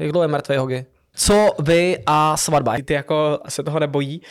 [0.00, 0.86] Jak dlouho je mrtvý Hogi?
[1.14, 2.74] Co vy a svatba?
[2.84, 4.22] Ty jako se toho nebojí.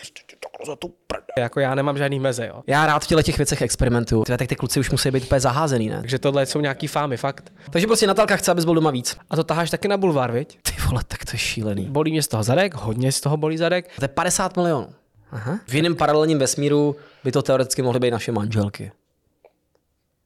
[0.68, 1.24] Za tu prd.
[1.38, 2.62] Jako já nemám žádný meze, jo.
[2.68, 4.24] Já rád v těle těch věcech experimentuju.
[4.24, 6.00] Tyhle, tak ty kluci už musí být úplně zaházený, ne?
[6.00, 7.54] Takže tohle jsou nějaký fámy, fakt.
[7.70, 9.18] Takže prostě Natálka chce, abys byl doma víc.
[9.30, 10.60] A to taháš taky na bulvár, viď?
[10.62, 11.86] Ty vole, tak to je šílený.
[11.86, 13.90] Bolí mě z toho zadek, hodně z toho bolí zadek.
[13.96, 14.88] To je 50 milionů.
[15.32, 15.60] Aha.
[15.68, 18.92] V jiném paralelním vesmíru by to teoreticky mohly být naše manželky.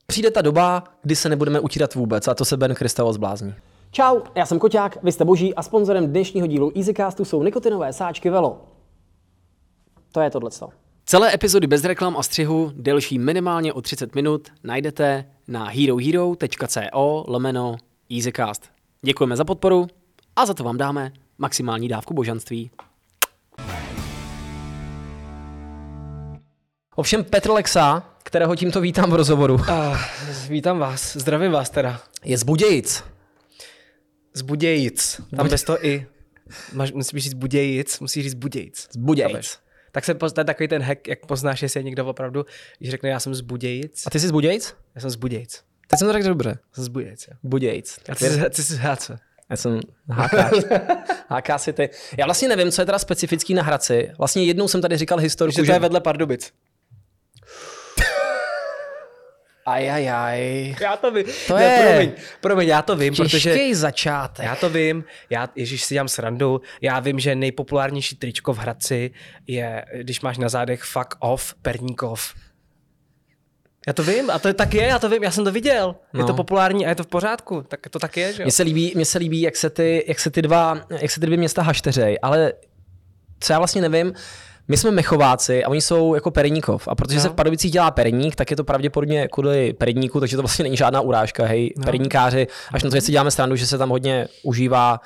[0.08, 3.56] Přijde ta doba, kdy se nebudeme utírat vůbec a to se Ben Kristavo zblázní.
[3.94, 8.30] Čau, já jsem Koťák, vy jste Boží a sponzorem dnešního dílu EasyCastu jsou nikotinové sáčky
[8.30, 8.62] Velo.
[10.12, 10.50] To je tohle.
[11.06, 17.76] Celé epizody bez reklam a střihu, delší minimálně o 30 minut, najdete na herohero.co lomeno
[18.12, 18.70] EasyCast.
[19.02, 19.88] Děkujeme za podporu
[20.36, 22.72] a za to vám dáme maximální dávku božanství.
[26.96, 29.98] Ovšem Petr Lexa, kterého tímto vítám v rozhovoru, Ah,
[30.50, 32.00] vítám vás, zdravím vás teda.
[32.26, 33.13] je z Budějic.
[34.34, 35.22] Z Budějic.
[35.38, 36.08] Tam bez toho i.
[36.74, 38.88] Máš, musíš říct Budějic, musíš říct Budějic.
[38.92, 39.58] Z Budějic.
[39.92, 42.46] Tak se poz- to je takový ten hack, jak poznáš, jestli je někdo opravdu,
[42.80, 44.04] když řekne, já jsem z Budějic.
[44.08, 44.76] A ty jsi z Budějic?
[44.96, 45.62] Já jsem z Budějic.
[45.88, 46.58] Teď jsem to řekl dobře.
[46.74, 47.38] Jsem z Budějic, jo.
[47.44, 48.00] Budějic.
[48.10, 49.20] A ty, jsi- ty jsi z Hradce.
[49.50, 50.52] Já jsem hákáš.
[51.30, 51.90] Háká si ty.
[52.18, 54.12] Já vlastně nevím, co je teda specifický na Hradci.
[54.18, 56.52] Vlastně jednou jsem tady říkal historku, Že to je vedle Pardubic.
[59.66, 60.76] Ajajaj.
[60.82, 61.26] Já to vím.
[61.48, 62.12] To ne, je promiň,
[62.42, 64.46] promiň, já to vím, protože začátek.
[64.46, 69.12] já to vím, já, ježíš si dělám srandu, já vím, že nejpopulárnější tričko v Hradci
[69.48, 72.34] je, když máš na zádech fuck off, perníkov.
[73.88, 75.96] Já to vím, a to tak je, já to vím, já jsem to viděl.
[76.14, 76.20] No.
[76.20, 76.38] Je to No.
[76.38, 78.46] populární a je to v pořádku, tak to tak je, že jo?
[78.46, 81.20] Mně se líbí, mně se líbí jak, se ty, jak, se ty dva, jak se
[81.20, 82.54] ty dvě města hašteřej, ale
[83.40, 84.14] co já vlastně nevím,
[84.68, 86.88] my jsme Mechováci a oni jsou jako Perníkov.
[86.88, 87.22] A protože no.
[87.22, 90.78] se v Pardubicích dělá Perník, tak je to pravděpodobně kvůli Perníku, takže to vlastně není
[90.78, 91.84] žádná urážka, hej, no.
[91.84, 95.00] Perníkáři, až na to, že si děláme strandu, že se tam hodně užívá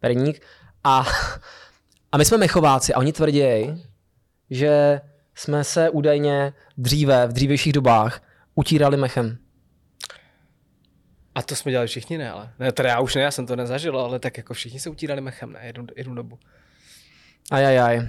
[0.00, 0.42] Perník.
[0.84, 1.06] A,
[2.12, 3.42] a my jsme Mechováci a oni tvrdí,
[4.50, 5.00] že
[5.34, 8.22] jsme se údajně dříve, v dřívějších dobách,
[8.54, 9.38] utírali mechem.
[11.34, 12.50] A to jsme dělali všichni, ne, ale.
[12.58, 15.20] Ne, teda já už ne, já jsem to nezažil, ale tak jako všichni se utírali
[15.20, 16.38] mechem, ne, jednu, jednu dobu.
[17.50, 18.00] Ajajaj.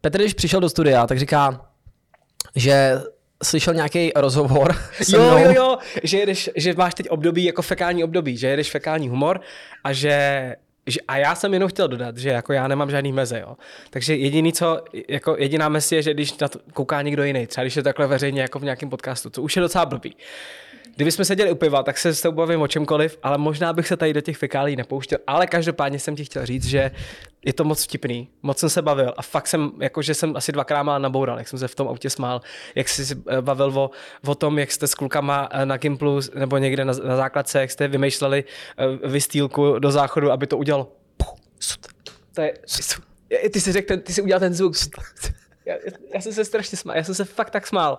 [0.00, 1.66] Petr, když přišel do studia, tak říká,
[2.56, 2.92] že
[3.42, 5.38] slyšel nějaký rozhovor se Jo, mnou.
[5.38, 9.40] jo, jo, že, jedeš, že máš teď období jako fekální období, že jedeš fekální humor
[9.84, 10.54] a že,
[10.86, 13.56] že a já jsem jenom chtěl dodat, že jako já nemám žádný meze, jo.
[13.90, 17.64] Takže jediný co, jako jediná mez je, že když na to kouká někdo jiný, třeba
[17.64, 20.16] když je takhle veřejně jako v nějakém podcastu, co už je docela blbý.
[20.96, 23.96] Kdybychom seděli u piva, tak se s tebou bavím o čemkoliv, ale možná bych se
[23.96, 25.18] tady do těch fekálí nepouštěl.
[25.26, 26.90] Ale každopádně jsem ti chtěl říct, že
[27.44, 30.82] je to moc vtipný, moc jsem se bavil a fakt jsem, jakože jsem asi dvakrát
[30.82, 32.40] mal naboural, jak jsem se v tom autě smál,
[32.74, 33.90] jak jsi si eh, bavil o,
[34.26, 37.70] o tom, jak jste s klukama eh, na Gimplu nebo někde na, na základce, jak
[37.70, 38.44] jste vymýšleli
[38.78, 40.92] eh, vystýlku do záchodu, aby to udělalo.
[42.34, 42.54] To je,
[43.50, 44.74] ty si řekl, ty si udělal ten zvuk.
[45.66, 45.74] Já,
[46.14, 47.98] já jsem se strašně smál, já jsem se fakt tak smál.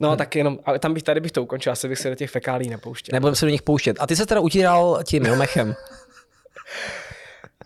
[0.00, 2.30] No, tak jenom, ale tam bych, tady bych to ukončil, asi bych se do těch
[2.30, 3.12] fekálí nepouštěl.
[3.12, 3.96] Nebudeme se do nich pouštět.
[4.00, 5.74] A ty se teda utíral tím jo, mechem.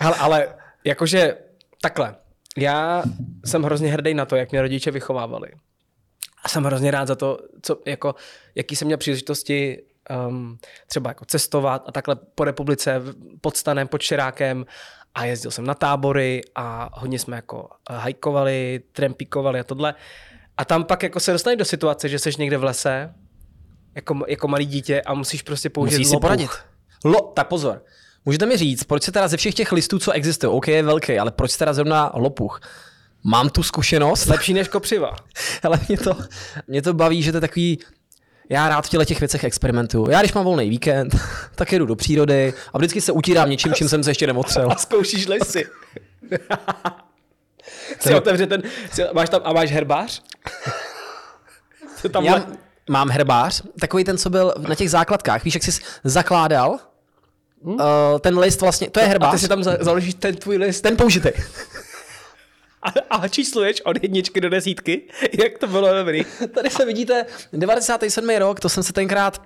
[0.01, 0.49] Hele, ale
[0.85, 1.37] jakože
[1.83, 2.15] takhle.
[2.57, 3.03] Já
[3.45, 5.51] jsem hrozně hrdý na to, jak mě rodiče vychovávali.
[6.45, 8.15] A jsem hrozně rád za to, co, jako,
[8.55, 9.83] jaký jsem měl příležitosti
[10.29, 13.03] um, třeba jako cestovat a takhle po republice,
[13.41, 14.67] pod stanem, pod Šerákem
[15.15, 19.95] a jezdil jsem na tábory a hodně jsme jako eh, hajkovali, trampíkovali a tohle.
[20.57, 23.15] A tam pak jako se dostaneš do situace, že jsi někde v lese,
[23.95, 26.51] jako, jako malý dítě a musíš prostě použít Musíš si poradit.
[27.05, 27.85] Lo, tak pozor.
[28.25, 31.19] Můžete mi říct, proč se teda ze všech těch listů, co existují, OK, je velký,
[31.19, 32.61] ale proč se teda zrovna lopuch?
[33.25, 35.17] Mám tu zkušenost, Lepší než kopřiva.
[35.63, 36.17] ale mě to,
[36.69, 37.79] mě to baví, že to je takový,
[38.49, 40.11] já rád v těle těch věcech experimentuju.
[40.11, 41.17] Já když mám volný víkend,
[41.55, 44.73] tak jedu do přírody a vždycky se utírám něčím, čím jsem se ještě nemotřel.
[44.73, 45.67] A zkoušíš lesy.
[48.01, 48.63] Si otevře ten,
[48.93, 50.23] si, máš tam, a máš herbář?
[52.03, 52.47] Co tam Já le-
[52.91, 55.45] mám herbář, takový ten, co byl na těch základkách.
[55.45, 56.79] Víš, jak jsi zakládal
[57.61, 57.81] uh,
[58.21, 60.81] ten list vlastně, to je a herbář, ty si tam za- založíš ten tvůj list
[60.81, 61.29] ten použitý.
[62.83, 65.03] a, a čísluješ od jedničky do desítky,
[65.43, 66.25] jak to bylo dobrý.
[66.55, 68.29] Tady se vidíte, 97.
[68.39, 69.43] rok, to jsem se tenkrát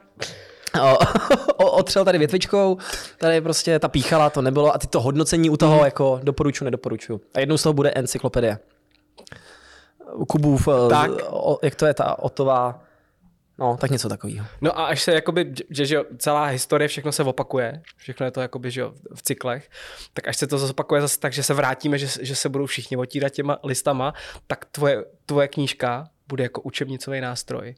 [1.56, 2.78] o, otřel tady větvičkou,
[3.18, 7.20] tady prostě ta píchala, to nebylo a ty to hodnocení u toho jako doporučuji, nedoporučuji.
[7.34, 8.58] A jednou z toho bude encyklopedie.
[10.28, 11.10] Kubův, Tak.
[11.10, 11.20] tak.
[11.30, 12.82] O, jak to je ta otová,
[13.58, 14.46] no tak něco takového.
[14.60, 18.40] No a až se jakoby, že, že celá historie, všechno se opakuje, všechno je to
[18.40, 18.84] jakoby, že
[19.14, 19.68] v cyklech,
[20.14, 22.96] tak až se to zopakuje zase tak, že se vrátíme, že, že se budou všichni
[22.96, 24.14] otírat těma listama,
[24.46, 27.74] tak tvoje, tvoje knížka bude jako učebnicový nástroj.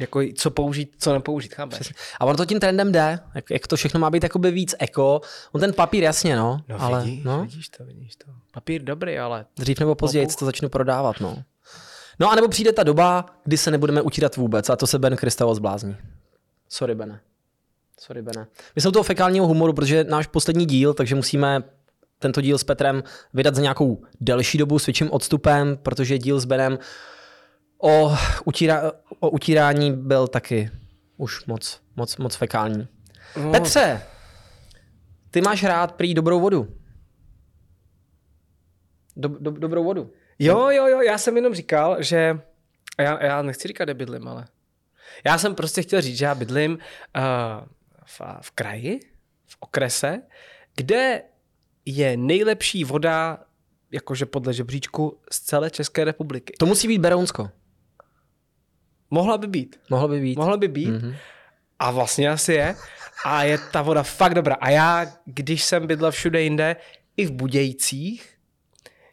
[0.00, 1.92] Jako co použít, co nepoužít, chápeš?
[2.20, 5.20] A on to tím trendem jde, jak, jak to všechno má být jakoby víc eko.
[5.52, 6.60] On ten papír jasně, no.
[6.68, 8.30] No ale, vidíš, no, vidíš to, vidíš to.
[8.52, 11.42] Papír dobrý, ale dřív nebo později to začnu prodávat, no.
[12.20, 15.16] No a nebo přijde ta doba, kdy se nebudeme utírat vůbec a to se Ben
[15.16, 15.96] Kristavo zblázní.
[16.68, 17.20] Sorry, Bene.
[18.00, 18.46] Sorry, Bene.
[18.76, 21.62] My jsme u toho fekálního humoru, protože náš poslední díl, takže musíme
[22.18, 23.02] tento díl s Petrem
[23.34, 26.78] vydat za nějakou delší dobu s větším odstupem, protože díl s Benem
[27.80, 28.12] o,
[28.44, 30.70] utíra, o utírání byl taky
[31.16, 32.88] už moc, moc, moc fekální.
[33.36, 33.50] No.
[33.50, 34.02] Petře,
[35.30, 36.76] ty máš rád prý dobrou vodu.
[39.16, 40.12] Do, do, dobrou vodu.
[40.38, 42.40] Jo, jo, jo, já jsem jenom říkal, že
[42.98, 44.46] a já, já nechci říkat, kde bydlím, ale
[45.24, 46.78] já jsem prostě chtěl říct, že já bydlím uh,
[48.04, 49.00] v, v kraji,
[49.46, 50.22] v okrese,
[50.76, 51.22] kde
[51.84, 53.38] je nejlepší voda,
[53.90, 56.52] jakože podle žebříčku, z celé České republiky.
[56.58, 57.50] To musí být Berounsko.
[59.10, 59.80] Mohla by být.
[59.90, 60.38] Mohlo by být.
[60.38, 60.88] Mohla by být.
[60.88, 61.14] Mm-hmm.
[61.78, 62.76] A vlastně asi je.
[63.24, 64.54] A je ta voda fakt dobrá.
[64.54, 66.76] A já, když jsem bydlel všude jinde,
[67.16, 68.40] i v Budějcích,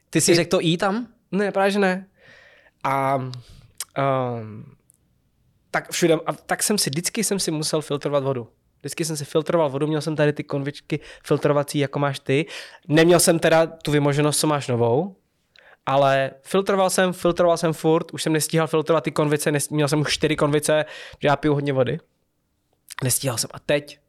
[0.10, 1.08] Ty si řekl to i tam?
[1.32, 2.08] Ne, právě že ne.
[2.84, 3.34] A um,
[5.72, 8.50] tak všude, a tak jsem si, vždycky jsem si musel filtrovat vodu.
[8.80, 12.46] Vždycky jsem si filtroval vodu, měl jsem tady ty konvičky filtrovací, jako máš ty.
[12.88, 15.16] Neměl jsem teda tu vymoženost, co máš novou,
[15.88, 20.02] ale filtroval jsem, filtroval jsem furt, už jsem nestíhal filtrovat ty konvice, nes- měl jsem
[20.02, 20.86] už čtyři konvice,
[21.22, 22.00] že já piju hodně vody.
[23.04, 24.00] Nestíhal jsem a teď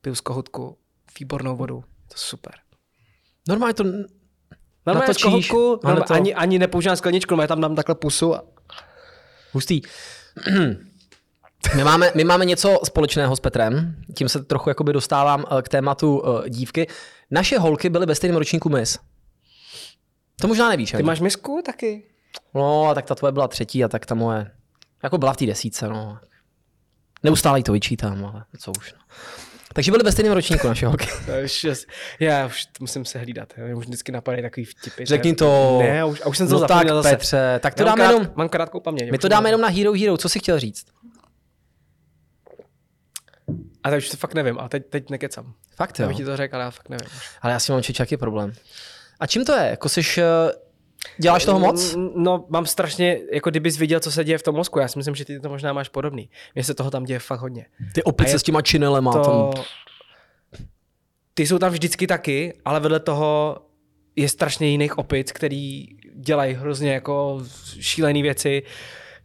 [0.00, 0.78] piju z kohutku
[1.20, 1.80] výbornou vodu.
[1.80, 2.52] To je super.
[3.48, 3.84] Normálně to...
[4.86, 7.94] Normálně z Natočíš, kohutku, ale normálně, to- ani, ani nepoužívám skleničku, já tam dám takhle
[7.94, 8.42] pusu a
[9.52, 9.80] Hustý.
[11.76, 15.68] My máme, my máme něco společného s Petrem, tím se trochu jakoby dostávám eh, k
[15.68, 16.86] tématu uh, dívky.
[17.30, 18.98] Naše holky byly ve stejném ročníku mis.
[20.40, 21.02] To možná nevíš, Ty ani.
[21.06, 22.02] máš misku taky?
[22.54, 24.50] No, a tak ta tvoje byla třetí a tak ta moje,
[25.02, 26.18] jako byla v té desíce, no.
[27.22, 28.92] Neustále jí to vyčítám, ale co už.
[28.92, 28.98] No.
[29.72, 31.08] Takže byly ve stejném ročníku naše holky.
[32.20, 33.52] Já už musím se hlídat.
[33.56, 35.04] Mě už vždycky napadají takový vtipy.
[35.06, 35.78] Řekni to.
[35.82, 37.10] Ne, už, a už jsem to no tak, zase.
[37.10, 39.10] Petře, tak to Já mám, dáme krát, jenom, mám krátkou paměť.
[39.10, 40.86] my to dáme jenom na Hero Hero, co jsi chtěl říct?
[43.84, 44.58] A teď už to fakt nevím.
[44.58, 45.52] A teď, teď nekecám.
[45.76, 46.08] Fakt Já jo.
[46.08, 47.08] bych ti to řekl, ale já fakt nevím.
[47.42, 48.52] Ale já si mám čečaky problém.
[49.20, 49.66] A čím to je?
[49.70, 50.52] Jako jsi, eh,
[51.18, 51.96] děláš toho moc?
[52.14, 54.78] No, mám strašně, jako kdybys viděl, co se děje v tom mozku.
[54.78, 56.30] Já si myslím, že ty to možná máš podobný.
[56.54, 57.66] Mně se toho tam děje fakt hodně.
[57.94, 59.12] Ty opice s těma činelema.
[59.12, 59.50] To...
[59.54, 59.64] Tam.
[61.34, 63.56] Ty jsou tam vždycky taky, ale vedle toho
[64.16, 67.42] je strašně jiných opic, který dělají hrozně jako
[67.80, 68.62] šílené věci.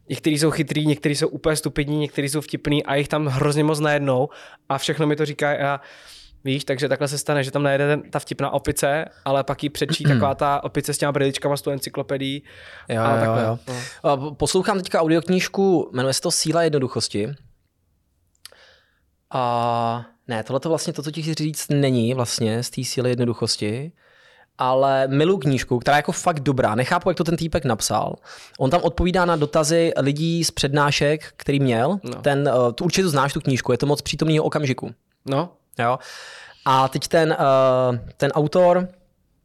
[0.09, 3.79] Někteří jsou chytrý, někteří jsou úplně stupidní, někteří jsou vtipný a jich tam hrozně moc
[3.79, 4.29] najednou
[4.69, 5.81] a všechno mi to říká a
[6.43, 9.69] víš, takže takhle se stane, že tam najede ten, ta vtipná opice, ale pak ji
[9.69, 12.43] přečí taková ta opice s těma briličkama s tou encyklopedií.
[12.89, 13.59] Jo, a jo, takhle, jo.
[14.03, 14.31] no.
[14.31, 17.29] Poslouchám teďka audioknížku, jmenuje se to Síla jednoduchosti.
[19.33, 23.09] A ne, tohle to vlastně to, co ti chci říct, není vlastně z té síly
[23.09, 23.91] jednoduchosti,
[24.57, 26.75] ale milu knížku, která je jako fakt dobrá.
[26.75, 28.15] Nechápu, jak to ten týpek napsal.
[28.59, 31.99] On tam odpovídá na dotazy lidí z přednášek, který měl.
[32.03, 32.21] No.
[32.21, 34.91] Ten, eh, tu určitě znáš tu knížku, je to moc přítomného okamžiku.
[35.25, 35.49] no,
[35.79, 35.99] Jo?
[36.65, 38.87] A teď ten, uh, ten autor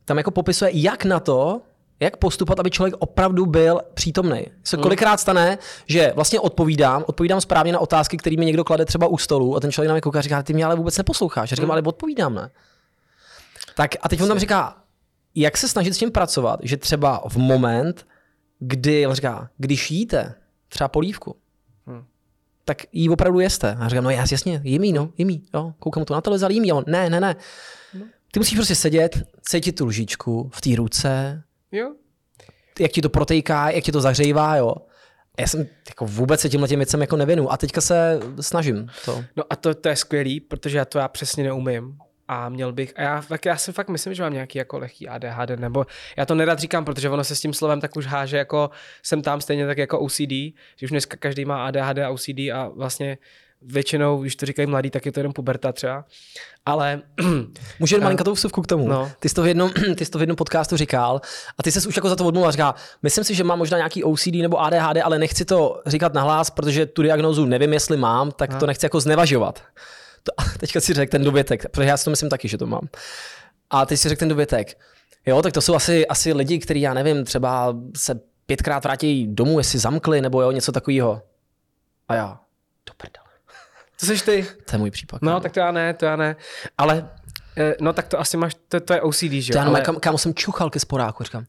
[0.05, 1.61] tam jako popisuje, jak na to,
[2.01, 4.47] jak postupovat, aby člověk opravdu byl přítomný.
[4.65, 9.07] Se kolikrát stane, že vlastně odpovídám, odpovídám správně na otázky, které mi někdo klade třeba
[9.07, 11.51] u stolu a ten člověk na mě kouká a říká, ty mě ale vůbec neposloucháš.
[11.51, 12.51] Já říkám, ale odpovídám, ne?
[13.75, 14.77] Tak a teď on tam říká,
[15.35, 18.07] jak se snažit s tím pracovat, že třeba v moment,
[18.59, 20.35] kdy, on říká, když jíte
[20.69, 21.37] třeba polívku,
[22.69, 23.75] tak jí opravdu jeste.
[23.75, 26.21] A já říkám, no jas, jasně, jím jí, no, jím jí, jo, koukám to na
[26.21, 26.73] televizi, ale jí.
[26.73, 27.37] On, ne, ne, ne.
[28.33, 31.93] Ty musíš prostě sedět, cítit tu lžičku v té ruce, jo.
[32.81, 34.75] jak ti to protejká, jak ti to zahřejvá, jo.
[35.39, 39.25] Já jsem jako vůbec se tímhle těm věcem jako nevěnu a teďka se snažím to.
[39.37, 41.99] No a to, to je skvělý, protože já to já přesně neumím.
[42.29, 45.09] A měl bych, a já, tak já si fakt myslím, že mám nějaký jako lehký
[45.09, 48.37] ADHD, nebo já to nerad říkám, protože ono se s tím slovem tak už háže
[48.37, 48.71] jako
[49.03, 50.31] jsem tam stejně tak jako OCD,
[50.77, 53.19] že už dneska každý má ADHD a OCD a vlastně
[53.63, 56.05] většinou, když to říkají mladí, tak je to jenom puberta třeba.
[56.67, 57.03] Ale
[57.79, 58.89] Můžu jen malinkatou vsuvku k tomu.
[58.89, 59.11] No.
[59.21, 61.21] Ty, jsi to v jednom, ty jsi to v jednom podcastu říkal
[61.59, 63.77] a ty jsi už jako za to odmluvil a říká, myslím si, že mám možná
[63.77, 68.31] nějaký OCD nebo ADHD, ale nechci to říkat nahlas, protože tu diagnózu nevím, jestli mám,
[68.31, 69.63] tak to nechci jako znevažovat.
[70.29, 72.67] To, a teďka si řekl ten dovětek, protože já si to myslím taky, že to
[72.67, 72.89] mám.
[73.71, 74.79] A teď si řekl ten dovětek.
[75.27, 79.59] Jo, tak to jsou asi, asi lidi, kteří, já nevím, třeba se pětkrát vrátí domů,
[79.59, 81.23] jestli zamkli, nebo jo, něco takového.
[82.09, 82.41] A já,
[82.87, 83.27] do prdele.
[83.99, 84.47] co seš ty?
[84.65, 85.23] To je můj případ.
[85.23, 85.41] No, kámo.
[85.41, 86.37] tak to já ne, to já ne.
[86.79, 87.11] Ale,
[87.57, 89.65] eh, no tak to asi máš, to, to je OCD, že To jo?
[89.65, 91.45] já Ale kam, kámo jsem čuchal ke sporáku, říkám,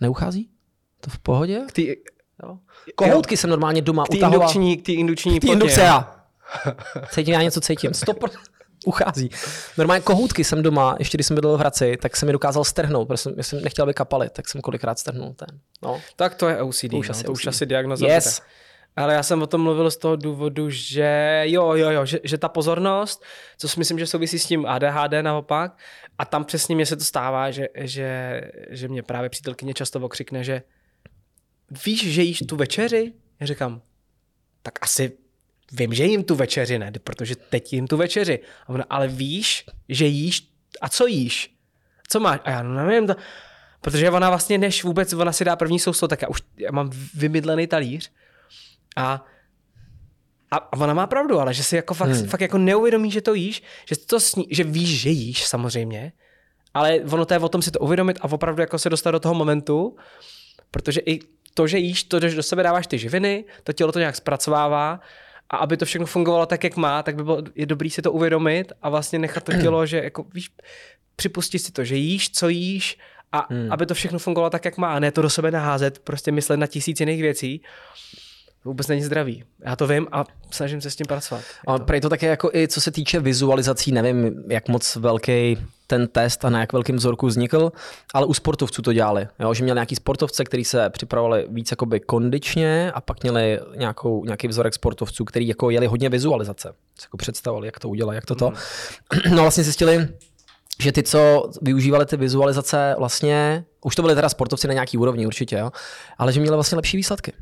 [0.00, 0.50] neuchází?
[1.00, 1.60] To v pohodě?
[1.72, 2.02] ty,
[2.42, 2.58] Jo?
[2.94, 4.40] Kohoutky jsem normálně doma Ty utahoval.
[4.40, 5.86] indukční, ty indukční Ty plotně, indukce jo.
[5.86, 6.19] já.
[7.10, 7.94] Cítím, já něco cítím.
[7.94, 8.18] Stop.
[8.86, 9.30] Uchází.
[9.78, 13.08] Normálně kohoutky jsem doma, ještě když jsem bydlel v Hradci, tak jsem mi dokázal strhnout,
[13.08, 15.48] protože jsem, jsem nechtěl, aby kapaly, tak jsem kolikrát strhnul ten.
[15.82, 16.00] No.
[16.16, 17.48] Tak to je OCD, To už no, asi to už OCD.
[17.48, 18.38] asi diagnoza Yes.
[18.40, 18.50] bude.
[18.96, 22.38] Ale já jsem o tom mluvil z toho důvodu, že jo, jo, jo, že, že
[22.38, 23.22] ta pozornost,
[23.58, 25.78] co si myslím, že souvisí s tím ADHD naopak,
[26.18, 28.40] a tam přesně mně se to stává, že, že,
[28.70, 30.62] že mě právě přítelkyně často okřikne, že
[31.86, 33.12] víš, že jíš tu večeři?
[33.40, 33.82] Já říkám,
[34.62, 35.12] tak asi
[35.72, 38.40] vím, že jím tu večeři, ne, protože teď jím tu večeři.
[38.66, 40.48] A ona, ale víš, že jíš,
[40.80, 41.54] a co jíš?
[42.08, 42.40] Co máš?
[42.44, 43.14] A já no nevím, to,
[43.80, 46.90] protože ona vlastně, než vůbec ona si dá první sousto, tak já už já mám
[47.14, 48.12] vymydlený talíř
[48.96, 49.24] a
[50.52, 52.26] a a ona má pravdu, ale že si jako fakt, hmm.
[52.26, 56.12] fakt jako neuvědomí, že to jíš, že, to sní, že víš, že jíš samozřejmě,
[56.74, 59.20] ale ono to je o tom si to uvědomit a opravdu jako se dostat do
[59.20, 59.96] toho momentu,
[60.70, 61.20] protože i
[61.54, 65.00] to, že jíš, to, že do sebe dáváš ty živiny, to tělo to nějak zpracovává
[65.50, 68.12] a aby to všechno fungovalo tak, jak má, tak by bylo je dobrý si to
[68.12, 70.50] uvědomit a vlastně nechat to tělo, že jako víš,
[71.16, 72.98] připustit si to, že jíš, co jíš
[73.32, 73.72] a hmm.
[73.72, 76.56] aby to všechno fungovalo tak, jak má a ne to do sebe naházet, prostě myslet
[76.56, 77.62] na tisíc jiných věcí.
[78.62, 79.44] To vůbec není zdravý.
[79.64, 81.44] Já to vím a snažím se s tím pracovat.
[81.66, 86.08] A prej to také jako i co se týče vizualizací, nevím, jak moc velký ten
[86.08, 87.72] test a na jak velkým vzorku vznikl,
[88.14, 89.54] ale u sportovců to dělali, jo?
[89.54, 94.48] že měli nějaký sportovce, kteří se připravovali víc jakoby kondičně a pak měli nějakou, nějaký
[94.48, 96.72] vzorek sportovců, který jako jeli hodně vizualizace.
[96.98, 98.52] Si jako představovali, jak to udělat, jak to to.
[99.30, 100.08] No a vlastně zjistili,
[100.80, 105.26] že ty, co využívali ty vizualizace, vlastně, už to byly teda sportovci na nějaký úrovni
[105.26, 105.70] určitě, jo?
[106.18, 107.32] ale že měli vlastně lepší výsledky.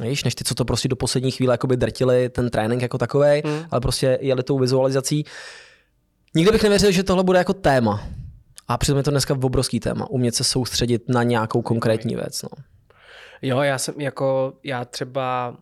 [0.00, 3.42] Víš, než ty, co to prostě do poslední chvíle jakoby drtili ten trénink jako takový,
[3.44, 3.64] hmm.
[3.70, 5.24] ale prostě jeli tou vizualizací.
[6.34, 8.06] Nikdy bych nevěřil, že tohle bude jako téma.
[8.68, 10.10] A přitom je to dneska obrovský téma.
[10.10, 12.42] Umět se soustředit na nějakou konkrétní věc.
[12.42, 12.48] No.
[13.42, 15.56] Jo, já jsem jako, já třeba,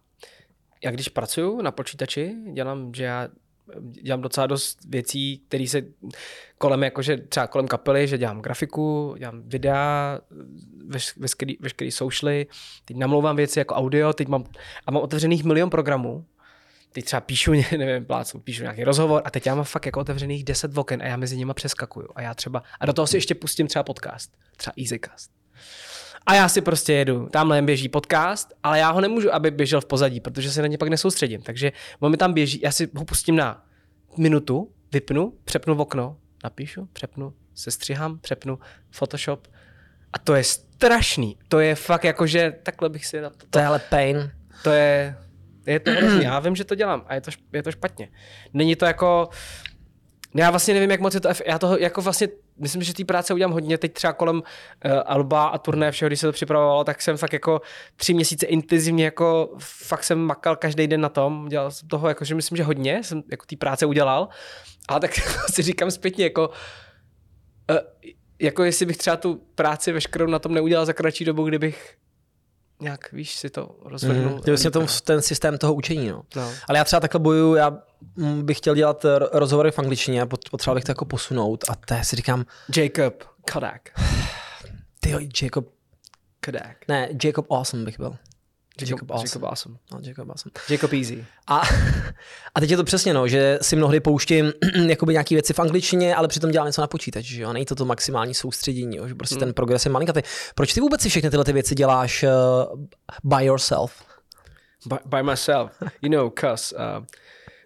[0.84, 3.28] já když pracuju na počítači, dělám, že já
[3.80, 5.82] dělám docela dost věcí, které se
[6.58, 10.20] kolem, jakože třeba kolem kapely, že dělám grafiku, dělám videa,
[11.16, 12.46] veškerý, veškerý socialy,
[12.84, 14.44] teď namlouvám věci jako audio, teď mám,
[14.86, 16.24] a mám otevřených milion programů,
[16.92, 20.44] teď třeba píšu, nevím, plácu, píšu nějaký rozhovor a teď já mám fakt jako otevřených
[20.44, 23.34] 10 oken a já mezi nimi přeskakuju a já třeba, a do toho si ještě
[23.34, 25.30] pustím třeba podcast, třeba Easycast.
[26.26, 29.84] A já si prostě jedu, tamhle běží podcast, ale já ho nemůžu, aby běžel v
[29.84, 31.42] pozadí, protože se na ně pak nesoustředím.
[31.42, 33.66] Takže on mi tam běží, já si ho pustím na
[34.18, 38.58] minutu, vypnu, přepnu v okno, napíšu, přepnu, sestřihám, přepnu
[38.90, 39.48] Photoshop.
[40.12, 40.44] A to je
[40.76, 41.38] strašný.
[41.48, 43.46] To je fakt jako, že takhle bych si na to...
[43.50, 44.32] To je ale pain.
[44.62, 45.16] To je,
[45.66, 46.24] je to hrozný.
[46.24, 48.08] Já vím, že to dělám a je to, je to špatně.
[48.52, 49.28] Není to jako...
[50.34, 51.28] Já vlastně nevím, jak moc je to...
[51.46, 52.28] Já toho jako vlastně...
[52.58, 53.78] Myslím, že té práce udělám hodně.
[53.78, 54.42] Teď třeba kolem uh,
[55.06, 57.60] Alba a turné všeho, když se to připravovalo, tak jsem fakt jako
[57.96, 61.48] tři měsíce intenzivně jako fakt jsem makal každý den na tom.
[61.48, 64.28] Dělal jsem toho jako, že myslím, že hodně jsem jako té práce udělal.
[64.88, 65.10] Ale tak
[65.50, 66.48] si říkám zpětně jako...
[67.70, 67.76] Uh,
[68.38, 71.96] jako jestli bych třeba tu práci veškerou na tom neudělal za kratší dobu, kdybych
[72.80, 74.32] nějak, víš, si to rozvrhnul.
[74.32, 76.08] Mm, vlastně tom, ten systém toho učení.
[76.08, 76.22] No.
[76.36, 76.52] No.
[76.68, 77.78] Ale já třeba takhle bojuju, já
[78.42, 82.16] bych chtěl dělat r- rozhovory v angličtině potřeboval bych to jako posunout a to si
[82.16, 82.44] říkám,
[82.76, 83.80] Jacob Kodak.
[85.00, 85.66] ty Jacob,
[86.44, 86.76] Kodak.
[86.88, 88.16] ne, Jacob Awesome bych byl.
[88.80, 89.24] Jacob, Jacob Awesome.
[89.26, 89.76] Jacob Awesome.
[89.92, 90.50] No, Jacob Awesome.
[90.70, 91.24] Jacob Easy.
[91.46, 91.62] A,
[92.54, 94.52] a teď je to přesně, no, že si mnohdy pouštím
[94.88, 97.52] jakoby nějaký věci v angličtině, ale přitom dělám něco na počítači, že jo?
[97.52, 99.08] Není to to maximální soustředění, jo?
[99.08, 99.40] že prostě Hmm.
[99.40, 100.20] ten progres je malinkatý.
[100.54, 102.84] Proč ty vůbec si všechny tyhle ty věci děláš uh,
[103.24, 103.92] by yourself?
[104.86, 105.72] By, by myself.
[106.02, 106.76] You know, cause.
[106.76, 107.04] Uh,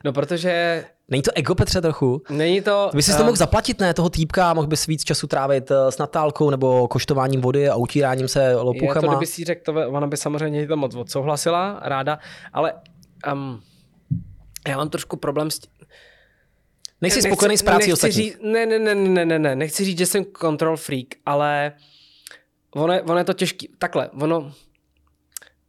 [0.04, 2.22] no, protože Není to ego, Petře, trochu?
[2.30, 2.90] není to...
[2.94, 5.92] Bys si to um, mohl zaplatit, ne, toho týpka, mohl bys víc času trávit eh,
[5.92, 9.08] s Natálkou nebo koštováním vody a utíráním se Je to, lopuchama.
[9.14, 12.18] kdyby si řekl, to, ona by samozřejmě to moc odsouhlasila, ráda,
[12.52, 12.72] ale
[13.32, 13.60] um,
[14.68, 15.70] já mám trošku problém s tím,
[17.00, 18.16] Nejsi spokojený s prací nechci ostatních.
[18.16, 21.72] říct, ne, ne, ne, ne, ne, ne, nechci říct, že jsem control freak, ale
[22.74, 23.68] ono je, ono je to těžký.
[23.78, 24.52] Takhle, ono,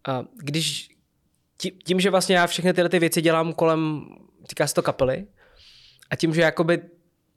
[0.08, 0.90] a když
[1.58, 4.06] tí- tím, že vlastně já všechny tyhle ty věci dělám kolem,
[4.52, 5.26] týká se to kapely,
[6.10, 6.82] a tím, že jakoby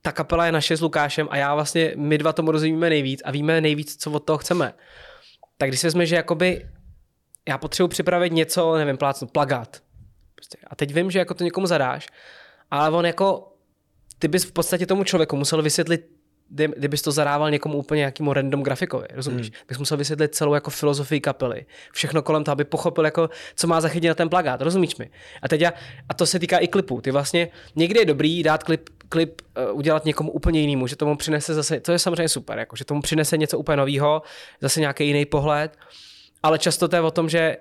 [0.02, 3.30] ta kapela je naše s Lukášem a já vlastně, my dva tomu rozumíme nejvíc a
[3.30, 4.74] víme nejvíc, co od toho chceme.
[5.56, 6.68] Tak když se vezme, že jakoby
[7.48, 9.82] já potřebuji připravit něco, nevím, plácnu, plagát.
[10.34, 10.58] Prostě.
[10.66, 12.06] A teď vím, že jako to někomu zadáš,
[12.70, 13.52] ale on jako,
[14.18, 16.06] ty bys v podstatě tomu člověku musel vysvětlit,
[16.54, 19.46] kdybys to zadával někomu úplně nějakému random grafikovi, rozumíš?
[19.46, 19.54] Hmm.
[19.68, 23.80] Bys musel vysvětlit celou jako filozofii kapely, všechno kolem toho, aby pochopil, jako, co má
[23.80, 25.10] zachytit na ten plagát, rozumíš mi?
[25.42, 25.72] A teď já,
[26.08, 29.78] a to se týká i klipů, ty vlastně, někdy je dobrý dát klip, klip uh,
[29.78, 33.02] udělat někomu úplně jinému, že tomu přinese zase, to je samozřejmě super, jako, že tomu
[33.02, 34.22] přinese něco úplně nového,
[34.60, 35.76] zase nějaký jiný pohled,
[36.42, 37.56] ale často to je o tom, že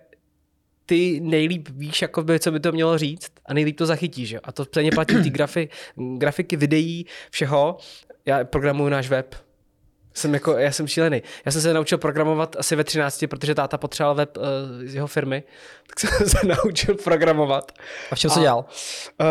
[0.86, 4.32] ty nejlíp víš, jakoby, co by to mělo říct a nejlíp to zachytíš.
[4.32, 4.40] Jo?
[4.44, 5.70] A to stejně platí ty grafy,
[6.18, 7.78] grafiky, videí, všeho.
[8.26, 9.36] Já programuju náš web,
[10.14, 11.24] jsem jako, já jsem šílený.
[11.46, 14.44] Já jsem se naučil programovat asi ve 13, protože táta potřeboval web uh,
[14.86, 15.44] z jeho firmy,
[15.88, 17.72] tak jsem se naučil programovat.
[18.12, 18.66] A v čem jsi dělal?
[19.22, 19.28] Uh,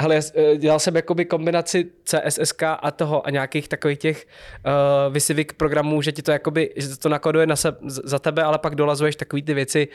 [0.00, 5.52] hele, uh, dělal jsem jakoby kombinaci CSSK a toho a nějakých takových těch uh, vysivik
[5.52, 9.16] programů, že ti to jakoby, že to nakoduje na se, za tebe, ale pak dolazuješ
[9.16, 9.88] takový ty věci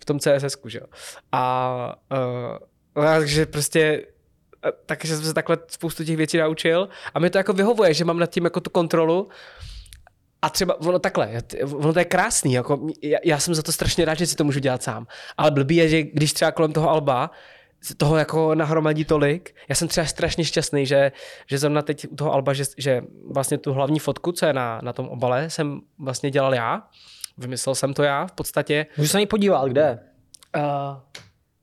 [0.00, 0.86] v tom CSS, že jo.
[1.32, 1.94] A
[2.94, 4.02] uh, takže prostě
[4.86, 8.18] takže jsem se takhle spoustu těch věcí naučil a mi to jako vyhovuje, že mám
[8.18, 9.28] nad tím jako tu kontrolu
[10.42, 14.04] a třeba ono takhle, ono to je krásný, jako já, já, jsem za to strašně
[14.04, 15.06] rád, že si to můžu dělat sám.
[15.36, 17.30] Ale blbý je, že když třeba kolem toho Alba
[17.96, 19.54] toho jako nahromadí tolik.
[19.68, 21.12] Já jsem třeba strašně šťastný, že,
[21.46, 24.80] že zrovna teď u toho Alba, že, že vlastně tu hlavní fotku, co je na,
[24.82, 26.88] na tom obale, jsem vlastně dělal já.
[27.38, 28.86] Vymyslel jsem to já v podstatě.
[28.96, 29.98] Můžu se na ní podívat, kde?
[30.56, 30.62] Uh,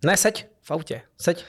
[0.05, 0.47] ne, seď.
[0.61, 1.01] V autě.
[1.21, 1.45] Seď.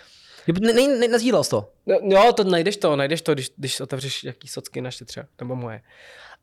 [0.60, 1.72] Ne, ne, ne, nezdílel jsi to?
[1.86, 5.56] No, jo, to najdeš to, najdeš to, když, když otevřeš jaký socky naše třeba, nebo
[5.56, 5.82] moje.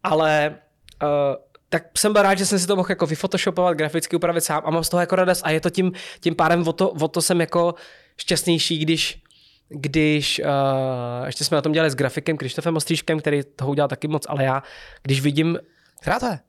[0.03, 0.59] Ale
[1.03, 1.35] Uh,
[1.69, 4.71] tak jsem byl rád, že jsem si to mohl jako vyfotoshopovat, graficky upravit sám a
[4.71, 7.21] mám z toho jako radost a je to tím, tím pádem o to, o to
[7.21, 7.75] jsem jako
[8.17, 9.23] šťastnější, když
[9.69, 14.07] když uh, ještě jsme na tom dělali s grafikem Krištofem Ostříškem, který toho udělal taky
[14.07, 14.63] moc, ale já,
[15.03, 15.59] když vidím...
[16.01, 16.39] Která to je?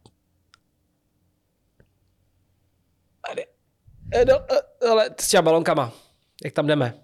[4.28, 4.34] No,
[4.90, 5.92] ale s těma balonkama.
[6.44, 6.94] Jak tam jdeme?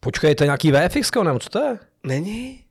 [0.00, 1.78] Počkej, to je nějaký VFX, nebo co to je?
[2.02, 2.64] Není.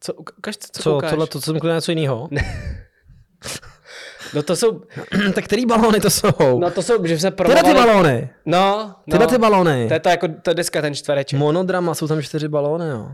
[0.00, 2.28] Co, ukaž, co, co tohle to jsem něco jiného?
[4.34, 4.82] no to jsou...
[5.34, 6.58] tak který balóny to jsou?
[6.58, 7.64] No to jsou, že se promovali...
[7.64, 8.30] Tyhle ty balóny.
[8.46, 9.10] No, no.
[9.10, 9.88] Tyhle ty balóny.
[9.88, 11.38] To je to jako, to deska, ten čtvereček.
[11.38, 13.08] Monodrama, jsou tam čtyři balóny, jo.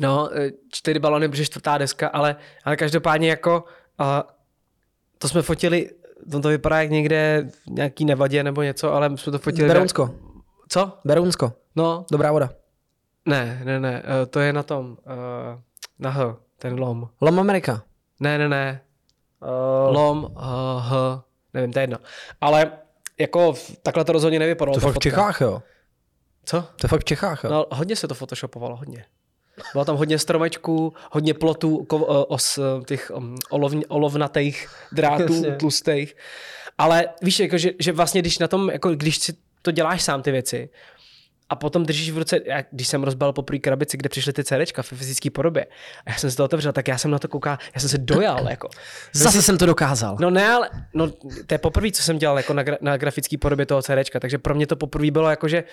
[0.00, 3.64] No, e, čtyři balóny, protože čtvrtá deska, ale, ale každopádně jako...
[4.00, 4.06] Uh,
[5.18, 5.90] to jsme fotili,
[6.30, 9.68] to, to vypadá jak někde nějaký nevadě nebo něco, ale jsme to fotili...
[9.68, 10.14] Berunsko.
[10.68, 10.92] Co?
[11.04, 11.52] Berunsko.
[11.76, 12.06] No.
[12.10, 12.50] Dobrá voda.
[13.28, 14.96] Ne, ne, ne, uh, to je na tom...
[15.06, 15.60] Uh,
[15.98, 17.08] na H, ten lom.
[17.20, 17.82] Lom Amerika.
[18.20, 18.80] Ne, ne, ne.
[19.42, 19.94] Uh...
[19.94, 20.30] Lom, uh,
[20.82, 21.22] H,
[21.54, 21.98] nevím, to je jedno.
[22.40, 22.72] Ale
[23.18, 24.74] jako takhle to rozhodně nevypadalo.
[24.74, 25.62] To fakt v Čechách, jo?
[26.44, 26.62] Co?
[26.62, 27.50] To je fakt v Čechách, jo?
[27.50, 29.04] No, hodně se to photoshopovalo, hodně.
[29.72, 36.16] Bylo tam hodně stromečků, hodně plotů, ko, os, těch um, olov, olovnatých drátů, tlustých.
[36.78, 40.22] Ale víš, jako, že, že vlastně když na tom, jako když si to děláš sám
[40.22, 40.70] ty věci,
[41.50, 44.82] a potom držíš v ruce, jak, když jsem rozbal poprvé krabici, kde přišly ty CDčka
[44.82, 45.66] v fyzické podobě,
[46.06, 47.98] a já jsem si to otevřel, tak já jsem na to koukal, já jsem se
[47.98, 48.38] dojal.
[48.48, 48.68] Jako.
[49.12, 50.16] Zase jsem to dokázal.
[50.20, 51.10] No ne, ale no,
[51.46, 54.54] to je poprvé, co jsem dělal jako na, na grafické podobě toho CDčka, takže pro
[54.54, 55.64] mě to poprvé bylo jako, že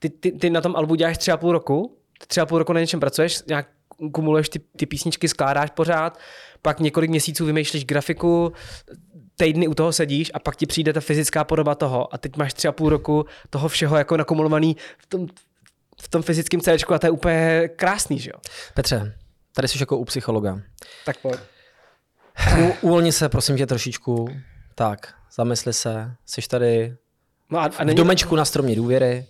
[0.00, 1.96] ty, ty, ty na tom albu děláš tři a půl roku,
[2.28, 3.68] tři a půl roku na něčem pracuješ, nějak
[4.12, 6.18] kumuluješ ty, ty písničky, skládáš pořád,
[6.62, 8.52] pak několik měsíců vymýšlíš grafiku,
[9.36, 12.54] týdny u toho sedíš a pak ti přijde ta fyzická podoba toho a teď máš
[12.54, 15.26] tři a půl roku toho všeho jako nakumulovaný v tom,
[16.02, 18.40] v tom fyzickém CDčku a to je úplně krásný, že jo?
[18.74, 19.14] Petře,
[19.54, 20.60] tady jsi jako u psychologa.
[21.04, 21.40] Tak pojď.
[22.60, 24.28] U, uvolni se, prosím tě, trošičku.
[24.74, 26.12] Tak, zamysli se.
[26.26, 26.96] Jsi tady
[27.50, 27.94] no a, a není...
[27.94, 29.26] v domečku na stromě důvěry.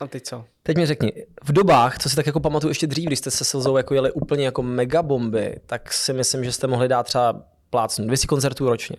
[0.00, 0.44] A teď co?
[0.62, 1.12] Teď mi řekni,
[1.44, 4.12] v dobách, co si tak jako pamatuju ještě dřív, když jste se Silzou jako jeli
[4.12, 8.96] úplně jako megabomby, tak si myslím, že jste mohli dát třeba plácnu, 200 koncertů ročně.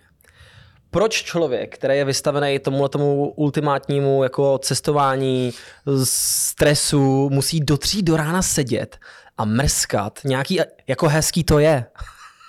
[0.90, 5.52] Proč člověk, který je vystavený tomu tomu ultimátnímu jako cestování,
[6.04, 8.98] stresu, musí do tří do rána sedět
[9.38, 10.20] a mrskat?
[10.24, 11.86] Nějaký, jako hezký to je.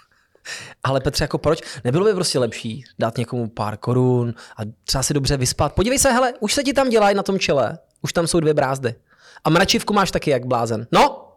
[0.84, 1.62] Ale Petře, jako proč?
[1.84, 5.74] Nebylo by prostě lepší dát někomu pár korun a třeba si dobře vyspat?
[5.74, 7.78] Podívej se, hele, už se ti tam dělají na tom čele.
[8.02, 8.96] Už tam jsou dvě brázdy.
[9.44, 10.88] A mračivku máš taky jak blázen.
[10.92, 11.28] No!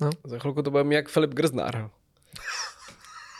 [0.00, 0.10] no.
[0.24, 1.90] Za chvilku to bude jak Filip Grznár.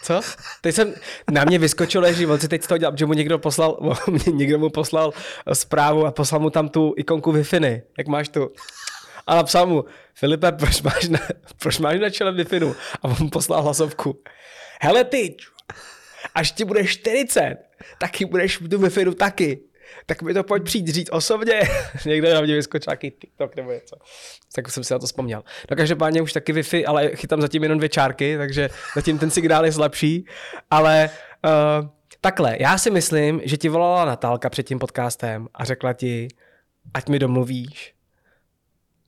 [0.03, 0.21] Co?
[0.61, 0.95] Teď jsem,
[1.31, 3.97] na mě vyskočilo, že si teď z toho že mu někdo poslal,
[4.33, 5.13] někdo mu poslal
[5.53, 7.43] zprávu a poslal mu tam tu ikonku wi
[7.99, 8.51] jak máš tu.
[9.27, 9.85] A napsal mu,
[10.15, 11.19] Filipe, proč máš na,
[11.59, 12.45] proč máš na čele wi
[13.03, 14.23] A on poslal hlasovku.
[14.81, 15.37] Hele ty,
[16.35, 17.57] až ti bude 40,
[17.99, 19.72] taky budeš tu wi taky
[20.07, 21.61] tak mi to pojď přijít říct osobně.
[22.07, 23.97] Někde na mě vyskočil nějaký TikTok nebo něco.
[24.55, 25.45] Tak jsem si na to vzpomněl.
[25.71, 29.65] No každopádně už taky Wi-Fi, ale chytám zatím jenom dvě čárky, takže zatím ten signál
[29.65, 30.27] je slabší.
[30.71, 31.11] Ale
[31.45, 31.89] uh,
[32.21, 36.29] takhle, já si myslím, že ti volala Natálka před tím podcastem a řekla ti,
[36.95, 37.95] ať mi domluvíš,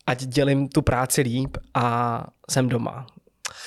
[0.07, 3.07] ať dělím tu práci líp a jsem doma.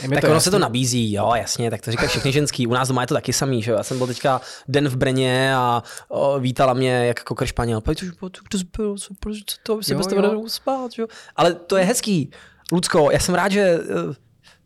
[0.01, 0.43] Je tak ono jasný.
[0.43, 2.67] se to nabízí, jo, jasně, tak to říkají všichni ženský.
[2.67, 3.77] U nás doma je to taky samý, že jo.
[3.77, 7.81] Já jsem byl teďka den v Brně a o, vítala mě jak kokr španěl.
[7.81, 11.07] Pojď, kdo zbyl, proč to si bez nemohu spát, jo.
[11.35, 12.31] Ale to je hezký.
[12.71, 14.13] Lucko, já jsem rád, že eh,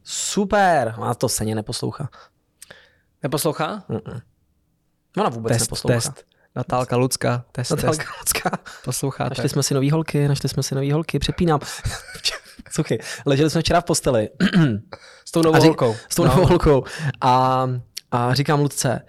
[0.03, 0.95] super.
[1.01, 2.09] A to se neposlouchá.
[3.23, 3.83] Neposlouchá?
[3.89, 4.21] Mm-mm.
[5.17, 5.95] Ona vůbec Test, neposlouchá.
[5.95, 6.25] test.
[6.55, 8.09] Natálka Lucka, test, Natálka test.
[8.19, 8.57] Lucka.
[8.83, 9.29] Posloucháte.
[9.29, 11.59] Našli jsme si nový holky, našli jsme si nový holky, přepínám.
[12.71, 14.29] Słuchej, leželi jsme včera v posteli
[15.25, 15.95] S tou novou A ři- holkou.
[16.09, 16.83] s tou novou holkou
[17.21, 17.67] a,
[18.11, 19.05] a říkám Lucce,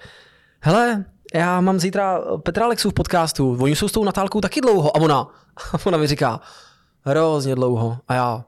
[0.61, 4.97] hele, já mám zítra Petra Alexu v podcastu, oni jsou s tou Natálkou taky dlouho
[4.97, 5.21] a ona,
[5.73, 6.41] a ona mi říká,
[7.05, 8.45] hrozně dlouho a já,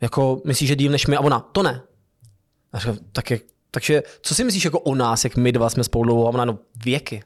[0.00, 1.82] jako myslíš, že díl než my a ona, to ne.
[2.72, 5.84] A říkám, tak jak, takže co si myslíš jako o nás, jak my dva jsme
[5.84, 7.22] spolu dlouho a ona, no věky,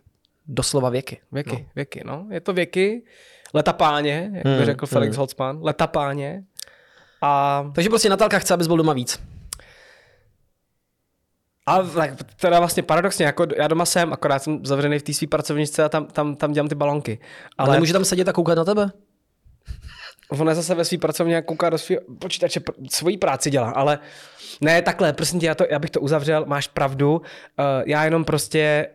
[0.46, 1.20] doslova věky.
[1.32, 1.58] Věky, No.
[1.58, 1.66] no.
[1.74, 2.26] věky, no.
[2.30, 3.02] Je to věky.
[3.54, 5.58] Leta páně, jak by Hmm, řekl Felix Holzman.
[5.62, 6.44] Leta páně.
[7.20, 9.20] A, Takže prostě Natálka chce, abys byl doma víc.
[11.66, 15.26] a tak teda vlastně paradoxně, jako já doma jsem, akorát jsem zavřený v té své
[15.26, 17.18] pracovničce a tam, tam, tam dělám ty balonky.
[17.58, 18.90] Ale, Ale nemůže tam sedět a koukat na tebe?
[20.30, 23.98] ona zase ve své pracovně kouká do svého počítače, pr- svoji práci dělá, ale
[24.60, 27.22] ne takhle, prosím tě, já, to, já bych to uzavřel, máš pravdu, uh,
[27.86, 28.88] já jenom prostě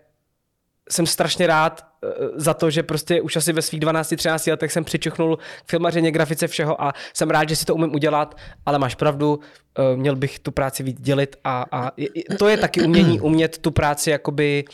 [0.89, 4.83] jsem strašně rád uh, za to, že prostě už asi ve svých 12-13 letech jsem
[4.83, 8.95] přičuchnul k filmařině, grafice všeho a jsem rád, že si to umím udělat, ale máš
[8.95, 11.91] pravdu, uh, měl bych tu práci víc dělit a, a
[12.39, 14.65] to je taky umění umět tu práci jakoby,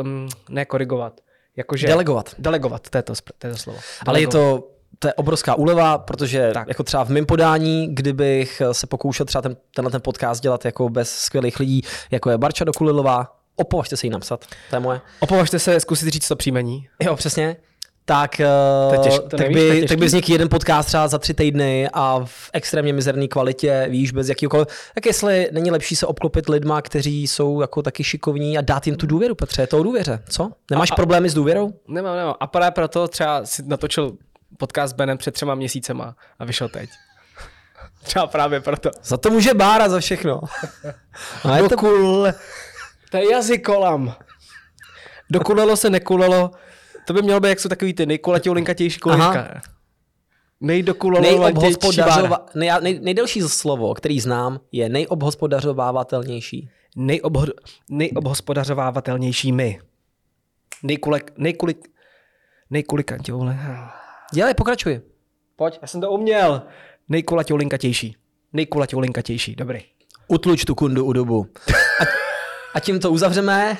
[0.00, 1.20] um, ne korigovat,
[1.56, 1.86] jakože...
[1.86, 2.34] Delegovat.
[2.38, 3.78] Delegovat, to je to, to, je to slovo.
[4.06, 4.60] Ale je Delegovat.
[4.60, 6.50] to, to je obrovská úleva, protože.
[6.54, 6.68] Tak.
[6.68, 10.88] jako třeba v mém podání, kdybych se pokoušel třeba ten, tenhle ten podcast dělat jako
[10.88, 15.00] bez skvělých lidí, jako je Barča Dokulilová, opovažte se jí napsat, to je moje.
[15.20, 16.88] Opovažte se zkusit říct to příjmení.
[17.02, 17.56] Jo, přesně.
[18.04, 21.18] Tak, To eh, těž- to tak, nevíš, by, tak by vznikl jeden podcast třeba za
[21.18, 24.68] tři týdny a v extrémně mizerné kvalitě, víš, bez jakýkoliv.
[24.94, 28.96] Tak jestli není lepší se obklopit lidma, kteří jsou jako taky šikovní a dát jim
[28.96, 30.50] tu důvěru, Petře, je to o důvěře, co?
[30.70, 31.72] Nemáš A- a- problémy s důvěrou?
[31.88, 32.34] Nemám, nemám.
[32.40, 34.12] A právě proto třeba si natočil
[34.58, 36.90] podcast s Benem před třema měsícema a vyšel teď.
[38.02, 38.90] Třeba právě proto.
[39.02, 40.40] Za to může Bára za všechno.
[41.44, 42.28] A je to, Dokul.
[43.12, 44.14] To je jazykolam.
[45.30, 46.50] Dokulelo se nekulelo.
[47.06, 49.60] To by mělo být, jak jsou takový ty nejkulatější, linkatější kolečka.
[50.60, 56.70] Nejdokulelo nejobhospodařova, nej, nej, nejdelší slovo, který znám, je nejobhospodařovávatelnější.
[56.96, 57.46] Nejobho,
[57.90, 59.80] nejobhospodařovávatelnější my.
[60.82, 61.88] Nejkulek, nejkulik,
[62.70, 63.38] nejkulikantější.
[64.32, 65.00] Dělej, pokračuj.
[65.56, 66.62] Pojď, já jsem to uměl.
[67.08, 68.16] Nejkulatější.
[68.52, 69.80] Nejkulatější, dobrý.
[70.28, 71.46] Utluč tu kundu u dobu.
[72.00, 72.04] A,
[72.74, 73.78] a tím to uzavřeme.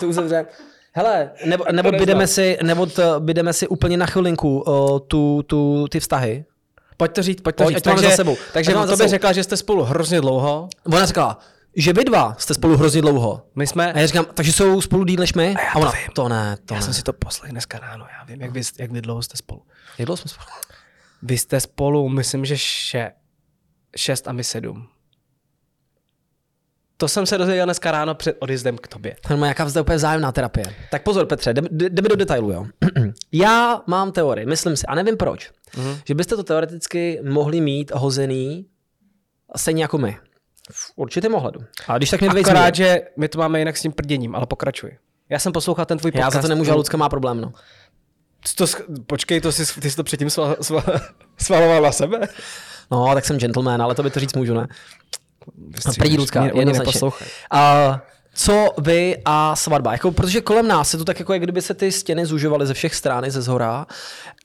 [0.00, 0.46] to uzavřeme.
[0.92, 5.88] Hele, nebo, nebo, bydeme si, nebo to, bydeme si úplně na chvilinku o, tu, tu,
[5.88, 6.44] ty vztahy.
[6.96, 7.76] Pojď to říct, pojď to říct.
[7.76, 8.36] ať takže, za sebou.
[8.52, 9.10] Takže to tobě sebou.
[9.10, 10.68] řekla, že jste spolu hrozně dlouho.
[10.84, 11.38] Ona řekla,
[11.76, 13.42] že vy dva jste spolu hrozně dlouho.
[13.54, 13.92] My jsme...
[13.92, 15.54] A já říkám, takže jsou spolu díl než my?
[15.54, 16.06] A, já a ona, to vím.
[16.14, 16.84] to ne, to já ne.
[16.84, 19.62] jsem si to poslech dneska ráno, já vím, jak vy, jak vy dlouho jste spolu.
[19.98, 20.46] Jak dlouho jsme spolu?
[21.22, 23.12] Vy jste spolu, myslím, že še,
[23.96, 24.88] šest a my sedm.
[26.96, 29.16] To jsem se dozvěděl dneska ráno před odjezdem k tobě.
[29.26, 30.74] To je nějaká vzda úplně vzájemná terapie.
[30.90, 32.66] Tak pozor, Petře, jdeme, jdeme do detailu, jo.
[33.32, 36.00] Já mám teorii, myslím si, a nevím proč, mm-hmm.
[36.04, 38.66] že byste to teoreticky mohli mít hozený
[39.56, 40.16] stejně jako my.
[40.72, 41.60] V určitém ohledu.
[41.88, 44.90] A když tak mě Akorát, že my to máme jinak s tím prděním, ale pokračuj.
[45.28, 46.34] Já jsem poslouchal ten tvůj Já podcast.
[46.34, 47.52] za to nemůžu, a Lucka má problém, no.
[48.56, 48.66] To,
[49.06, 50.82] počkej, to jsi, ty jsi to předtím sval, sval,
[51.38, 52.20] svaloval na sebe?
[52.90, 54.66] No, tak jsem gentleman, ale to by to říct můžu, ne?
[55.98, 57.00] Prdí Lucka, Mě- jednoznačně.
[57.50, 58.00] A
[58.34, 59.92] co vy a svatba?
[59.92, 62.74] Jako, protože kolem nás se to tak jako, jak kdyby se ty stěny zužovaly ze
[62.74, 63.86] všech stran, i ze zhora.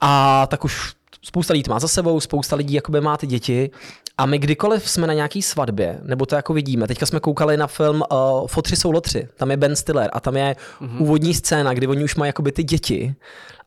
[0.00, 3.70] A tak už spousta lidí má za sebou, spousta lidí jakoby má ty děti.
[4.18, 7.66] A my kdykoliv jsme na nějaký svatbě, nebo to jako vidíme, teďka jsme koukali na
[7.66, 11.02] film uh, Fotři jsou lotři, tam je Ben Stiller a tam je mm-hmm.
[11.02, 13.14] úvodní scéna, kdy oni už mají jakoby ty děti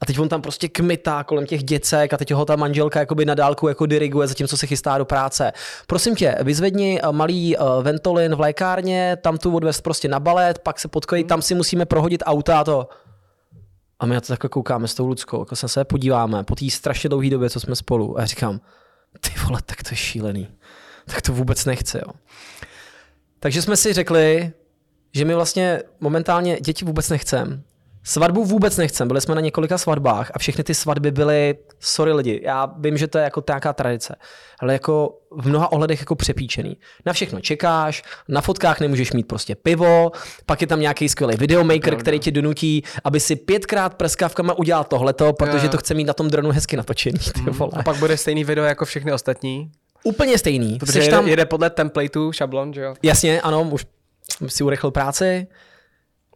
[0.01, 3.25] a teď on tam prostě kmitá kolem těch děcek a teď ho ta manželka jakoby
[3.25, 5.51] na dálku jako diriguje, zatímco se chystá do práce.
[5.88, 10.60] Prosím tě, vyzvedni uh, malý uh, ventolin v lékárně, tam tu odvést prostě na balet,
[10.60, 12.89] pak se potkají, tam si musíme prohodit auta a to.
[13.99, 16.69] A my na to takhle koukáme s tou Luckou, jako se se podíváme po té
[16.69, 18.17] strašně dlouhé době, co jsme spolu.
[18.17, 18.60] A já říkám,
[19.19, 20.47] ty vole, tak to je šílený.
[21.06, 22.13] Tak to vůbec nechce, jo.
[23.39, 24.51] Takže jsme si řekli,
[25.13, 27.63] že my vlastně momentálně děti vůbec nechcem.
[28.07, 32.41] Svatbu vůbec nechcem, byli jsme na několika svatbách a všechny ty svatby byly, sorry lidi,
[32.43, 34.15] já vím, že to je jako nějaká tradice,
[34.59, 36.77] ale jako v mnoha ohledech jako přepíčený.
[37.05, 40.11] Na všechno čekáš, na fotkách nemůžeš mít prostě pivo,
[40.45, 45.33] pak je tam nějaký skvělý videomaker, který ti donutí, aby si pětkrát prskavkama udělal tohleto,
[45.33, 47.71] protože to chce mít na tom dronu hezky natočený, ty vole.
[47.75, 49.71] A pak bude stejný video jako všechny ostatní.
[50.03, 50.77] Úplně stejný.
[50.79, 52.95] Protože jede, tam, jede podle templateu, šablon, že jo?
[53.03, 53.85] Jasně, ano, už
[54.47, 55.47] si urychlil práci.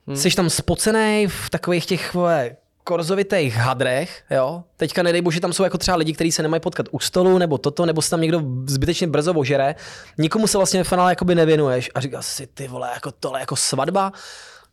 [0.09, 0.17] Hmm.
[0.17, 4.63] Jsi tam spocený v takových těch vole, korzovitých hadrech, jo.
[4.77, 7.57] Teďka nedej bože, tam jsou jako třeba lidi, kteří se nemají potkat u stolu, nebo
[7.57, 9.75] toto, nebo se tam někdo zbytečně brzo ožere.
[10.17, 13.55] Nikomu se vlastně v finále jakoby nevěnuješ a říkáš si, ty vole, jako tohle jako
[13.55, 14.11] svatba.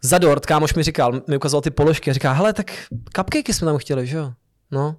[0.03, 2.73] za dort, kámoš mi říkal, mi ukazoval ty položky a říká, hele, tak
[3.17, 4.33] cupcakey jsme tam chtěli, že jo?
[4.71, 4.97] No.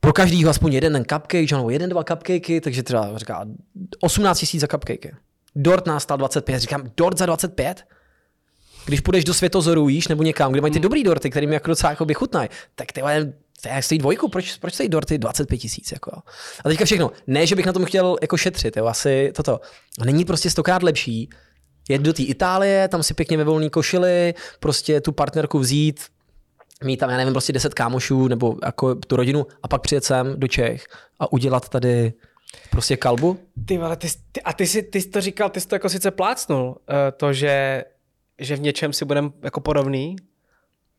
[0.00, 3.44] Pro každýho aspoň jeden ten cupcake, že ano, jeden, dva cupcakey, takže třeba říká
[4.00, 5.12] 18 tisíc za cupcakey.
[5.56, 7.84] Dort nás stál 25, říkám, dort za 25?
[8.84, 11.68] Když půjdeš do Světozoru, jíš, nebo někam, kde mají ty dobrý dorty, který mi jako
[11.68, 15.58] docela jako chutnají, tak ty vole, to je stojí dvojku, proč, proč stojí dorty 25
[15.58, 15.92] tisíc?
[15.92, 16.10] Jako.
[16.64, 17.10] A teďka všechno.
[17.26, 19.60] Ne, že bych na tom chtěl jako šetřit, jo, asi toto.
[20.04, 21.30] Není prostě stokrát lepší
[21.88, 26.00] jet do té Itálie, tam si pěkně ve volný košili, prostě tu partnerku vzít,
[26.84, 30.34] mít tam, já nevím, prostě 10 kámošů nebo jako tu rodinu a pak přijet sem
[30.36, 30.86] do Čech
[31.20, 32.12] a udělat tady
[32.70, 33.38] prostě kalbu?
[33.66, 35.88] Ty vole, ty, ty, a ty jsi, ty jsi to říkal, ty jsi to jako
[35.88, 36.76] sice plácnul, uh,
[37.16, 37.84] to, že,
[38.44, 40.16] že v něčem si budeme jako podobný,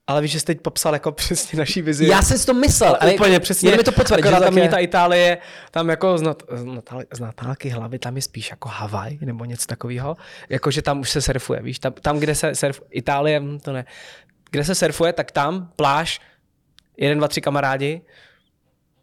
[0.08, 2.08] ale víš, že jsi teď popsal jako přesně naší vizi.
[2.08, 3.69] Já jsem si to myslel, ale úplně přesně.
[3.69, 5.38] Jen mi to potvrdit, že tam je ta Itálie,
[5.71, 9.45] tam jako z, nat, z, natál, z natálky hlavy, tam je spíš jako Havaj nebo
[9.45, 10.17] něco takového.
[10.49, 13.73] Jako, že tam už se surfuje, víš, tam, tam kde se surfuje, Itálie, hm, to
[13.73, 13.86] ne,
[14.51, 16.21] kde se surfuje, tak tam pláž,
[16.97, 18.01] jeden, dva, tři kamarádi,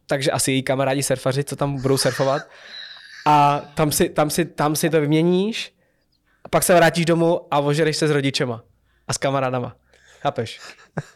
[0.07, 2.43] takže asi její kamarádi surfaři, co tam budou surfovat.
[3.27, 5.75] A tam si, tam si, tam si to vyměníš,
[6.45, 8.63] a pak se vrátíš domů a ožereš se s rodičema
[9.09, 9.77] a s kamarádama.
[10.23, 10.61] Chápeš?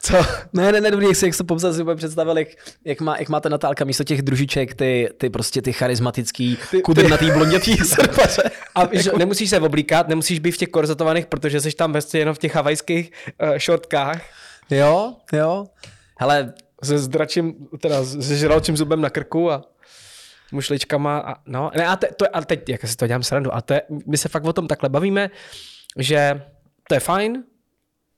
[0.01, 0.17] Co?
[0.53, 2.49] ne, ne, ne, dobrý, jak si, jak to popsal, si úplně představil, jak,
[2.85, 7.31] jak, má, jak má ta Natálka místo těch družiček, ty, ty prostě ty charismatický, kudrnatý,
[7.31, 8.43] blondětý srpaře.
[8.75, 9.19] A víš, jako...
[9.19, 12.55] nemusíš se oblíkat, nemusíš být v těch korzatovaných, protože jsi tam vlastně jenom v těch
[12.55, 14.23] havajských uh, šortkách.
[14.71, 15.67] Jo, jo.
[16.19, 19.63] Hele, se zdračím, teda se žralčím zubem na krku a
[20.55, 23.61] mušličkama a no, ne, a, te, to, a teď, jak si to dělám srandu, a
[23.61, 25.31] te, my se fakt o tom takhle bavíme,
[25.99, 26.43] že
[26.89, 27.45] to je fajn,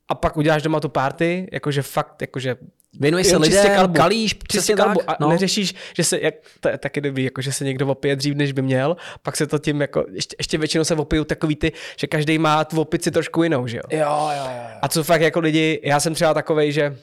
[0.09, 2.57] a pak uděláš doma tu party, jakože fakt, jakože
[3.01, 3.95] Věnuješ se lidem, kalbu.
[3.95, 5.29] kalíš, přesně kalbu tak, a no.
[5.29, 8.53] neřešíš, že se, jak, to je taky dobrý, jako že se někdo opije dřív, než
[8.53, 12.07] by měl, pak se to tím jako, ještě, ještě většinou se opijou takový ty, že
[12.07, 13.83] každý má tu opici trošku jinou, že jo?
[13.91, 14.79] Jo, jo, jo.
[14.83, 16.97] A co fakt jako lidi, já jsem třeba takovej, že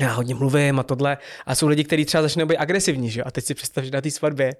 [0.00, 1.18] já hodně mluvím a tohle.
[1.46, 3.22] A jsou lidi, kteří třeba začnou být agresivní, že?
[3.22, 4.56] A teď si představ, že na té svatbě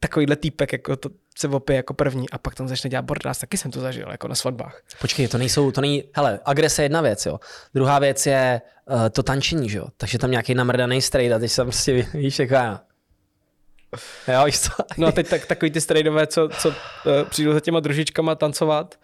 [0.00, 3.38] takovýhle týpek jako to se opije jako první a pak tam začne dělat bordás.
[3.38, 4.82] Taky jsem to zažil jako na svatbách.
[5.00, 7.40] Počkej, to nejsou, to není, hele, agrese je jedna věc, jo.
[7.74, 9.86] Druhá věc je uh, to tančení, že jo.
[9.96, 12.80] Takže tam nějaký namrdaný strejt a teď jsem prostě, víš, jako já.
[14.28, 14.70] Jo, víš co?
[14.98, 16.74] No a teď tak, takový ty strejdové, co, co uh,
[17.28, 18.98] přijdou za těma družičkama tancovat.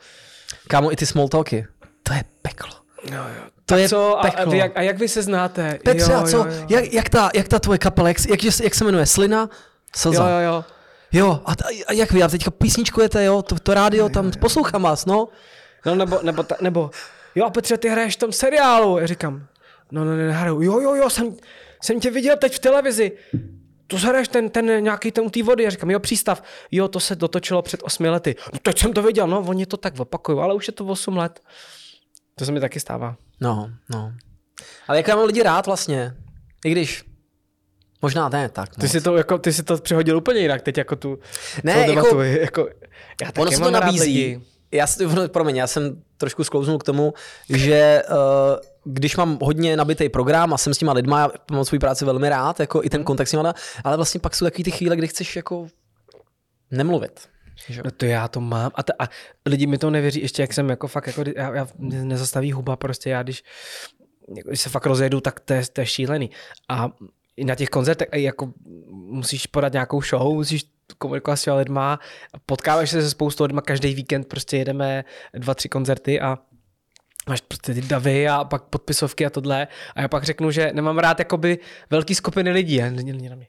[0.68, 1.66] Kámo, i ty small talky.
[2.02, 2.70] To je peklo.
[3.10, 3.55] No, jo.
[3.66, 5.78] To tak je co, a, a, vy, jak, a jak vy se znáte?
[5.84, 6.36] Petře, jo, a co?
[6.36, 6.66] Jo, jo.
[6.68, 9.06] Jak, jak, ta, jak ta tvoje kapela, jak, jak, jak se jmenuje?
[9.06, 9.50] Slina?
[9.96, 10.30] Slza.
[10.30, 10.64] Jo, jo, jo.
[11.12, 11.52] Jo, a,
[11.86, 15.28] a jak vy, a teďka písničkujete, jo, to, to rádio, tam poslouchám vás, no.
[15.86, 16.90] No nebo, nebo, ta, nebo,
[17.34, 18.98] jo a Petře, ty hraješ v tom seriálu.
[18.98, 19.46] Já říkám,
[19.92, 20.62] no, no, ne, nehraju.
[20.62, 21.36] Jo, jo, jo, jsem,
[21.82, 23.12] jsem tě viděl teď v televizi.
[23.86, 25.64] To hraješ ten, ten nějaký ten u té vody.
[25.64, 26.42] Já říkám, jo, přístav.
[26.70, 28.36] Jo, to se dotočilo před osmi lety.
[28.52, 31.16] No teď jsem to viděl, no, oni to tak opakují, ale už je to osm
[31.16, 31.40] let.
[32.34, 33.16] To se mi taky stává.
[33.40, 34.12] No, no.
[34.88, 36.14] Ale jak já mám lidi rád vlastně.
[36.64, 37.04] I když
[38.02, 40.96] Možná ne, tak Ty si, to, jako, ty si to přihodil úplně jinak, teď jako
[40.96, 41.18] tu
[41.64, 42.20] ne, jako, debatu.
[42.22, 42.68] Jako,
[43.22, 44.42] já ono se to nabízí.
[44.72, 47.14] Já si, promiň, já jsem trošku sklouznul k tomu,
[47.48, 48.16] že uh,
[48.84, 52.28] když mám hodně nabitý program a jsem s těma lidma, já mám svůj práci velmi
[52.28, 55.08] rád, jako i ten kontakt s nima, ale vlastně pak jsou takový ty chvíle, kdy
[55.08, 55.66] chceš jako
[56.70, 57.28] nemluvit.
[57.68, 57.82] Že?
[57.84, 58.70] No to já to mám.
[58.74, 59.08] A, ta, a
[59.46, 63.10] lidi mi to nevěří, ještě jak jsem jako fakt, jako, já, já nezastaví huba prostě,
[63.10, 63.44] já když,
[64.48, 66.30] když se fakt rozjedu, tak to je, to je šílený.
[66.68, 66.92] A
[67.44, 68.52] na těch koncertech jako
[68.90, 70.64] musíš podat nějakou show, musíš
[70.98, 71.98] komunikovat s těma lidma,
[72.46, 76.38] potkáváš se se spoustou lidma, každý víkend prostě jedeme dva, tři koncerty a
[77.28, 79.68] máš prostě ty davy a pak podpisovky a tohle.
[79.94, 81.58] A já pak řeknu, že nemám rád jakoby
[81.90, 82.82] velký skupiny lidí.
[82.82, 83.46] A na mě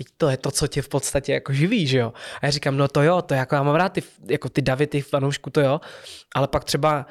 [0.00, 2.12] teď to je to, co tě v podstatě jako živí, že jo.
[2.42, 4.86] A já říkám, no to jo, to jako já mám rád ty, jako ty davy,
[4.86, 5.80] ty fanoušku, to jo,
[6.34, 7.06] ale pak třeba,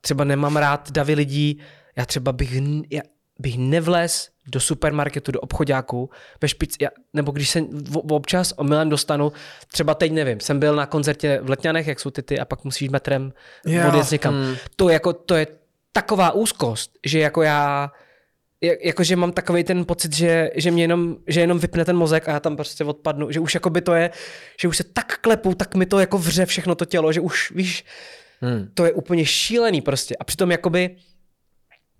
[0.00, 1.58] třeba nemám rád davy lidí,
[1.96, 2.52] já třeba bych,
[2.90, 3.02] já
[3.38, 6.10] bych nevlez do supermarketu, do obchodáku,
[6.42, 9.32] ve špic, já, nebo když se v, občas omylem dostanu,
[9.72, 12.64] třeba teď nevím, jsem byl na koncertě v Letňanech, jak jsou ty ty, a pak
[12.64, 13.32] musíš metrem
[13.66, 13.88] yeah.
[13.88, 14.34] odjet někam.
[14.34, 14.56] Mm.
[14.76, 15.46] To, jako, to je
[15.92, 17.90] taková úzkost, že jako já
[18.80, 22.32] jakože mám takový ten pocit, že, že mě jenom, že jenom vypne ten mozek a
[22.32, 24.10] já tam prostě odpadnu, že už jako by to je,
[24.60, 27.50] že už se tak klepu, tak mi to jako vře všechno to tělo, že už
[27.50, 27.84] víš,
[28.40, 28.68] hmm.
[28.74, 30.96] to je úplně šílený prostě a přitom jakoby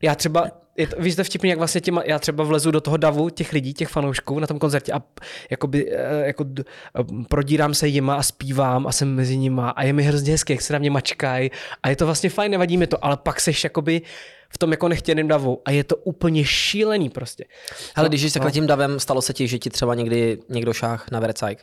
[0.02, 2.96] já třeba, je to, víš, to vtipný, jak vlastně těma, já třeba vlezu do toho
[2.96, 5.02] davu těch lidí, těch fanoušků na tom koncertě a
[5.50, 6.44] jakoby, eh, jako
[7.28, 10.62] prodírám se jima a zpívám a jsem mezi nima a je mi hrozně hezky, jak
[10.62, 11.50] se na mě mačkají
[11.82, 14.02] a je to vlastně fajn, nevadí mi to, ale pak seš jakoby
[14.48, 17.44] v tom jako nechtěným davu a je to úplně šílený prostě.
[17.96, 18.52] No, když jsi takhle no.
[18.52, 21.58] tím davem, stalo se ti, že ti třeba někdy někdo šáh na vercajk?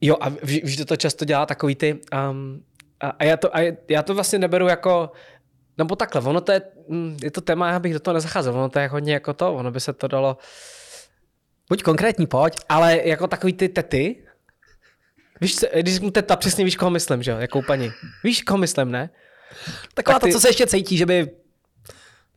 [0.00, 1.98] Jo a víš, že to často dělá takový ty,
[2.30, 2.62] um,
[3.00, 5.10] a, a, já to, a já to vlastně neberu jako,
[5.80, 8.68] nebo takhle, ono to je, mm, je to téma, já bych do toho nezacházel, ono
[8.68, 10.36] to je hodně jako to, ono by se to dalo,
[11.68, 12.54] Buď konkrétní, pojď.
[12.68, 14.22] ale jako takový ty tety,
[15.40, 17.92] víš, když řeknu teta, přesně víš, koho myslím, že jo, jakou paní.
[18.24, 19.10] Víš, koho myslím, ne?
[19.94, 21.30] Taková Tak ta, ty- co se ještě cítí, že by...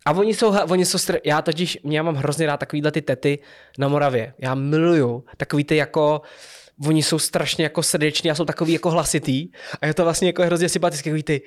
[0.06, 1.18] A oni jsou, oni jsou str...
[1.26, 3.40] já totiž, já mám hrozně rád takovýhle ty tety
[3.78, 4.34] na Moravě.
[4.38, 6.22] Já miluju takový ty jako,
[6.88, 9.48] oni jsou strašně jako srdeční a jsou takový jako hlasitý.
[9.82, 11.42] A je to vlastně jako hrozně sympatický, takový ty,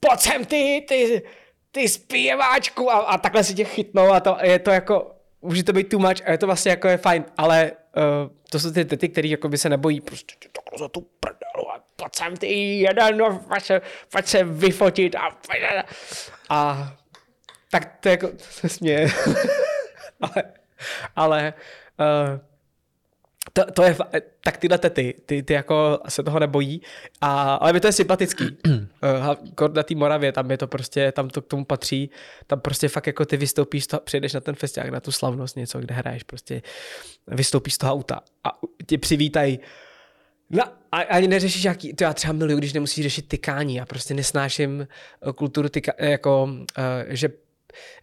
[0.00, 1.22] pojď sem ty, ty,
[1.70, 5.72] ty zpěváčku a, a takhle si tě chytnou a to je to jako, může to
[5.72, 8.84] být too much a je to vlastně jako je fajn, ale uh, to jsou ty
[8.84, 12.78] tety, který jako by se nebojí prostě takhle za tu prdelu a pojď sem ty
[12.78, 13.80] jeden, no, pojď se,
[14.12, 15.36] pojď se vyfotit a,
[16.48, 16.92] a
[17.70, 19.08] tak to jako, se směje.
[20.20, 20.44] ale,
[21.16, 21.54] ale
[22.00, 22.40] uh,
[23.52, 26.82] to, to je, fa- tak tyhle tety, ty, ty jako se toho nebojí,
[27.20, 28.44] a, ale mi to je sympatický.
[28.68, 32.10] uh, kor na té Moravě, tam je to prostě, tam to k tomu patří,
[32.46, 35.78] tam prostě fakt jako ty vystoupíš, to, přijedeš na ten festiák, na tu slavnost něco,
[35.78, 36.62] kde hraješ, prostě
[37.26, 39.60] vystoupíš z toho auta a tě přivítají.
[40.50, 44.14] No, a ani neřešíš, jaký, to já třeba miluju, když nemusíš řešit tykání, já prostě
[44.14, 44.80] nesnáším
[45.28, 46.50] eh, kulturu tyka, eh, jako,
[47.08, 47.28] že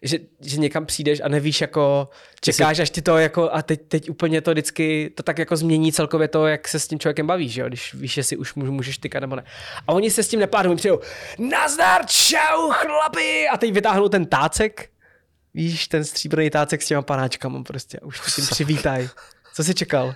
[0.02, 2.08] že, že někam přijdeš a nevíš, jako
[2.40, 5.92] čekáš, až ti to jako a teď, teď úplně to vždycky, to tak jako změní
[5.92, 8.70] celkově to, jak se s tím člověkem bavíš, že jo, když víš, jestli už můž-
[8.70, 9.44] můžeš tykat nebo ne.
[9.86, 11.00] A oni se s tím neplánují, oni přijdou,
[11.38, 14.88] nazdar, čau, chlapi, a teď vytáhnou ten tácek,
[15.54, 19.08] víš, ten stříbrný tácek s těma panáčkama prostě, už s tím přivítaj.
[19.54, 20.14] Co jsi čekal?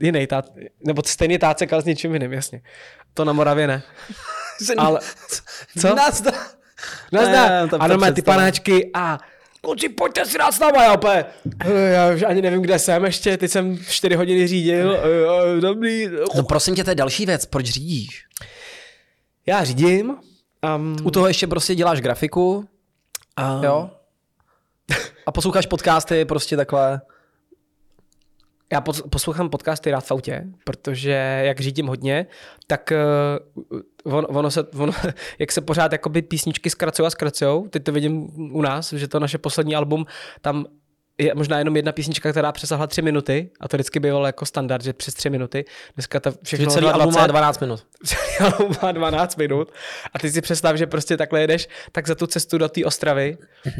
[0.00, 0.42] Jiný tá,
[0.86, 2.62] nebo stejný tácek, ale s něčím jiným, jasně.
[3.14, 3.82] To na Moravě ne.
[4.78, 5.00] Ale,
[5.80, 5.94] co?
[5.94, 6.34] Nazdar.
[7.12, 7.52] Nazdar.
[7.80, 8.36] Ano, ty představa.
[8.36, 9.18] panáčky a
[9.60, 11.26] kluci, pojďte si dát s náma, já opět.
[11.92, 14.98] Já už ani nevím, kde jsem ještě, teď jsem 4 hodiny řídil,
[15.60, 16.08] dobrý.
[16.36, 18.24] No prosím tě, to je další věc, proč řídíš?
[19.46, 20.16] Já řídím.
[20.76, 22.68] Um, U toho ještě prostě děláš grafiku,
[23.56, 23.90] um, jo?
[25.26, 27.00] A posloucháš podcasty prostě takhle.
[28.72, 32.26] Já pos- poslouchám podcasty rád v autě, protože jak řídím hodně,
[32.66, 32.92] tak
[34.04, 34.92] uh, on, ono se, ono,
[35.38, 39.20] jak se pořád jakoby písničky zkracují a zkracují, teď to vidím u nás, že to
[39.20, 40.06] naše poslední album,
[40.40, 40.66] tam
[41.22, 44.84] je možná jenom jedna písnička, která přesahla tři minuty a to vždycky bývalo jako standard,
[44.84, 45.64] že přes tři minuty.
[45.94, 47.86] Dneska Že všechno celý album má 12 minut.
[48.04, 49.72] celý album má 12 minut
[50.14, 53.38] a ty si představ, že prostě takhle jedeš, tak za tu cestu do té Ostravy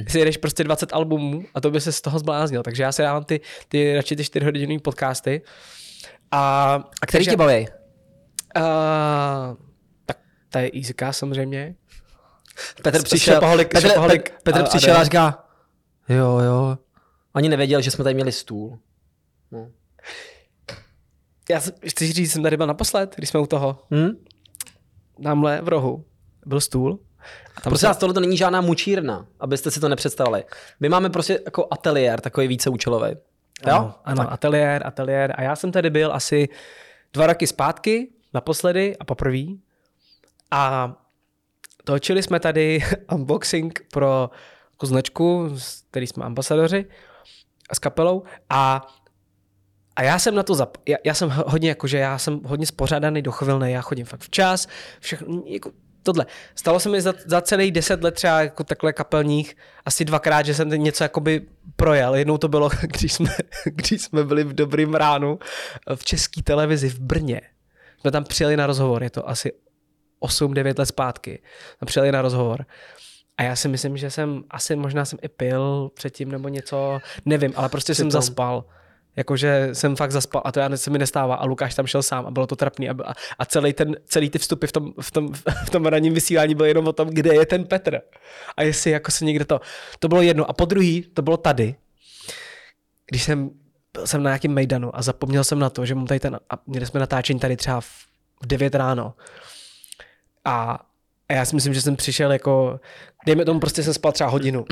[0.09, 2.63] si jedeš prostě 20 albumů a to by se z toho zbláznil.
[2.63, 5.43] Takže já si dávám ty, ty radši ty 4 hodinové podcasty.
[6.31, 7.69] A, A který takže- tě baví?
[8.57, 9.57] Uh,
[10.07, 11.75] tak to je Easyka samozřejmě.
[12.83, 15.05] Petr přišel, Petr, Petr, Petr a- a přišel a, jde.
[15.05, 15.45] říká,
[16.09, 16.79] jo, jo.
[17.35, 18.79] Ani nevěděl, že jsme tady měli stůl.
[19.53, 19.71] No.
[21.51, 23.79] Já chci říct, že jsem tady byl naposled, když jsme u toho.
[23.95, 24.25] Hm?
[25.23, 26.05] Tamhle v rohu
[26.47, 26.99] byl stůl.
[27.57, 30.45] A tam Prosím se- vás, tohle to není žádná mučírna, abyste si to nepředstavili.
[30.81, 33.11] My máme prostě jako ateliér, takový více účelový.
[33.67, 33.75] Jo?
[33.75, 35.35] Ano, ano ateliér, ateliér.
[35.37, 36.49] A já jsem tady byl asi
[37.13, 39.43] dva roky zpátky, naposledy a poprvé.
[40.51, 40.93] A
[41.85, 42.81] točili jsme tady
[43.13, 44.31] unboxing pro
[44.73, 45.57] jako značku,
[45.91, 46.87] který jsme ambasadoři
[47.73, 48.23] s kapelou.
[48.51, 48.87] A,
[49.97, 50.77] a já jsem na to zap...
[50.89, 54.21] Já, já jsem ho- hodně jako, že já jsem hodně spořádaný, dochvilný, já chodím fakt
[54.21, 54.69] včas,
[55.01, 55.71] všechno, jako
[56.03, 56.27] tohle.
[56.55, 60.55] Stalo se mi za, za celý deset let třeba jako takhle kapelních asi dvakrát, že
[60.55, 61.47] jsem něco jakoby
[61.77, 62.15] projel.
[62.15, 63.31] Jednou to bylo, když jsme,
[63.65, 65.39] když jsme byli v dobrým ránu
[65.95, 67.41] v české televizi v Brně.
[68.01, 69.53] Jsme tam přijeli na rozhovor, je to asi
[70.23, 71.43] 8-9 let zpátky.
[71.79, 72.67] Jsme přijeli na rozhovor.
[73.39, 77.53] A já si myslím, že jsem, asi možná jsem i pil předtím nebo něco, nevím,
[77.57, 78.23] ale prostě jsem Přitom.
[78.23, 78.65] zaspal.
[79.17, 82.27] Jakože jsem fakt zaspal a to já se mi nestává a Lukáš tam šel sám
[82.27, 85.11] a bylo to trapný a, a, a celý, ten, celý ty vstupy v tom, v,
[85.11, 85.33] tom,
[85.67, 88.01] v tom ranním vysílání byly jenom o tom, kde je ten Petr.
[88.57, 89.61] A jestli jako se někde to,
[89.99, 90.51] to bylo jedno.
[90.51, 91.75] A po druhý, to bylo tady,
[93.07, 93.51] když jsem
[93.93, 96.55] byl jsem na nějakém mejdanu a zapomněl jsem na to, že mám tady ten, a
[96.67, 99.15] měli jsme natáčení tady třeba v v 9 ráno.
[100.45, 100.81] A,
[101.29, 102.81] a já si myslím, že jsem přišel jako,
[103.27, 104.65] dejme tomu, prostě jsem spal třeba hodinu.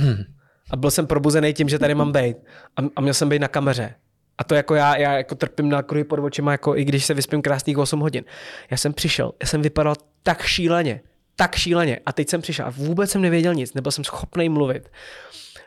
[0.71, 2.37] A byl jsem probuzený tím, že tady mám být.
[2.77, 3.95] A, a měl jsem být na kameře.
[4.39, 7.15] A to jako já, já jako trpím na kruhy pod očima, jako i když se
[7.15, 8.25] vyspím krásných 8 hodin.
[8.71, 11.01] Já jsem přišel, já jsem vypadal tak šíleně,
[11.37, 12.01] tak šíleně.
[12.07, 14.91] A teď jsem přišel a vůbec jsem nevěděl nic, nebyl jsem schopný mluvit.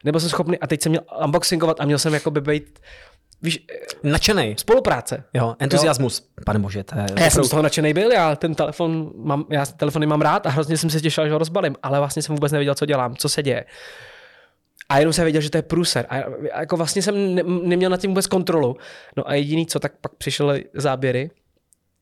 [0.03, 2.79] Nebyl jsem schopný, a teď jsem měl unboxingovat a měl jsem jako by být,
[3.43, 3.65] víš,
[4.03, 4.55] Nadšenej.
[4.57, 5.23] spolupráce.
[5.33, 6.29] Jo, entuziasmus.
[6.45, 7.05] Pane bože, to je...
[7.19, 10.49] Já jsem z toho nadšený byl, já ten telefon mám, já telefony mám rád a
[10.49, 13.29] hrozně jsem se těšil, že ho rozbalím, ale vlastně jsem vůbec nevěděl, co dělám, co
[13.29, 13.65] se děje.
[14.89, 16.05] A jenom jsem věděl, že to je průser.
[16.09, 16.17] A
[16.59, 18.77] jako vlastně jsem ne, neměl nad tím vůbec kontrolu.
[19.17, 21.31] No a jediný co, tak pak přišly záběry,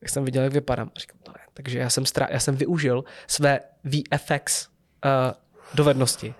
[0.00, 0.90] jak jsem viděl, jak vypadám.
[0.96, 5.10] A říkám, to je, Takže já jsem, já jsem využil své VFX uh,
[5.74, 6.34] dovednosti,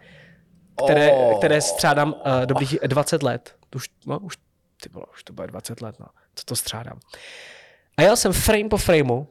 [0.84, 1.38] které, oh.
[1.38, 3.54] které střádám uh, dobrých 20 let.
[3.74, 4.36] Už, no, už,
[4.82, 6.06] ty bylo, už to bude 20 let, no.
[6.34, 7.00] Co to střádám.
[7.96, 9.26] A jel jsem frame po frameu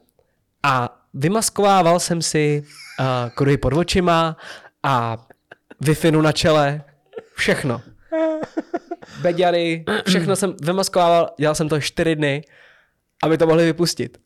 [0.62, 2.62] a vymaskovával jsem si
[3.00, 4.36] uh, kruhy pod očima
[4.82, 5.26] a
[5.80, 6.84] wi na čele,
[7.34, 7.82] všechno.
[9.20, 12.44] Beďary, všechno jsem vymaskovával, dělal jsem to čtyři dny,
[13.22, 14.18] aby to mohli vypustit.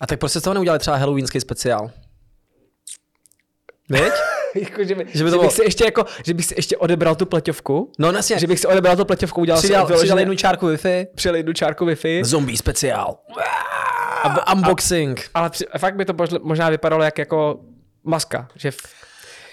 [0.00, 1.90] A tak prostě z toho neudělali třeba halloweenský speciál.
[3.90, 4.35] Víš?
[4.60, 6.76] Jako, že, by, Že by to že, bych si ještě jako, že bych si ještě
[6.76, 10.18] odebral tu pleťovku, No jasně, že bych si odebral tu pleťovku, udělal přidal, si přidal
[10.18, 11.06] jednu čárku Wi-Fi.
[11.14, 13.18] přijel jednu čárku Wi-Fi, Zombie speciál.
[14.22, 15.20] A, unboxing.
[15.34, 17.60] ale při, fakt by to možná- vypadalo jak jako
[18.04, 18.76] maska, že v,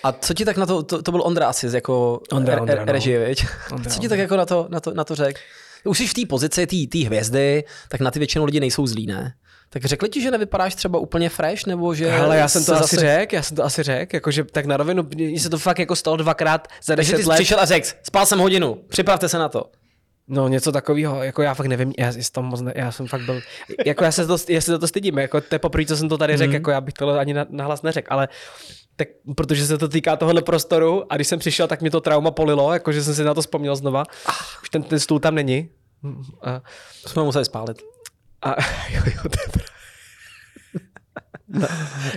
[0.04, 2.86] A co ti tak na to, to, to byl Ondra asi, jako Ondra, Ondra, re-
[2.86, 2.92] no.
[2.92, 3.46] režie, viď?
[3.72, 5.40] Ondra, Co ti tak jako na to, na to, na to řek?
[5.86, 9.34] Už jsi v té pozici, té hvězdy, tak na ty většinou lidi nejsou zlí, ne?
[9.74, 12.10] Tak řekli ti, že nevypadáš třeba úplně fresh, nebo že...
[12.10, 15.04] Hele, já jsem to asi řekl, já jsem to asi řekl, jakože tak na rovinu,
[15.16, 17.36] mně se to fakt jako stalo dvakrát za Takže ty 10 jsi let.
[17.36, 19.64] přišel a řekl, spal jsem hodinu, připravte se na to.
[20.28, 23.22] No něco takového, jako já fakt nevím, já, jsem tam moc ne, já jsem fakt
[23.22, 23.42] byl,
[23.86, 26.10] jako já se to, já se za to stydím, jako to je poprvé, co jsem
[26.10, 26.54] to tady řekl, Mhm.
[26.54, 28.28] jako já bych to ani na, nahlas neřekl, ale
[28.96, 32.32] tak, protože se to týká tohohle prostoru a když jsem přišel, tak mě to trauma
[32.32, 34.04] polilo, jakože jsem si na to vzpomněl znova,
[34.62, 35.70] už ten, ten stůl tam není.
[36.42, 36.62] A,
[37.04, 37.82] To jsme museli spálit.
[38.44, 38.56] A
[38.94, 39.64] jo, jo, to je pravda.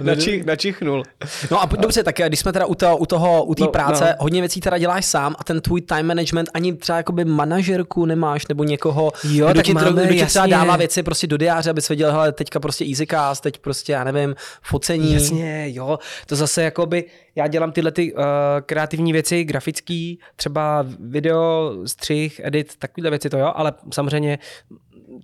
[0.03, 1.03] Načich, načichnul.
[1.51, 3.69] No a p- dobře, tak když jsme teda u, toho, u toho, u té No,
[3.69, 4.15] práce, no.
[4.19, 8.47] hodně věcí teda děláš sám a ten tvůj time management ani třeba jakoby manažerku nemáš
[8.47, 11.71] nebo někoho, Jo, kdo tak ti, máme, kdo ti třeba dává věci prostě do diáře,
[11.71, 15.15] abys věděl, hele, teďka prostě easycast, teď prostě, já nevím, focení.
[15.15, 15.99] Jasně, jo.
[16.27, 17.05] To zase jakoby,
[17.35, 18.23] já dělám tyhle ty uh,
[18.67, 24.39] kreativní věci, grafický, třeba video, střih, edit, takovéhle věci to jo, ale samozřejmě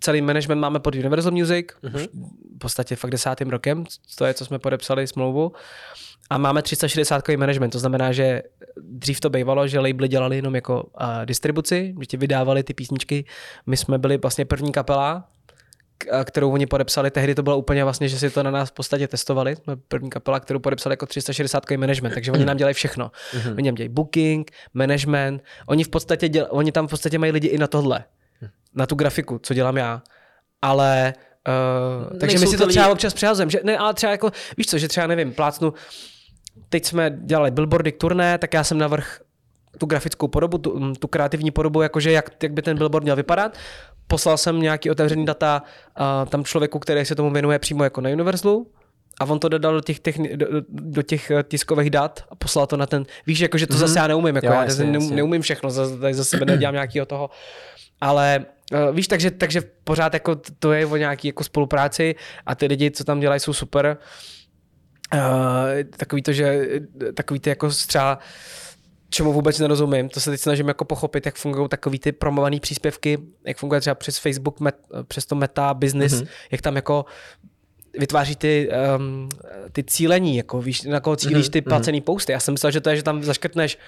[0.03, 1.95] celý management máme pod Universal Music, Mhm.
[1.97, 2.03] už
[2.57, 3.85] v podstatě fakt desátým rokem,
[4.19, 5.53] to je, co jsme podepsali smlouvu.
[6.31, 8.43] A máme 360 management, to znamená, že
[8.83, 13.25] dřív to bývalo, že labely dělali jenom jako uh, distribuci, že ti vydávali ty písničky.
[13.67, 15.29] My jsme byli vlastně první kapela,
[16.25, 19.09] kterou oni podepsali, tehdy to bylo úplně vlastně, že si to na nás v podstatě
[19.09, 23.11] testovali, jsme první kapela, kterou podepsali jako 360 management, takže oni nám dělají všechno.
[23.57, 27.49] Oni nám dělají booking, management, oni v podstatě děl, oni tam v podstatě mají lidi
[27.49, 28.05] i na tohle,
[28.75, 30.03] na tu grafiku, co dělám já.
[30.63, 31.15] Ale
[31.49, 34.67] Uh, takže my si to třeba lidi- občas přehazujeme, že ne, ale třeba jako, víš
[34.67, 35.75] co, že třeba nevím, plácnu,
[36.69, 39.21] teď jsme dělali billboardy k turné, tak já jsem navrh
[39.79, 43.17] tu grafickou podobu, tu, mm, tu kreativní podobu, jakože jak, jak by ten billboard měl
[43.17, 43.57] vypadat.
[44.07, 45.63] Poslal jsem nějaký otevřený data
[46.01, 48.71] uh, tam člověku, který se tomu věnuje přímo jako na Universalu
[49.21, 52.67] a on to dodal do těch, techni- do, do- těch eh, tiskových dat a poslal
[52.67, 53.79] to na ten, víš, jakože to mm-hmm.
[53.79, 56.75] zase já neumím, jako Jo, já jasně, jasně, neumím všechno, za, tady za sebe nedělám
[56.75, 57.31] nějakého toho,
[58.01, 62.15] ale uh, víš, takže, takže pořád jako to je o nějaký jako spolupráci
[62.47, 63.97] a ty lidi, co tam dělají, jsou super.
[65.15, 65.21] Uh,
[65.97, 66.67] takový to, že
[67.15, 68.19] takový ty jako třeba
[69.11, 73.19] čemu vůbec nerozumím, to se teď snažím jako pochopit, jak fungují takový ty promované příspěvky,
[73.47, 74.77] jak funguje třeba přes Facebook, met,
[75.09, 76.29] přes to meta business, mm-hmm.
[76.51, 77.05] jak tam jako
[77.99, 79.29] vytváří ty, um,
[79.73, 82.33] ty cílení, jako víš, na koho cílíš ty placený posty.
[82.33, 83.79] Já jsem myslel, že to je, že tam zaškrtneš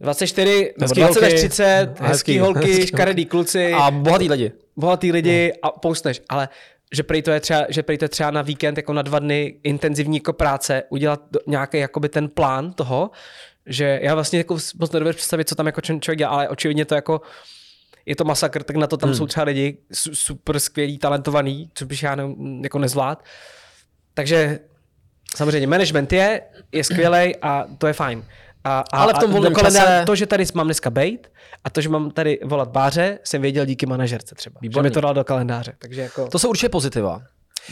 [0.00, 1.36] 24 nebo Hezký 20 až holky.
[1.48, 4.52] 30, hezký, Hezký, holky, hezký škaredý kluci, A bohatý lidi.
[4.76, 6.48] bohatý lidi a postneš, ale
[6.92, 9.18] že prý to je třeba, že prý to je třeba na víkend jako na dva
[9.18, 13.10] dny intenzivní jako práce udělat nějaký jakoby ten plán toho,
[13.66, 16.94] že já vlastně jako moc nedovedu představit, co tam jako člověk dělá, ale očividně to
[16.94, 17.20] jako
[18.06, 19.16] je to masakr, tak na to tam hmm.
[19.16, 22.24] jsou třeba lidi su- super skvělí, talentovaný, co bych já ne,
[22.62, 23.24] jako nezvlád.
[24.14, 24.58] Takže
[25.36, 26.42] samozřejmě management je,
[26.72, 28.24] je skvělý a to je fajn.
[28.64, 31.32] A, a, Ale v tom volném čase- To, že tady mám dneska bejt
[31.64, 34.58] a to, že mám tady volat báře, jsem věděl díky manažerce třeba.
[34.62, 34.86] Výborný.
[34.86, 35.72] Že mi to dal do kalendáře.
[35.78, 36.28] Takže jako...
[36.28, 37.22] To jsou určitě pozitiva.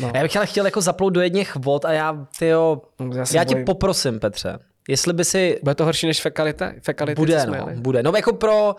[0.01, 0.11] No.
[0.15, 2.83] A já bych ale chtěl jako zaplout do jedněch vod a já, tyjo,
[3.15, 3.65] já já tě bojím.
[3.65, 4.59] poprosím, Petře,
[4.89, 6.73] jestli by si Bude to horší než fekalita?
[6.83, 7.75] Fekality, co Bude, no, jeli?
[7.77, 8.03] bude.
[8.03, 8.77] No jako pro,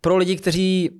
[0.00, 0.90] pro lidi, kteří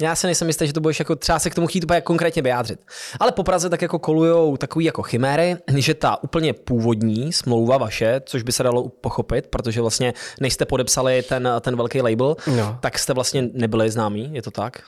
[0.00, 2.42] já si nejsem jistý, že to budeš jako třeba se k tomu chtít úplně konkrétně
[2.42, 2.80] vyjádřit.
[3.20, 8.20] Ale po Praze tak jako kolujou takový jako chiméry, že ta úplně původní smlouva vaše,
[8.24, 12.78] což by se dalo pochopit, protože vlastně než jste podepsali ten, ten velký label, No.
[12.80, 14.82] tak jste vlastně nebyli známí, je to tak?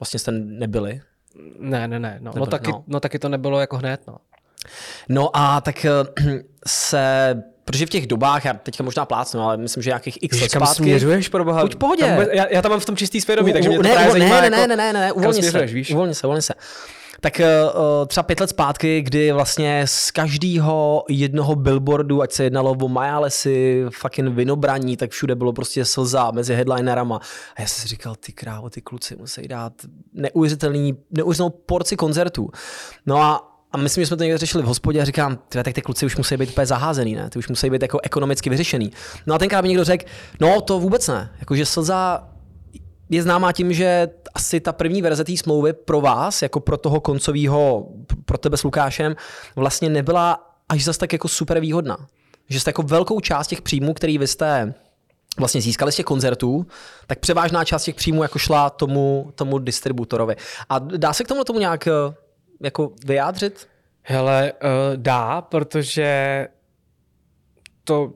[0.00, 1.00] Vlastně jste nebyli.
[1.58, 2.18] Ne, ne, ne.
[2.20, 2.76] No, no, Nebyl- taky, no.
[2.78, 2.84] no.
[2.86, 4.00] no, taky to nebylo jako hned.
[4.06, 4.16] No.
[5.08, 5.90] No a tak eh,
[6.66, 7.34] se,
[7.64, 10.66] protože v těch dobách, já teďka možná plácnu, ale myslím, že nějakých x let kam
[10.66, 11.62] zpátky, směřuješ, pro boha?
[11.62, 12.02] Buď pohodě.
[12.02, 14.18] Tam, já, já, tam mám v tom čistý svědomí, takže mě to ne, právě ne,
[14.18, 15.90] zajímá, ne, jako, ne, ne, ne, ne, uvolni se, směřuješ, víš?
[15.90, 16.54] uvolni se, uvolni se.
[17.20, 22.76] Tak uh, třeba pět let zpátky, kdy vlastně z každého jednoho billboardu, ať se jednalo
[22.82, 27.20] o Majalesy, fucking vinobraní, tak všude bylo prostě slza mezi headlinerama.
[27.56, 29.72] A já jsem si říkal, ty krávo, ty kluci musí dát
[30.12, 32.50] neuvěřitelný, neuvěřitelnou porci koncertů.
[33.06, 35.82] No a a myslím, že jsme to někde řešili v hospodě a říkám, tak ty
[35.82, 37.30] kluci už musí být úplně zaházený, ne?
[37.30, 38.92] Ty už musí být jako ekonomicky vyřešený.
[39.26, 40.04] No a tenkrát mi někdo řekl,
[40.40, 41.30] no to vůbec ne.
[41.40, 42.28] Jakože slza
[43.10, 47.00] je známá tím, že asi ta první verze té smlouvy pro vás, jako pro toho
[47.00, 47.88] koncového,
[48.24, 49.16] pro tebe s Lukášem,
[49.56, 51.96] vlastně nebyla až zas tak jako super výhodná.
[52.48, 54.74] Že jste jako velkou část těch příjmů, který vy jste
[55.38, 56.66] vlastně získali z těch koncertů,
[57.06, 60.36] tak převážná část těch příjmů jako šla tomu, tomu distributorovi.
[60.68, 61.88] A dá se k tomu tomu nějak
[62.62, 63.68] jako vyjádřit?
[64.02, 66.48] Hele, uh, dá, protože
[67.84, 68.12] to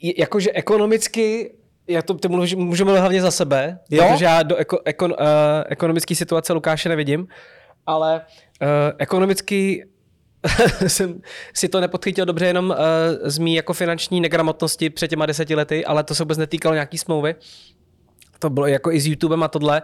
[0.00, 1.54] jakože ekonomicky
[1.88, 4.08] já to ty můžu, můžu mluvit hlavně za sebe, jo?
[4.10, 5.26] protože já do eko, ekon, uh,
[5.66, 7.28] ekonomické situace Lukáše nevidím,
[7.86, 8.20] ale
[8.62, 8.68] uh,
[8.98, 9.88] ekonomicky
[10.86, 11.20] jsem
[11.54, 12.76] si to nepodchytil dobře jenom uh,
[13.22, 16.98] z mý jako finanční negramotnosti před těma deseti lety, ale to se vůbec netýkalo nějaký
[16.98, 17.34] smlouvy.
[18.38, 19.82] To bylo jako i s YouTubem a tohle.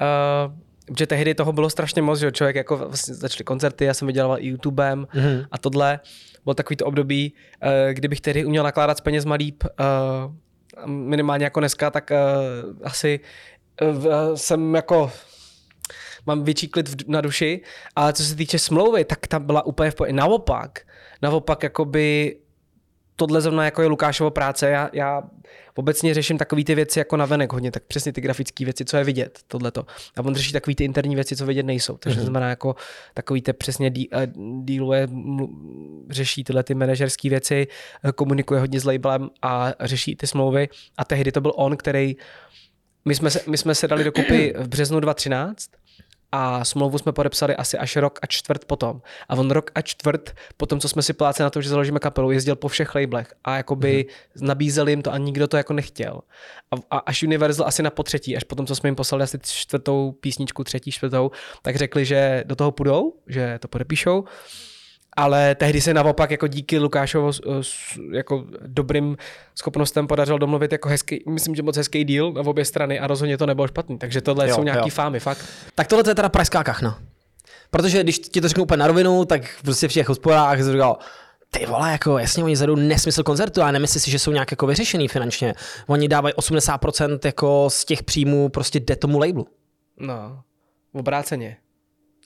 [0.00, 0.52] Uh,
[0.98, 4.38] že tehdy toho bylo strašně moc, že člověk jako vlastně začaly koncerty, já jsem vydělával
[4.40, 5.46] i YouTubem mm-hmm.
[5.50, 6.00] a tohle.
[6.44, 11.60] Bylo takový to období, uh, kdybych tehdy uměl nakládat s penězma líp, uh, minimálně jako
[11.60, 13.20] dneska, tak uh, asi
[14.34, 15.12] jsem jako
[16.26, 17.60] mám větší klid na duši,
[17.96, 20.12] ale co se týče smlouvy, tak tam byla úplně v pohodě.
[20.12, 20.78] Naopak,
[21.22, 22.36] naopak jakoby
[23.16, 25.22] tohle zrovna jako je Lukášovo práce, já, já
[25.78, 29.04] obecně řeším takové ty věci jako navenek hodně, tak přesně ty grafické věci, co je
[29.04, 29.86] vidět, tohleto.
[30.16, 31.96] A on řeší takové ty interní věci, co vidět nejsou.
[31.96, 32.22] Takže mm-hmm.
[32.22, 32.74] znamená jako
[33.14, 35.08] takový ty přesně uh, díluje,
[36.10, 37.66] řeší tyhle ty manažerské věci,
[38.04, 40.68] eh, komunikuje hodně s labelem a řeší ty smlouvy.
[40.96, 42.16] A tehdy to byl on, který
[43.04, 45.70] my jsme se, my jsme se dali dokupy v březnu 2013
[46.32, 49.02] a smlouvu jsme podepsali asi až rok a čtvrt potom.
[49.28, 52.30] A on rok a čtvrt potom, co jsme si pláceli na to, že založíme kapelu,
[52.30, 54.46] jezdil po všech labelech a jakoby mm-hmm.
[54.46, 56.20] nabízeli jim to a nikdo to jako nechtěl.
[56.70, 60.12] A, a až Universal asi na potřetí, až potom, co jsme jim poslali asi čtvrtou
[60.12, 61.30] písničku, třetí, čtvrtou,
[61.62, 64.24] tak řekli, že do toho půjdou, že to podepíšou
[65.18, 67.30] ale tehdy se naopak jako díky Lukášovo
[68.12, 69.16] jako dobrým
[69.54, 73.38] schopnostem podařilo domluvit jako hezký, myslím, že moc hezký díl na obě strany a rozhodně
[73.38, 74.94] to nebylo špatný, takže tohle jo, jsou nějaký jo.
[74.94, 75.44] fámy, fakt.
[75.74, 76.98] Tak tohle je teda pražská kachna.
[77.70, 80.98] Protože když ti to řeknu úplně na rovinu, tak prostě v těch hospodách jsem říkal,
[81.50, 84.66] ty vole, jako jasně, oni zvedou nesmysl koncertu a nemyslí si, že jsou nějak jako
[84.66, 85.54] vyřešený finančně.
[85.86, 89.46] Oni dávají 80% jako z těch příjmů prostě jde tomu labelu.
[90.00, 90.40] No,
[90.92, 91.56] obráceně.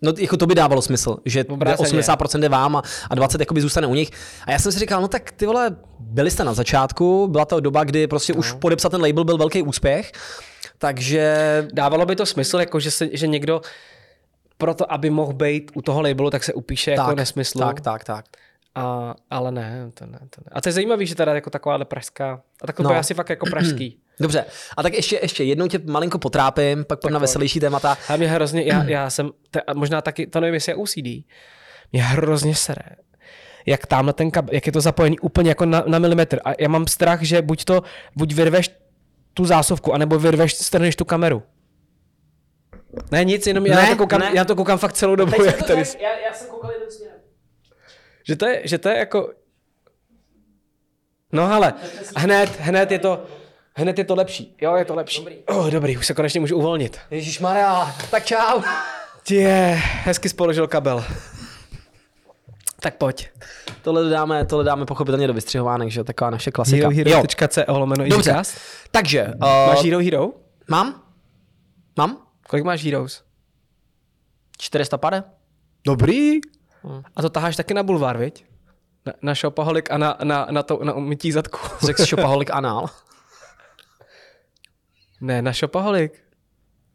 [0.03, 2.01] No jako to by dávalo smysl, že Obráceně.
[2.01, 4.11] 80% jde vám a, a 20% jakoby zůstane u nich.
[4.47, 7.61] A já jsem si říkal, no tak ty vole, byli jste na začátku, byla to
[7.61, 8.39] doba, kdy prostě no.
[8.39, 10.13] už podepsat ten label byl velký úspěch,
[10.79, 11.67] takže...
[11.73, 13.61] Dávalo by to smysl, jako že, se, že někdo
[14.59, 17.59] proto, aby mohl být u toho labelu, tak se upíše jako tak, jako nesmysl.
[17.59, 18.25] Tak, tak, tak.
[18.75, 20.51] A, ale ne, to ne, to ne.
[20.53, 22.91] A to je zajímavé, že teda jako taková pražská, a tak to no.
[22.91, 23.99] je asi fakt jako pražský.
[24.23, 24.45] Dobře,
[24.77, 27.99] a tak ještě, ještě jednou tě malinko potrápím, pak pojďme na veselější témata.
[28.09, 31.27] A mě hrozně, já, já jsem, te, možná taky, to nevím, jestli je OCD,
[31.93, 32.83] mě hrozně sere,
[33.67, 36.41] jak tamhle ten kabel, jak je to zapojený úplně jako na, na milimetr.
[36.45, 37.83] A já mám strach, že buď to,
[38.17, 38.71] buď vyrveš
[39.35, 41.43] tu zásuvku, anebo vyrveš, strneš tu kameru.
[43.11, 45.45] Ne, nic, jenom já, ne, to koukám, já to koukám fakt celou dobu.
[45.45, 45.83] Jak tady...
[46.01, 47.13] já, já jsem koukal směr.
[48.25, 49.33] Že to je, že to je jako...
[51.33, 51.75] No ale,
[52.17, 53.27] hned, hned je to,
[53.75, 54.57] hned je to lepší.
[54.61, 55.19] Jo, je to lepší.
[55.19, 55.37] Dobrý.
[55.47, 56.99] Oh, dobrý, už se konečně můžu uvolnit.
[57.11, 58.63] Ježíš Maria, tak čau.
[59.31, 61.05] Je, hezky spoložil kabel.
[62.81, 63.29] Tak pojď.
[63.83, 66.89] Tohle dáme, tohle dáme pochopitelně do vystřihovánek, že taková naše klasika.
[66.89, 68.43] HeroHero.co lomeno Dobře,
[68.91, 69.27] takže.
[69.43, 70.29] Uh, máš Hero Hero?
[70.69, 71.03] Mám.
[71.99, 72.19] Mám.
[72.49, 73.23] Kolik máš Heroes?
[74.59, 75.25] 400 pade.
[75.87, 76.41] Dobrý.
[76.83, 77.03] Hmm.
[77.17, 78.45] A to taháš taky na bulvár, viď?
[79.07, 81.59] Na, na šopaholik a na, na, na, to, na umytí zadku.
[81.87, 82.87] Řekl jsi šopaholik anál?
[85.23, 86.13] Ne, na šopaholik.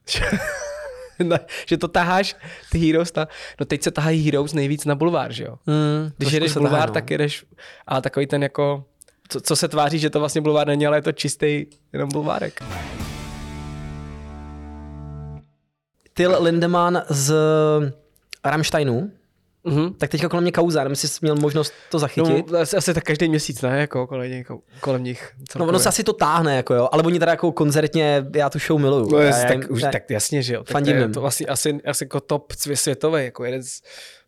[1.24, 2.36] na, že to taháš
[2.72, 3.28] ty Heroes na,
[3.60, 5.56] no teď se tahají Heroes nejvíc na bulvár, že jo?
[5.66, 6.94] Mm, Když jedeš bulvár, no.
[6.94, 7.46] tak jedeš,
[7.88, 8.86] a takový ten jako,
[9.30, 12.64] co, co se tváří, že to vlastně bulvár není, ale je to čistý jenom bulvárek.
[16.14, 17.36] Till Lindemann z
[18.46, 19.12] Rammsteinu
[19.68, 19.94] Mhm.
[19.94, 22.52] Tak teďka kolem mě kauza, nevím, jestli jsi měl možnost to zachytit.
[22.52, 23.80] No, asi, asi tak každý měsíc, ne?
[23.80, 24.48] Jako kolem, nich,
[24.82, 25.32] kolem nich.
[25.40, 25.70] No, celkově.
[25.70, 28.80] ono se asi to táhne, jako jo, ale oni teda jako koncertně, já tu show
[28.82, 29.10] miluju.
[29.12, 30.64] No, já, jest, já, tak, jim- už, já- tak jasně, že jo.
[30.64, 33.82] Tak Fandím to je to asi, asi, asi jako top svě- světový, jako jeden z,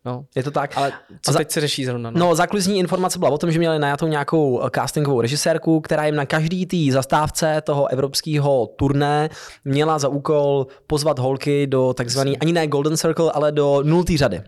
[0.04, 0.24] no.
[0.34, 0.70] je to tak.
[0.76, 2.10] Ale co za- teď se řeší zrovna?
[2.10, 2.20] No.
[2.20, 6.14] No, zákulisní informace byla o tom, že měli najatou nějakou eh, castingovou režisérku, která jim
[6.16, 9.30] na každý tý zastávce toho evropského turné
[9.64, 14.40] měla za úkol pozvat holky do takzvaný, ani ne Golden Circle, ale do nultý řady.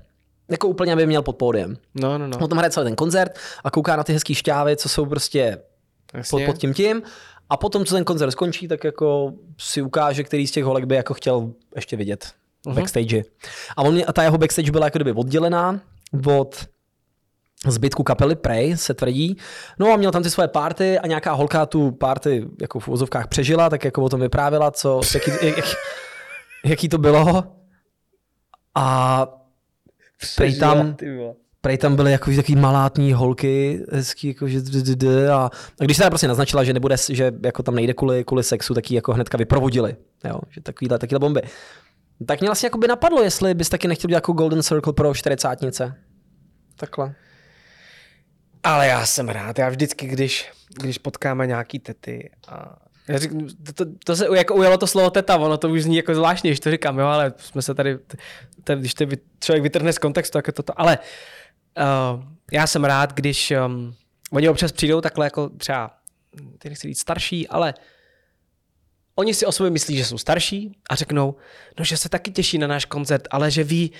[0.52, 1.76] Jako úplně, aby měl pod pódiem.
[1.94, 2.38] no, no, no.
[2.38, 5.58] On tam hraje celý ten koncert a kouká na ty hezký šťávy, co jsou prostě
[6.12, 6.46] pod, jasně.
[6.46, 7.02] pod tím tím.
[7.50, 10.94] A potom, co ten koncert skončí, tak jako si ukáže, který z těch holek by
[10.94, 12.32] jako chtěl ještě vidět
[12.66, 12.74] uh-huh.
[12.74, 13.22] backstage.
[13.76, 15.80] A, on, a ta jeho backstage byla jako kdyby oddělená
[16.26, 16.66] od
[17.66, 19.36] zbytku kapely Prey, se tvrdí.
[19.78, 23.28] No a měl tam ty svoje party a nějaká holka tu party jako v uvozovkách
[23.28, 25.64] přežila, tak jako o tom vyprávěla, co, jaký, jak,
[26.64, 27.44] jaký to bylo.
[28.74, 29.26] A
[30.36, 30.96] prej tam,
[31.60, 35.50] prej tam byly jako takový malátní holky, hezký, jako že d, d, d, a,
[35.80, 38.90] a když se prostě naznačila, že nebude, že jako tam nejde kvůli, kvůli sexu, tak
[38.90, 41.42] ji jako hnedka vyprovodili, jo, že takovýhle, takovýhle bomby.
[42.26, 45.14] Tak mě vlastně jako by napadlo, jestli bys taky nechtěl dělat jako Golden Circle pro
[45.14, 45.94] čtyřicátnice.
[46.76, 47.14] Takhle.
[48.62, 50.50] Ale já jsem rád, já vždycky, když,
[50.82, 52.76] když potkáme nějaký tety a
[53.08, 55.96] já říkám, to, to, to, se jako ujalo to slovo teta, ono to už zní
[55.96, 57.98] jako zvláštně, když to říkám, jo, ale jsme se tady,
[58.64, 59.04] to, když to
[59.40, 60.98] člověk vytrhne z kontextu, tak je to to, ale
[61.78, 63.94] uh, já jsem rád, když um,
[64.32, 65.90] oni občas přijdou takhle jako třeba,
[66.58, 67.74] ty nechci říct starší, ale
[69.14, 71.34] oni si o sobě myslí, že jsou starší a řeknou,
[71.78, 73.92] no, že se taky těší na náš koncert, ale že ví,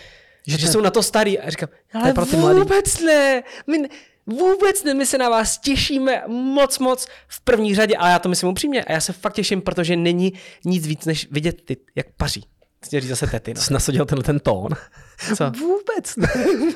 [0.47, 1.39] že, že to- jsou na to starý.
[1.39, 3.89] A říkám, ale pro ty mladý." vůbec ne, my, ne-
[4.27, 8.29] vůbec ne, my se na vás těšíme moc, moc v první řadě, ale já to
[8.29, 10.33] myslím upřímně a já se fakt těším, protože není
[10.65, 12.45] nic víc, než vidět ty, jak paří.
[12.85, 13.61] Chci říct zase tety, no.
[13.61, 14.69] Jsi nasadil tenhle ten tón.
[15.37, 15.51] Co?
[15.51, 16.29] Vůbec ne.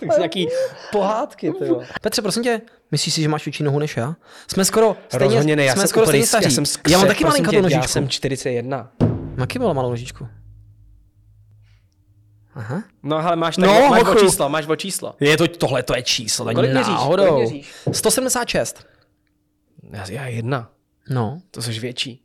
[0.00, 0.48] tak jsi nějaký
[0.92, 1.82] pohádky, ty jo.
[2.02, 4.16] Petře, prosím tě, myslíš si, že máš větší nohu než já?
[4.48, 6.44] Jsme skoro stejně, Rozhodně ne, já jsme jsem skoro úplně stejně staří.
[6.44, 7.82] já jsem skře, já mám taky tě, nožičku.
[7.82, 8.90] Já jsem 41.
[9.38, 10.28] Taky bylo malou nožičku.
[12.54, 12.82] Aha.
[13.02, 15.14] No, ale máš, tak, No, máš o číslo, máš o číslo.
[15.20, 16.88] Je to, tohle to je číslo, není Kolik měříš?
[16.88, 17.26] náhodou.
[17.26, 17.72] Kolik měříš?
[17.92, 18.86] 176.
[19.92, 20.70] Já, já jedna.
[21.10, 21.40] No.
[21.50, 22.20] To jsi větší.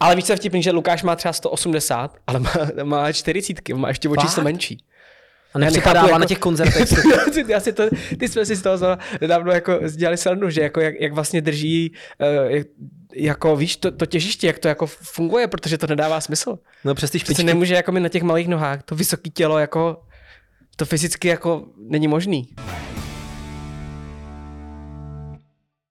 [0.00, 2.50] Ale víš, co je vtipný, že Lukáš má třeba 180, ale má,
[2.84, 4.24] má 40, má ještě o Fakt?
[4.26, 4.84] číslo menší.
[5.54, 6.88] A nepřipadává nechápu, na jako- těch koncertech.
[7.48, 7.82] Já si to,
[8.18, 11.92] ty jsme si z toho nedávno jako dělali srandu, že jako jak, jak vlastně drží,
[12.50, 12.62] uh,
[13.14, 16.58] jako víš, to, to těžiště, jak to jako funguje, protože to nedává smysl.
[16.84, 17.44] No přes ty špičky.
[17.44, 20.02] nemůže jako mít na těch malých nohách, to vysoké tělo jako,
[20.76, 22.48] to fyzicky jako není možný.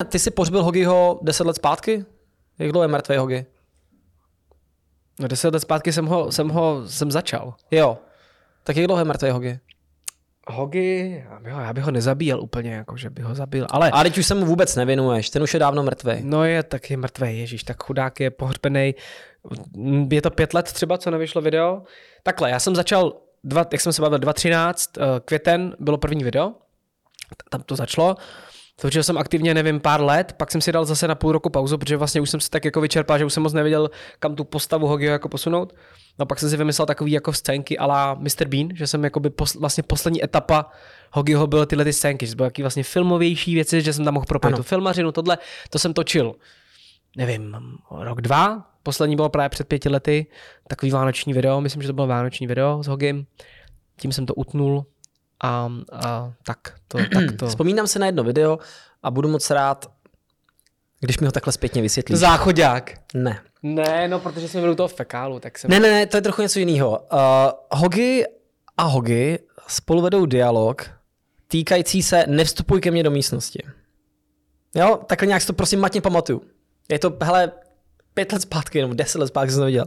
[0.09, 2.05] Ty jsi pohřbil Hogiho 10 let zpátky?
[2.59, 3.45] Jak dlouho je mrtvý Hogi?
[5.19, 7.53] No deset let zpátky jsem ho, jsem ho, jsem začal.
[7.71, 7.97] Jo.
[8.63, 9.59] Tak jak dlouho je mrtvý Hogi?
[10.51, 14.17] Hogi, jo, já bych ho nezabíjel úplně, jako že bych ho zabil, ale A teď
[14.17, 16.13] už se mu vůbec nevěnuješ, ten už je dávno mrtvý.
[16.21, 18.95] No je taky mrtvý, ježíš, tak chudák je pohřbený.
[20.11, 21.83] Je to pět let třeba, co nevyšlo video.
[22.23, 26.53] Takhle, já jsem začal, dva, jak jsem se bavil, 2013, eh, květen bylo první video,
[27.49, 28.15] tam to začalo.
[28.81, 31.77] Točil jsem aktivně, nevím, pár let, pak jsem si dal zase na půl roku pauzu,
[31.77, 34.43] protože vlastně už jsem se tak jako vyčerpal, že už jsem moc nevěděl, kam tu
[34.43, 35.75] postavu Hogiho jako posunout.
[36.19, 38.47] No pak jsem si vymyslel takový jako scénky ala Mr.
[38.47, 40.65] Bean, že jsem jakoby pos, vlastně poslední etapa
[41.11, 44.13] Hogiho bylo tyhle ty scénky, že to byly taky vlastně filmovější věci, že jsem tam
[44.13, 45.37] mohl propojit tu filmařinu, tohle,
[45.69, 46.35] to jsem točil
[47.17, 47.57] nevím,
[47.91, 48.65] rok, dva.
[48.83, 50.27] Poslední bylo právě před pěti lety,
[50.67, 53.25] takový vánoční video, myslím, že to bylo vánoční video s Hogim.
[53.99, 54.85] Tím jsem to utnul
[55.43, 57.47] a, a tak to, tak to.
[57.47, 58.59] Vzpomínám se na jedno video
[59.03, 59.91] a budu moc rád,
[60.99, 62.19] když mi ho takhle zpětně vysvětlíš.
[62.19, 62.93] Záchodák.
[63.13, 63.41] Ne.
[63.63, 65.71] Ne, no, protože jsme byli u toho fekálu, tak jsem...
[65.71, 67.07] Ne, ne, ne, to je trochu něco jiného.
[67.13, 68.25] Uh, Hogi
[68.77, 70.91] a Hogi spolu vedou dialog
[71.47, 73.63] týkající se nevstupuj ke mně do místnosti.
[74.75, 76.41] Jo, takhle nějak si to prosím matně pamatuju.
[76.89, 77.51] Je to, hele,
[78.13, 79.85] pět let zpátky, nebo deset let zpátky jsem to viděl.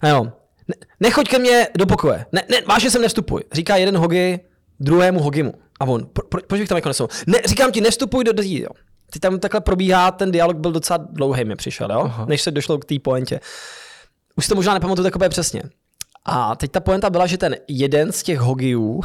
[0.00, 0.24] A jo,
[0.68, 2.26] ne, nechoď ke mně do pokoje.
[2.32, 3.42] Ne, ne, vážně sem nevstupuj.
[3.52, 4.40] Říká jeden Hogi
[4.80, 5.54] druhému Hogimu.
[5.80, 7.08] A on, pro, pro, proč bych tam jako nesou?
[7.26, 8.68] Ne, říkám ti, nevstupuj do drzí, jo.
[9.10, 12.00] Teď tam takhle probíhá, ten dialog byl docela dlouhý, mi přišel, jo?
[12.00, 12.26] Aha.
[12.28, 13.40] než se došlo k té pointě.
[14.36, 15.62] Už si to možná nepamatuju tak úplně přesně.
[16.24, 19.00] A teď ta poenta byla, že ten jeden z těch Hogiů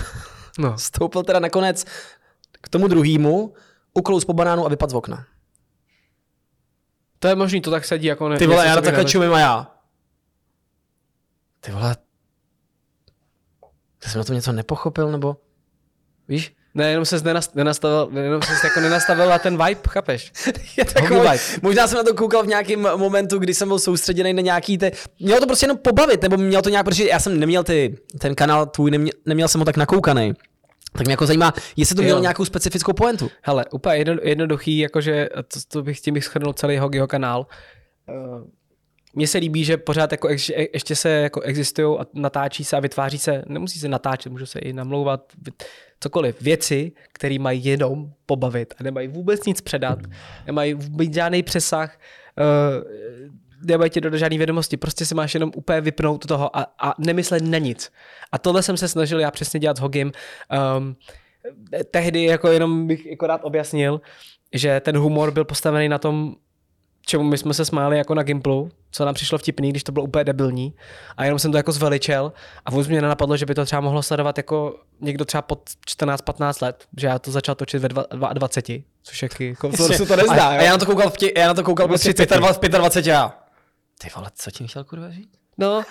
[0.60, 0.78] No.
[0.80, 1.86] stoupil teda nakonec
[2.62, 3.54] k tomu druhému,
[3.94, 5.26] uklous po banánu a vypadl z okna.
[7.20, 8.30] To je možný, to tak sedí jako...
[8.30, 9.72] Ne, Ty vole, já takhle čumím a já.
[11.60, 11.96] Ty vole,
[14.06, 15.38] já jsem na to něco nepochopil, nebo
[16.28, 16.54] víš?
[16.74, 17.22] Ne, jenom se
[17.56, 20.32] nenastavil, jenom se jako nenastavil na ten vibe, chápeš?
[20.78, 21.40] je takový, vibe.
[21.62, 24.92] Možná jsem na to koukal v nějakém momentu, kdy jsem byl soustředěný na nějaký ty,
[25.20, 28.36] mělo to prostě jenom pobavit, nebo mělo to nějak, protože já jsem neměl ty, ten
[28.36, 30.34] kanál tvůj, neměl, neměl jsem ho tak nakoukaný.
[30.94, 32.22] Tak mě jako zajímá, jestli to mělo jo.
[32.22, 33.32] nějakou specifickou pointu.
[33.42, 37.48] Hele, úplně jedno, jednoduchý, jakože to, to bych tím bych schrnul celý jeho, jeho kanál.
[38.10, 38.42] Uh,
[39.14, 42.80] mně se líbí, že pořád jako ještě, ještě se jako existují a natáčí se a
[42.80, 45.34] vytváří se, nemusí se natáčet, můžu se i namlouvat,
[46.00, 50.00] cokoliv, věci, které mají jenom pobavit a nemají vůbec nic předat,
[50.46, 52.00] nemají vůbec žádný přesah,
[53.66, 57.44] nemají ti do žádné vědomosti, prostě si máš jenom úplně vypnout toho a, a nemyslet
[57.44, 57.92] na nic.
[58.32, 60.12] A tohle jsem se snažil já přesně dělat s Hogim.
[60.78, 60.96] Um,
[61.92, 64.02] tehdy jako jenom bych jako rád objasnil,
[64.54, 66.36] že ten humor byl postavený na tom,
[67.06, 70.06] čemu my jsme se smáli jako na Gimplu, co nám přišlo vtipný, když to bylo
[70.06, 70.74] úplně debilní.
[71.18, 72.34] A jenom jsem to jako zveličel
[72.66, 76.64] a vůbec mě nenapadlo, že by to třeba mohlo sledovat jako někdo třeba pod 14-15
[76.66, 78.48] let, že já to začal točit ve 22,
[79.04, 80.48] což je jako, to se to nezdá.
[80.48, 83.12] A, a já na to koukal, v tě, já na to koukal prostě 25, 25
[83.12, 83.38] já.
[84.02, 85.41] Ty vole, co tím chtěl kurva říct?
[85.62, 85.84] No,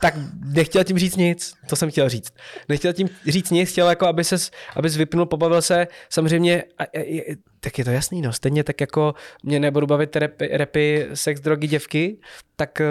[0.00, 0.14] tak
[0.44, 2.34] nechtěl tím říct nic, to jsem chtěl říct.
[2.68, 7.00] Nechtěl tím říct nic, chtěl jako, aby ses, abys vypnul, pobavil se, samozřejmě, a, a,
[7.00, 11.40] a, tak je to jasný, no, stejně tak jako mě nebudu bavit repy, repy sex,
[11.40, 12.16] drogy, děvky,
[12.56, 12.82] tak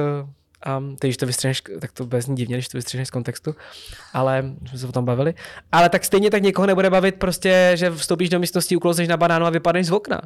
[0.79, 3.55] um, když to vystřihneš, tak to bez ní divně, když to vystřihneš z kontextu,
[4.13, 5.33] ale jsme se o tom bavili.
[5.71, 9.45] Ale tak stejně tak někoho nebude bavit prostě, že vstoupíš do místnosti, uklouzeš na banánu
[9.45, 10.21] a vypadneš z okna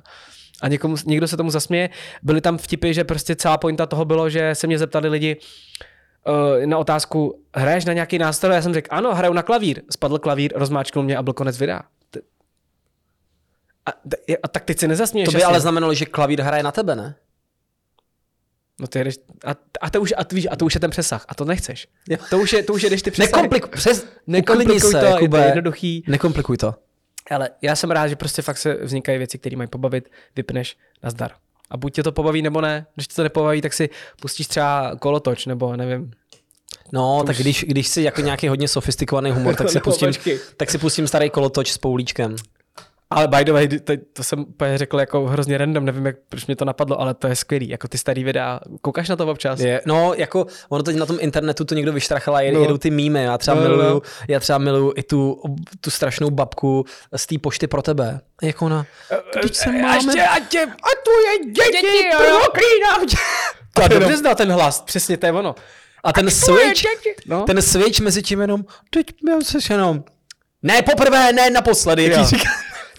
[0.61, 1.89] a někomu, někdo se tomu zasměje.
[2.23, 5.41] Byly tam vtipy, že prostě celá pointa toho bylo, že se mě zeptali lidi uh,
[6.65, 8.55] na otázku, hraješ na nějaký nástroj?
[8.55, 9.81] Já jsem řekl, ano, hraju na klavír.
[9.91, 11.81] Spadl klavír, rozmáčknul mě a byl konec videa.
[13.85, 13.91] A,
[14.43, 15.29] a tak teď si nezasměješ.
[15.29, 17.15] To by ale znamenalo, že klavír hraje na tebe, ne?
[18.79, 19.15] No ty jdeš,
[19.45, 21.25] a, a, to už, a, víš, a to už je ten přesah.
[21.27, 21.87] A to nechceš.
[22.09, 22.17] Jo.
[22.29, 23.31] To už je, to už je, když ty přesahy.
[23.31, 26.03] Nekomplikuj, přes, nekomplikuj se, to, Jakube, je to jednoduchý.
[26.07, 26.75] Nekomplikuj to.
[27.31, 31.09] Ale já jsem rád, že prostě fakt se vznikají věci, které mají pobavit, vypneš na
[31.09, 31.31] zdar.
[31.69, 32.85] A buď tě to pobaví, nebo ne.
[32.95, 33.89] Když tě to nepobaví, tak si
[34.21, 36.11] pustíš třeba kolotoč, nebo nevím.
[36.93, 37.41] No, to tak už...
[37.41, 40.11] když, když si jako nějaký hodně sofistikovaný humor, tak si, pustím,
[40.57, 42.35] tak si pustím starý kolotoč s poulíčkem.
[43.09, 46.45] Ale by the way, to, to jsem úplně řekl jako hrozně random, nevím, jak, proč
[46.45, 49.59] mě to napadlo, ale to je skvělý, jako ty starý videa, koukáš na to občas?
[49.59, 52.61] Je, no, jako ono teď na tom internetu to někdo vyštrachal a no.
[52.61, 54.01] jedou ty mýmy, já třeba no, no miluju, no.
[54.27, 55.41] já třeba miluju i tu,
[55.81, 56.85] tu strašnou babku
[57.15, 58.19] z té pošty pro tebe.
[58.41, 58.85] Jako ona,
[59.39, 59.97] když se máme...
[59.97, 63.17] A, tě, a, tě, a tvoje děti, děti proklínám tě.
[63.73, 65.55] To dobře znal ten hlas, přesně to je ono.
[66.03, 66.81] A ten a switch,
[67.25, 67.43] no?
[67.43, 69.05] ten switch mezi tím jenom, teď
[69.43, 70.03] se jenom,
[70.63, 72.49] ne poprvé, ne naposledy, jak říká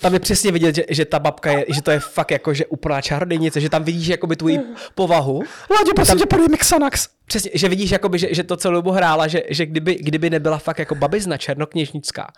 [0.00, 2.66] tam je přesně vidět, že, že ta babka je, že to je fakt jako, že
[2.66, 4.60] úplná čarodějnice, že tam vidíš jakoby tvoji
[4.94, 5.42] povahu.
[5.70, 7.08] Láďo, prosím tam, tě, podej mi Xanax.
[7.26, 10.58] Přesně, že vidíš, jakoby, že, že to celou dobu hrála, že, že kdyby, kdyby nebyla
[10.58, 12.32] fakt jako babizna černokněžnická,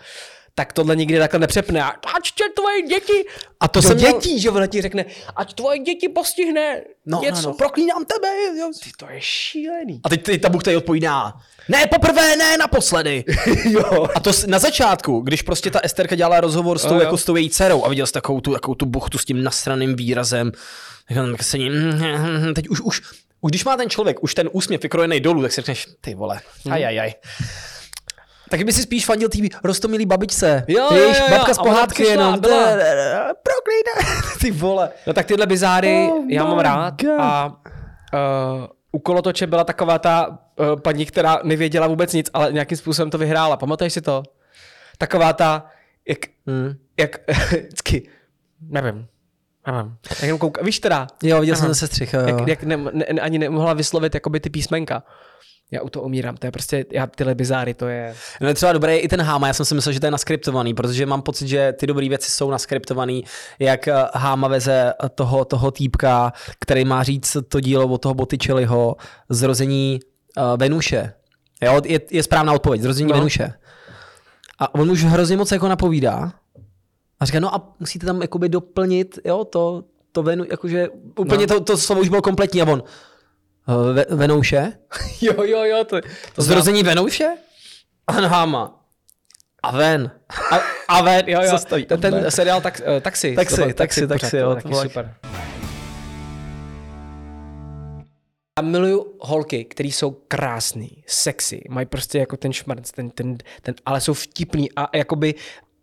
[0.54, 1.82] tak tohle nikdy takhle nepřepne.
[1.82, 3.24] Ať tě tvoje děti.
[3.60, 5.04] A to se dětí, že ona ti řekne,
[5.36, 7.54] ať tvoje děti postihne no, něco, no, no.
[7.54, 8.58] proklínám tebe.
[8.58, 8.70] Jo.
[8.84, 10.00] Ty, to je šílený.
[10.04, 11.32] A teď, teď ta Bůh tady odpovídá,
[11.68, 13.24] ne poprvé, ne naposledy.
[13.64, 14.08] jo.
[14.14, 17.24] A to na začátku, když prostě ta Esterka dělala rozhovor s tou, no, jako s
[17.24, 20.52] tou její dcerou a viděl jsi takovou tu, takovou tu buchtu s tím nasraným výrazem,
[21.32, 21.70] tak se ní,
[22.54, 23.00] teď už, už,
[23.40, 26.40] už když má ten člověk už ten úsměv vykrojený dolů, tak si řekneš, ty vole,
[26.70, 27.12] ajajaj.
[28.50, 30.64] Tak by si spíš fandil tý rostomilý babičce.
[30.68, 32.40] Jo, Víš, jo, jo, babka z pohádky jenom.
[32.40, 33.92] Proklíne.
[34.40, 34.90] Ty vole.
[35.06, 37.20] No tak tyhle bizáry oh já mám rád God.
[37.20, 42.78] a uh, u kolotoče byla taková ta uh, paní, která nevěděla vůbec nic, ale nějakým
[42.78, 43.56] způsobem to vyhrála.
[43.56, 44.22] Pamatuješ si to?
[44.98, 45.66] Taková ta,
[46.08, 46.74] jak, hmm.
[46.96, 47.16] jak,
[47.50, 48.08] vždycky,
[48.60, 49.06] nevím,
[49.66, 49.96] Nevím.
[50.08, 50.62] Tak jenom kouk...
[50.62, 51.06] Víš teda?
[51.22, 51.60] Jo, viděl Aha.
[51.60, 52.12] jsem ten sestřih.
[52.12, 55.02] Jak, jak ne, ne, ani nemohla vyslovit jakoby ty písmenka.
[55.70, 58.14] Já u toho umírám, to je prostě, já tyhle bizáry, to je...
[58.40, 60.74] No je třeba dobré i ten Háma, já jsem si myslel, že to je naskriptovaný,
[60.74, 63.24] protože mám pocit, že ty dobré věci jsou naskriptovaný,
[63.58, 68.96] jak eh, Háma veze toho, toho týpka, který má říct to dílo od toho Botticelliho,
[69.28, 70.00] zrození
[70.36, 71.12] uh, Venuše.
[71.62, 73.14] Jo, je, je správná odpověď, zrození no.
[73.14, 73.52] Venuše.
[74.58, 76.32] A on už hrozně moc jako napovídá
[77.20, 81.54] a říká, no a musíte tam jakoby doplnit, jo, to, to Venu, jakože úplně no.
[81.54, 83.09] to, to slovo už bylo kompletní a on, Eh,
[83.66, 84.72] ve, Venouše.
[85.20, 85.84] jo, jo, jo.
[85.84, 86.00] To,
[86.34, 86.94] to Zrození znám.
[86.94, 87.28] Venouše?
[88.06, 88.80] Anhama.
[89.62, 90.10] A ven.
[90.50, 91.58] A, a ven, jo, jo.
[91.58, 91.86] stojí?
[91.86, 93.34] Ten, ten seriál tak, uh, Taxi.
[93.34, 94.56] Taxi, taxi, taxi, taxi, jo.
[94.62, 95.14] To bylo super.
[98.58, 103.74] Já miluju holky, které jsou krásné, sexy, mají prostě jako ten šmrnc, ten, ten, ten,
[103.86, 105.34] ale jsou vtipný a jakoby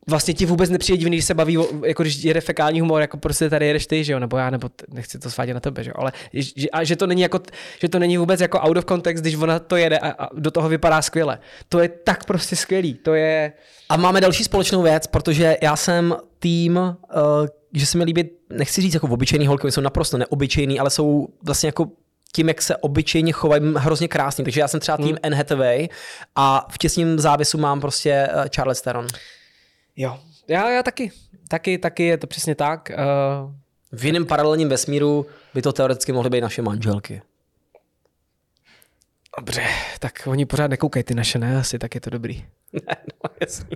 [0.10, 3.18] vlastně ti vůbec nepřijde divný, když se baví, o- jako když jede fekální humor, jako
[3.18, 5.84] prostě tady jedeš ty, že jo, nebo já, nebo t- nechci to svádět na tebe,
[5.84, 7.40] že jo, ale že, a že to není jako,
[7.82, 10.52] že to není vůbec jako out of context, když ona to jede a, a do
[10.52, 11.40] toho vypadá skvěle.
[11.70, 13.54] To je tak prostě skvělý, to je,
[13.90, 16.94] A máme další společnou věc, protože já jsem tým, uh,
[17.74, 21.68] že se mi líbí, nechci říct jako obyčejný holky, jsou naprosto neobyčejný, ale jsou vlastně
[21.68, 21.88] jako
[22.34, 24.44] tím, jak se obyčejně chovají, hrozně krásný.
[24.44, 25.88] Takže já jsem třeba tým Anne Hathaway
[26.36, 29.08] a v těsním závěsu mám prostě uh, Charlotte Theron.
[29.98, 31.12] Jo, já, já taky,
[31.48, 32.92] taky, taky je to přesně tak.
[33.44, 33.52] Uh,
[34.00, 37.22] V jiném paralelním vesmíru by to teoreticky mohly být naše manželky.
[39.38, 39.64] dobře,
[40.00, 42.46] tak oni pořád nekoukají ty naše, ne, asi, tak je to dobrý.
[42.74, 43.70] Ne, no jasný.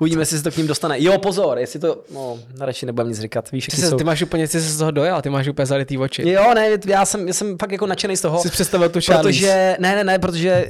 [0.00, 1.02] Uvidíme, jestli se to k ním dostane.
[1.02, 3.50] Jo, pozor, jestli to, no, radši nebudem nic říkat.
[3.50, 3.96] Víš, Ty, se, jsou...
[3.96, 6.28] ty máš úplně, ty se z toho dojel, ty máš úplně zalitý oči.
[6.28, 8.42] Jo, ne, já jsem, já jsem fakt jako nadšený z toho.
[8.42, 9.40] Jsi představil tu Charlize.
[9.40, 10.66] Protože, ne, ne, ne, protože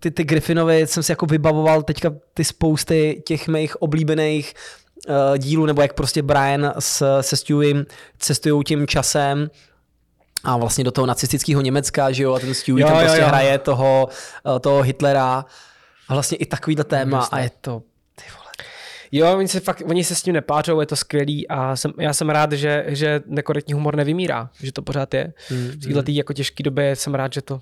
[0.00, 4.54] ty, ty Griffinovi jsem si jako vybavoval teďka ty spousty těch mých oblíbených
[5.08, 7.86] uh, dílů, nebo jak prostě Brian s, se Stewem
[8.18, 9.50] cestují tím časem
[10.44, 13.20] a vlastně do toho nacistického Německa, že jo, a ten Stewie Jo, tam jo, prostě
[13.20, 13.28] jo.
[13.28, 14.08] hraje toho,
[14.46, 15.44] uh, toho Hitlera
[16.08, 17.82] a vlastně i takovýhle téma a je to.
[19.12, 22.12] Jo, oni se, fakt, oni se s tím nepářou, je to skvělý a jsem, já
[22.12, 25.32] jsem rád, že, že nekorektní humor nevymírá, že to pořád je.
[25.48, 27.60] Hmm, V této jako těžké době jsem rád, že to,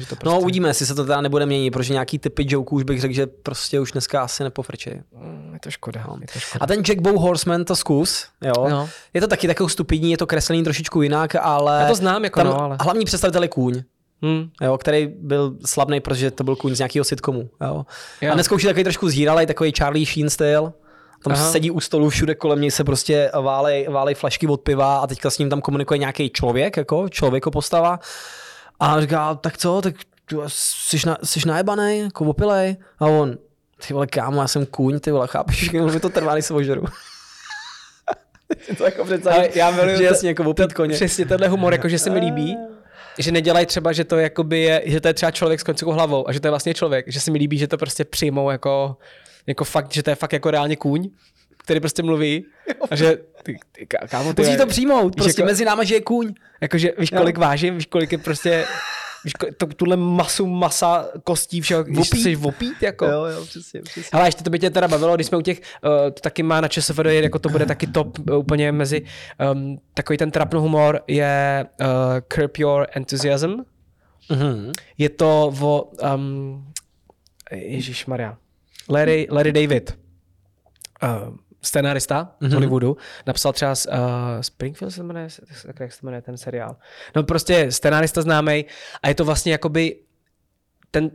[0.00, 2.76] že to No prostě, uvidíme, jestli se to teda nebude měnit, protože nějaký typy joků
[2.76, 4.90] už bych řekl, že prostě už dneska asi nepofrčí.
[5.12, 6.64] Mm, je to škoda, je to škoda.
[6.64, 8.68] A ten Jack Bow Horseman to zkus, jo.
[8.70, 8.88] No.
[9.14, 11.80] Je to taky takový stupidní, je to kreslený trošičku jinak, ale...
[11.82, 13.82] Já to znám, jako tam no, ale- Hlavní představitel je kůň,
[14.22, 14.50] Hmm.
[14.62, 17.50] jo, který byl slavný, protože to byl kůň z nějakého sitcomu.
[17.60, 17.86] Jo.
[18.20, 18.30] Jo.
[18.30, 20.72] A dneska už je takový trošku zíralej, takový Charlie Sheen styl.
[21.24, 21.50] Tam Aha.
[21.52, 25.30] Sedí u stolu, všude kolem něj se prostě válej, válej flašky od piva a teďka
[25.30, 28.00] s ním tam komunikuje nějaký člověk, jako člověko postava.
[28.80, 29.94] A říká, tak co, tak
[30.46, 32.76] jsi, na, jsi najebanej, jako opilej?
[32.98, 33.38] A on,
[33.86, 36.84] ty vole, kámo, já jsem kůň, ty vole, chápeš, mi to trvá, než se ožeru.
[38.78, 40.94] to jako představit, Ale já miluju že jasně, jako opít koně.
[40.94, 42.56] Přesně tenhle humor, jako že se mi líbí,
[43.18, 46.28] že nedělají třeba, že to jakoby je, že to je třeba člověk s koncovou hlavou
[46.28, 48.96] a že to je vlastně člověk, že se mi líbí, že to prostě přijmou jako,
[49.46, 51.08] jako fakt, že to je fakt jako reálně kůň,
[51.56, 52.44] který prostě mluví
[52.90, 55.94] a že ty, ty, ká- kámo, ty Musí to přijmout, prostě jako- mezi náma, že
[55.94, 56.34] je kůň.
[56.60, 57.18] Jakože víš, Jo.
[57.18, 58.64] kolik vážím, víš, kolik je prostě,
[59.26, 62.22] víš, to, tuhle masu masa kostí všeho, když Vopít.
[62.22, 63.06] jsi vopít, jako.
[63.06, 64.18] jo, přesně, přesně.
[64.18, 66.60] Ale ještě to by tě teda bavilo, když jsme u těch, uh, to taky má
[66.60, 69.02] na ČSFD, jako to bude taky top uh, úplně mezi,
[69.52, 71.86] um, takový ten trapno humor je uh,
[72.28, 73.54] Curb Your Enthusiasm.
[74.30, 74.72] Mhm.
[74.98, 76.72] Je to o, um,
[77.52, 78.36] Ježíš Maria,
[78.88, 79.98] Larry, Larry David,
[81.66, 82.96] scenárista z Hollywoodu,
[83.26, 83.96] napsal třeba uh,
[84.40, 85.28] Springfield se jmenuje,
[85.80, 86.76] jak se jmenuje ten seriál.
[87.16, 88.64] No prostě scenárista známý
[89.02, 89.96] a je to vlastně jakoby
[90.90, 91.10] ten,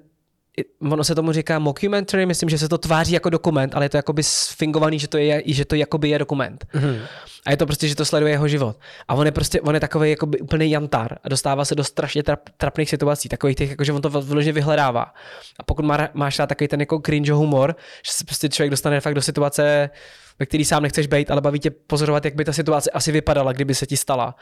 [0.92, 3.98] ono se tomu říká mockumentary, myslím, že se to tváří jako dokument, ale je to
[3.98, 6.66] jakoby sfingovaný, že to je, že to jakoby je dokument.
[6.74, 7.00] Mm-hmm.
[7.46, 8.80] A je to prostě, že to sleduje jeho život.
[9.08, 12.24] A on je prostě, on je takový jakoby úplný jantár a dostává se do strašně
[12.24, 15.14] trap, trapných situací, takových těch, jako že on to vyloženě vyhledává.
[15.60, 17.76] A pokud má, máš rád takový ten jako cringe humor,
[18.06, 19.90] že se prostě člověk dostane fakt do situace,
[20.42, 23.52] ve který sám nechceš být, ale baví tě pozorovat, jak by ta situace asi vypadala,
[23.52, 24.36] kdyby se ti stala.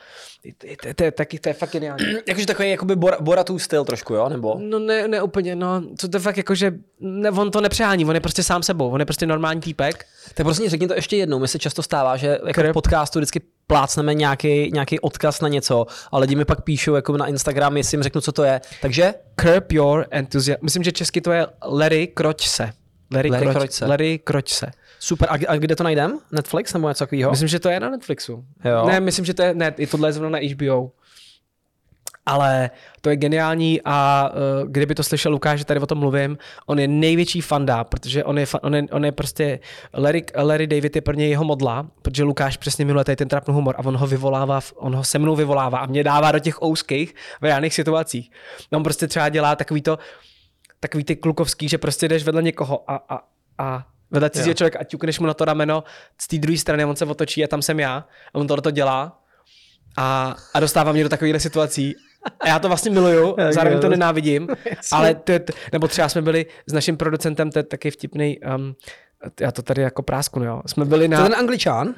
[0.96, 2.06] To, je taky, to je fakt geniální.
[2.28, 4.56] Jakože takový jakoby bor, Boratův styl trošku, jo, nebo?
[4.60, 8.06] No ne, ne úplně, no, co to je fakt jako, že ne, on to nepřehání,
[8.06, 10.06] on je prostě sám sebou, on je prostě normální týpek.
[10.34, 13.42] Tak prostě řekni to ještě jednou, mi se často stává, že jako v podcastu vždycky
[13.68, 17.96] plácneme nějaký, nějaký odkaz na něco a lidi mi pak píšou jako na Instagram, jestli
[17.96, 18.62] jim řeknu, co to je.
[18.82, 20.64] Takže Curb your enthusiasm.
[20.64, 22.70] Myslím, že česky to je Larry Kroč se.
[23.12, 23.86] Larry, Larry Kroč, Kroč se.
[23.86, 24.72] Larry Kroč se.
[25.00, 26.20] Super, a, a kde to najdem?
[26.32, 27.32] Netflix nebo něco takového?
[27.32, 28.46] Myslím, že to je na Netflixu.
[28.66, 28.86] Jo.
[28.88, 30.92] Ne, myslím, že to je, ne, i tohle je zrovna na HBO.
[32.26, 32.70] Ale
[33.02, 36.80] to je geniální a uh, kdyby to slyšel Lukáš, že tady o tom mluvím, on
[36.80, 39.60] je největší fanda, protože on je, fa- on je, on je prostě,
[39.94, 43.54] Larry, Larry David je pro něj jeho modla, protože Lukáš přesně miluje tady ten trapný
[43.54, 46.62] humor a on ho vyvolává, on ho se mnou vyvolává a mě dává do těch
[46.64, 48.32] ouských v reálných situacích.
[48.72, 50.00] No, on prostě třeba dělá takový to,
[50.80, 53.20] takový ty klukovský, že prostě jdeš vedle někoho a, a,
[53.58, 55.84] a vedle cizího člověka a ťukneš mu na to rameno
[56.22, 58.72] z té druhé strany, on se otočí a tam jsem já a on tohle to
[58.72, 59.22] dělá
[59.98, 61.96] a, a dostává mě do takovýchhle situací.
[62.40, 64.48] A já to vlastně miluju, Jak zároveň to nenávidím,
[64.92, 65.44] ale to, je-
[65.74, 68.76] nebo třeba jsme byli s naším producentem, to je taky vtipný, um,
[69.42, 70.62] já to tady jako prásknu, jo.
[70.66, 71.18] Jsme byli To na...
[71.24, 71.96] je ten angličán?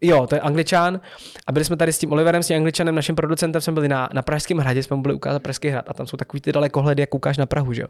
[0.00, 1.00] Jo, to je angličán.
[1.46, 4.08] A byli jsme tady s tím Oliverem, s tím angličanem, naším producentem, jsme byli na,
[4.12, 7.02] na Pražském hradě, jsme mu byli ukázat Pražský hrad a tam jsou takový ty dalekohledy,
[7.02, 7.88] jak koukáš na Prahu, že jo.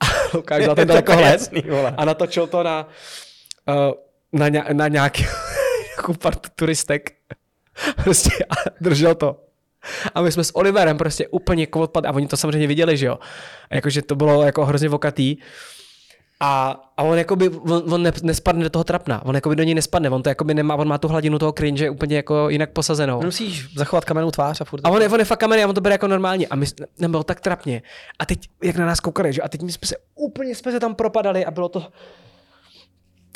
[0.00, 1.50] A Lukáš dal ten dalekohled
[1.96, 2.88] a natočil to na,
[3.68, 3.74] uh,
[4.32, 5.26] na, ně, na nějaký
[5.96, 7.12] nějakou partu turistek.
[8.04, 9.40] Prostě a držel to.
[10.14, 13.06] A my jsme s Oliverem prostě úplně jako odpad, a oni to samozřejmě viděli, že
[13.06, 13.18] jo.
[13.70, 15.36] A jakože to bylo jako hrozně vokatý.
[16.40, 19.74] A, a on jakoby, on, on ne, nespadne do toho trapna, on jakoby do něj
[19.74, 23.22] nespadne, on to jakoby nemá, on má tu hladinu toho cringe úplně jako jinak posazenou.
[23.22, 24.80] Musíš zachovat kamennou tvář a furt.
[24.84, 26.46] A on je, on je fakt kamery a on to bere jako normálně.
[26.46, 26.66] A my
[26.98, 27.82] nám bylo tak trapně.
[28.18, 29.42] A teď, jak na nás koukali, že?
[29.42, 31.86] A teď my jsme se úplně jsme se tam propadali a bylo to...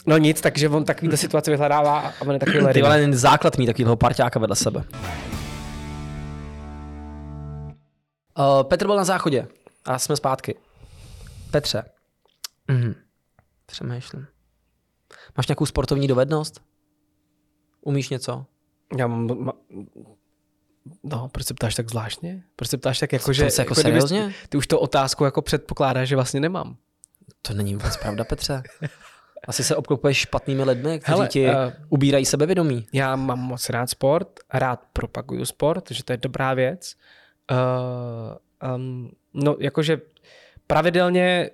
[0.06, 3.66] No nic, takže on takovýhle situace vyhledává a on je takový Ty vole, základ mít
[3.66, 4.84] takového parťáka vedle sebe.
[8.38, 9.46] Uh, Petr byl na záchodě
[9.84, 10.54] a jsme zpátky.
[11.50, 11.82] Petře.
[12.70, 12.94] Mhm.
[13.66, 14.26] Přemýšlím.
[15.36, 16.62] Máš nějakou sportovní dovednost?
[17.80, 18.46] Umíš něco?
[18.98, 19.52] Já mám, ma,
[21.02, 22.42] no, proč se ptáš tak zvláštně?
[22.56, 23.48] Proč se ptáš tak jako, že...
[23.58, 24.34] jako kdyby- seriózně?
[24.48, 26.76] Ty už to otázku jako předpokládáš, že vlastně nemám.
[27.42, 28.62] To není vůbec pravda, Petře.
[29.48, 31.54] Asi se obklopuješ špatnými lidmi, kteří Hele, ti eh,
[31.88, 32.86] ubírají sebevědomí.
[32.92, 36.94] Já mám moc rád sport, rád propaguju sport, že to je dobrá věc.
[37.50, 40.00] Uh, um, no, jakože
[40.66, 41.50] pravidelně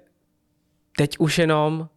[0.97, 1.89] teď už jenom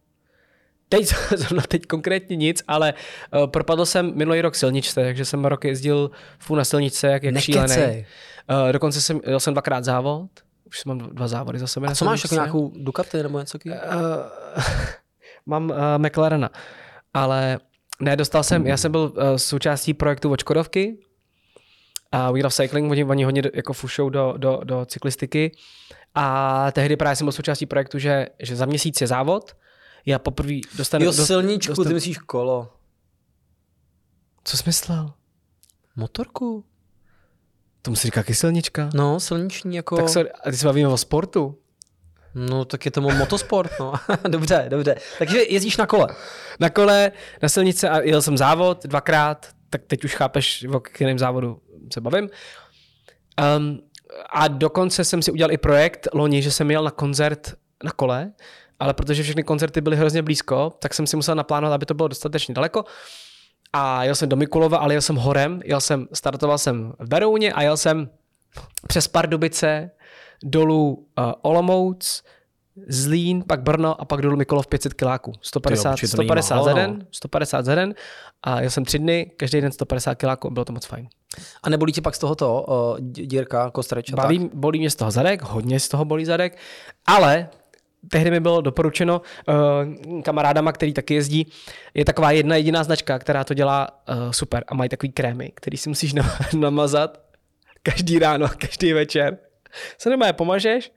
[0.90, 2.94] Teď, zrovna teď konkrétně nic, ale
[3.34, 7.38] uh, propadl jsem minulý rok silničce, takže jsem rok jezdil furt na silničce, jak, jak
[7.38, 8.06] šílený.
[8.50, 10.30] Uh, dokonce jsem, jel jsem dvakrát závod,
[10.66, 11.88] už jsem mám dva závody za sebe.
[11.88, 13.58] A co máš, jako nějakou Ducati nebo něco?
[13.66, 13.72] Uh,
[15.46, 16.50] mám uh, McLarena,
[17.14, 17.58] ale
[18.00, 20.98] ne, dostal jsem, já jsem byl uh, součástí projektu od Škodovky,
[22.12, 25.52] a Wheel of Cycling, oni, oni hodně jako fušou do, do, do cyklistiky
[26.14, 29.56] a tehdy právě jsem byl součástí projektu, že, že za měsíc je závod,
[30.06, 31.04] já poprvé dostanu...
[31.04, 32.72] Jo, silničku, dostanu- ty myslíš kolo.
[34.44, 35.12] Co jsi myslel?
[35.96, 36.64] Motorku?
[37.82, 38.90] To musí říkat kyselnička.
[38.94, 39.96] No, silniční jako...
[39.96, 41.58] Tak sorry, a ty se bavíme o sportu.
[42.34, 43.92] No, tak je to mo- motosport, no.
[44.28, 44.94] dobře, dobře.
[45.18, 46.06] Takže jezdíš na kole.
[46.60, 51.18] Na kole, na silnice a jel jsem závod dvakrát, tak teď už chápeš, o kterém
[51.18, 52.28] závodu se bavím.
[53.58, 53.80] Um,
[54.30, 57.54] a dokonce jsem si udělal i projekt loni, že jsem jel na koncert
[57.84, 58.32] na kole,
[58.80, 62.08] ale protože všechny koncerty byly hrozně blízko, tak jsem si musel naplánovat, aby to bylo
[62.08, 62.84] dostatečně daleko.
[63.72, 67.52] A jel jsem do Mikulova, ale jel jsem horem, jel jsem, startoval jsem v Berouně
[67.52, 68.10] a jel jsem
[68.86, 69.90] přes Pardubice,
[70.44, 72.22] dolů uh, Olomouc,
[72.88, 75.32] Zlín, pak Brno a pak dolů Mikulov 500 kiláků.
[75.40, 76.76] 150, určitě to není 150 málo, za no.
[76.76, 77.94] den, 150 za den
[78.42, 81.08] a jel jsem tři dny, každý den 150 kiláků, bylo to moc fajn.
[81.62, 84.24] A nebolí ti pak z tohoto uh, dírka, kostreč a tak?
[84.24, 86.58] Baví, bolí mě z toho zadek, hodně z toho bolí zadek,
[87.06, 87.48] ale
[88.08, 91.46] tehdy mi bylo doporučeno uh, kamarádama, který taky jezdí,
[91.94, 95.76] je taková jedna jediná značka, která to dělá uh, super a mají takový krémy, který
[95.76, 97.20] si musíš na, namazat
[97.82, 99.38] každý ráno, každý večer.
[99.98, 100.92] Se nemá je pomažeš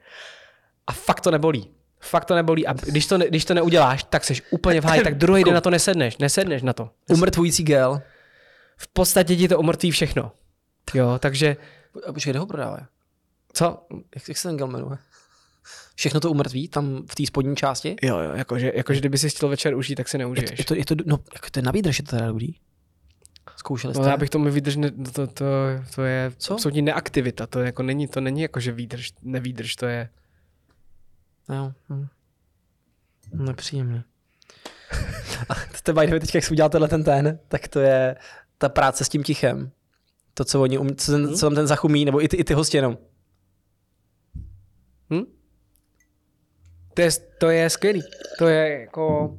[0.88, 1.70] a fakt to nebolí.
[2.00, 5.04] Fakt to nebolí a když to, ne, když to neuděláš, tak jsi úplně v háji,
[5.04, 6.90] tak druhý den na to nesedneš, nesedneš na to.
[7.10, 8.02] Umrtvující gel.
[8.78, 10.32] V podstatě ti to umrtví všechno.
[10.94, 11.58] Jo, takže
[12.08, 12.86] A Počkej, kde ho prodávají?
[13.54, 13.88] co?
[14.16, 14.98] Jak, jak se ten gel jmenuje?
[15.96, 17.96] Všechno to umrtví tam v té spodní části?
[18.02, 20.60] Jo, jo, jakože, jakože kdyby si chtěl večer užít, tak si neužiješ.
[20.60, 22.48] Je to, je to, no, jako to je na výdrž, je to teda dobrý.
[23.56, 24.04] Zkoušeli jste?
[24.04, 25.46] No já bych tomu vydrž, ne, to, to,
[25.96, 26.54] to je Co?
[26.54, 30.10] absolutní neaktivita, to jako není, to není jako, že výdrž, nevýdrž, to je,
[31.50, 31.74] Jo.
[31.90, 32.08] Hm.
[33.34, 34.04] Nepříjemný.
[35.50, 37.80] A to je by the way, teď, jak jsi udělal tenhle ten ten, tak to
[37.80, 38.16] je
[38.64, 39.72] ta práce s tím tichem.
[40.34, 42.54] To, co oni, um, co, ten, co tam ten zachumí, nebo i ty, i ty
[42.54, 42.98] hosti jenom.
[45.14, 45.24] hm?
[46.94, 47.10] To je,
[47.40, 48.04] to je skvělý,
[48.38, 49.38] to je jako,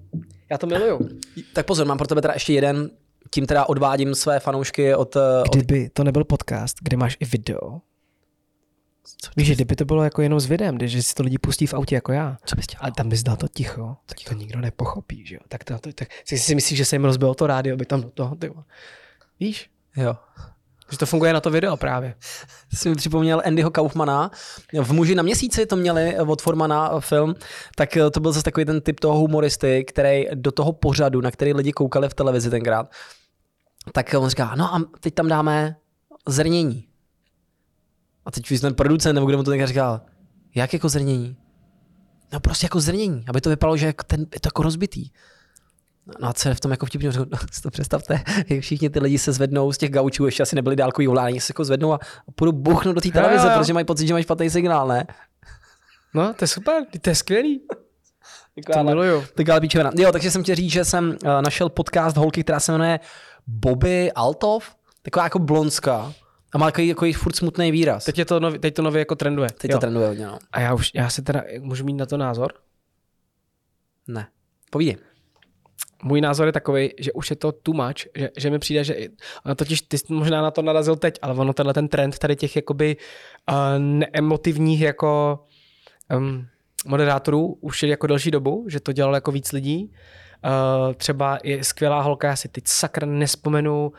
[0.51, 1.09] já to miluju.
[1.53, 2.91] Tak pozor, mám pro tebe teda ještě jeden,
[3.31, 7.25] tím teda odvádím své fanoušky od, eh, od Kdyby to nebyl podcast, kde máš i
[7.25, 7.81] video,
[9.37, 11.75] víš, že kdyby to bylo jako jenom s videem, že si to lidi pustí v
[11.75, 12.83] autě jako já, co bys dělal?
[12.83, 15.93] ale tam bys dal to ticho, tak to nikdo nepochopí, že jo, tak, to, to,
[15.93, 18.51] tak si, si myslíš, že se jim rozbilo to rádio, by tam do toho, ty.
[19.41, 20.17] Víš, Jo.
[20.91, 22.15] že to funguje na to video právě.
[22.75, 24.31] Jsi mi připomněl Andyho Kaufmana.
[24.83, 27.35] V Muži na měsíci to měli od Formana film,
[27.77, 31.31] tak eh, to byl zase takový ten typ toho humoristy, který do toho pořadu, na
[31.31, 32.91] který lidi koukali v televizi tenkrát,
[33.93, 35.77] tak on říká, no a teď tam dáme
[36.29, 36.89] zrnění.
[38.25, 40.01] A teď víš, ten producent, nebo kdo mu to tenkrát říkal,
[40.55, 41.37] jak jako zrnění?
[42.33, 45.11] No prostě jako zrnění, aby to vypadalo, že jako ten, je to jako rozbitý.
[46.21, 48.99] No a co je v tom jako vtipně, no, si to představte, jak všichni ty
[48.99, 51.99] lidi se zvednou z těch gaučů, ještě asi nebyli dálkový volání, se jako zvednou a
[52.35, 53.59] půjdu buchnout do té televize, Jo, jo.
[53.59, 55.07] protože mají pocit, že mají špatný signál, ne?
[56.15, 57.61] No, to je super, to je skvělý.
[58.57, 59.25] Jako, To miluju.
[59.61, 59.91] píčovina.
[59.95, 63.01] Jo, takže jsem chtěl říct, že jsem uh, našel podcast holky, která se jmenuje
[63.47, 66.13] Bobby Altov, taková jako blonská
[66.53, 68.05] a má takový, takový furt smutný výraz.
[68.05, 69.49] Teď, je to nový, teď to nově jako trenduje.
[69.59, 69.77] teď Jo.
[69.77, 70.39] to trenduje hodně, no.
[70.53, 72.53] A já už, já se teda, můžu mít na to názor?
[74.09, 74.27] Ne.
[74.71, 74.97] Povídej.
[76.07, 78.97] Můj názor je takový, že už je to too much, že, že mi přijde, že
[79.45, 82.37] ono totiž ty jsi možná na to narazil teď, ale ono tenhle ten trend tady
[82.37, 82.97] těch jakoby
[83.51, 85.41] uh, neemotivních jako
[86.17, 86.47] um,
[86.87, 89.93] moderátorů už je jako delší dobu, že to dělalo jako víc lidí.
[90.45, 93.93] Uh, třeba je skvělá holka, já si teď sakra nespomenu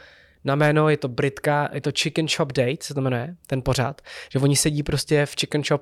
[0.45, 4.01] na jméno, je to Britka, je to Chicken Shop Date, se to jmenuje, ten pořád,
[4.31, 5.81] že oni sedí prostě v Chicken Shop,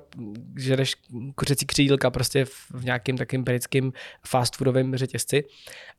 [0.56, 0.94] že jdeš
[1.34, 3.92] kuřecí křídlka prostě v, v nějakým takým britským
[4.26, 5.44] fast foodovém řetězci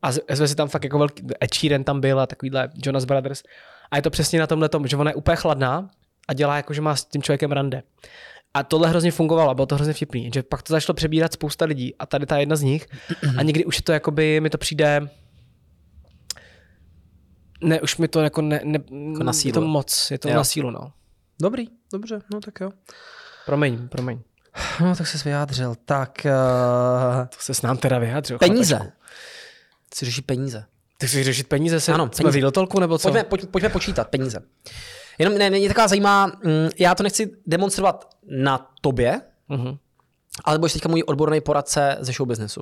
[0.01, 3.43] a jsme si tam fakt jako velký, Ed Sheeran tam byl a takovýhle Jonas Brothers
[3.91, 5.89] a je to přesně na tomhle tom, že ona je úplně chladná
[6.27, 7.83] a dělá jako, že má s tím člověkem rande.
[8.53, 11.95] A tohle hrozně fungovalo, bylo to hrozně vtipný, že pak to začalo přebírat spousta lidí
[11.99, 12.87] a tady ta jedna z nich
[13.37, 15.09] a někdy už je to jakoby, mi to přijde,
[17.61, 18.79] ne, už mi to jako ne, ne
[19.11, 19.53] Jako na je sílu.
[19.53, 20.35] to moc, je to Jo.
[20.35, 20.91] na sílu, no.
[21.41, 22.71] Dobrý, dobře, no tak jo.
[23.45, 24.19] Promiň, promiň.
[24.81, 25.75] No tak jsi vyjádřil.
[25.85, 28.37] Tak uh, To se s nám teda vyjádřil.
[28.37, 28.75] peníze.
[28.75, 28.99] chlapečku.
[29.91, 30.65] Chci řešit peníze.
[30.97, 31.79] Ty chceš řešit peníze?
[31.79, 32.37] Se, Ano, jsme peníze.
[32.37, 33.03] Lidltolku nebo co?
[33.09, 34.39] Pojďme, pojď, pojďme počítat peníze.
[35.19, 39.77] Jenom ne, mě taková zajímá, mm, já to nechci demonstrovat na tobě, Uh-huh.
[40.45, 42.61] ale budeš teďka můj odborný poradce ze show businessu.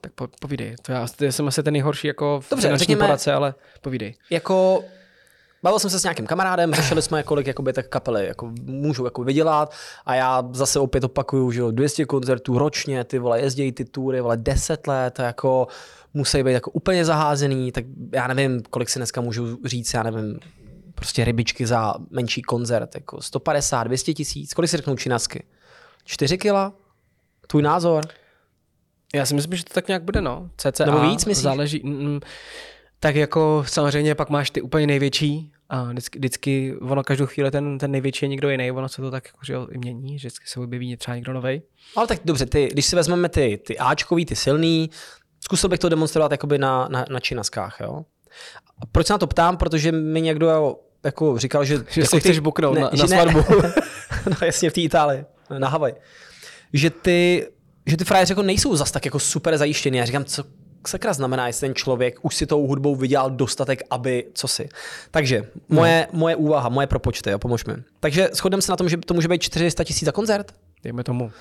[0.00, 0.76] Tak po, povídej.
[0.82, 4.14] To já, já jsem asi ten nejhorší jako Dobře, finanční řekněme- poradce, ale povídej.
[4.30, 4.84] Jako
[5.62, 9.24] Bavil jsem se s nějakým kamarádem, řešili jsme, kolik jakoby, tak kapely jako, můžou jako
[9.24, 9.74] vydělat
[10.06, 14.20] a já zase opět opakuju, že jo, 200 koncertů ročně, ty vole, jezdí ty tury,
[14.20, 15.66] vole, 10 let, a jako
[16.14, 20.38] musí být jako úplně zaházený, tak já nevím, kolik si dneska můžu říct, já nevím,
[20.94, 25.44] prostě rybičky za menší koncert, jako 150, 200 tisíc, kolik si řeknou činasky?
[26.04, 26.72] 4 kila?
[27.46, 28.04] Tvůj názor?
[29.14, 30.50] Já si myslím, že to tak nějak bude, no.
[30.56, 31.42] CCA Nebo víc, myslíš?
[31.42, 31.80] záleží.
[31.84, 32.20] Mm,
[33.00, 37.78] tak jako samozřejmě pak máš ty úplně největší a vždycky, vždycky ono každou chvíli ten,
[37.78, 40.28] ten největší je někdo jiný, ono se to tak jako, že jo, i mění, že
[40.28, 41.62] vždycky se objeví třeba někdo nový.
[41.96, 44.90] Ale tak dobře, ty, když si vezmeme ty, ty Ačkový, ty silný,
[45.40, 48.04] zkusil bych to demonstrovat jakoby na, na, na činaskách, jo?
[48.82, 49.56] A proč se na to ptám?
[49.56, 51.74] Protože mi někdo jako říkal, že...
[51.90, 53.40] Že jako si chceš buknout na- že na svatbu.
[54.30, 55.24] no jasně, v té Itálii,
[55.58, 55.94] na Havaj.
[56.72, 57.46] Že ty,
[57.90, 59.98] že ty frajeři jako nejsou zas tak jako super zajištěný.
[59.98, 60.44] Já říkám, co
[60.86, 64.68] sakra znamená, jestli ten člověk už si tou hudbou vydělal dostatek, aby co si.
[65.10, 66.18] Takže moje, No.
[66.18, 67.74] moje úvaha, moje propočty, jo, pomož mi.
[68.00, 70.54] Takže shodneme se na tom, že to může být 400 tisíc za koncert?
[70.84, 71.32] Dejme tomu.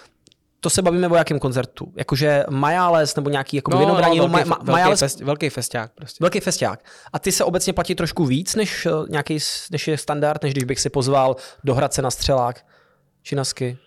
[0.61, 1.91] To se bavíme o jakém koncertu?
[1.95, 5.91] Jakože Majales nebo nějaký jako no, No, vinobraní, velký, ma, velký, Majales, fest, velký festák
[5.95, 6.17] prostě.
[6.23, 6.85] velký festiák.
[7.13, 9.37] A ty se obecně platí trošku víc, než eh, nějaký,
[9.71, 12.65] než je standard, než když bych si pozval do Hradce na střelák,
[13.23, 13.77] činasky.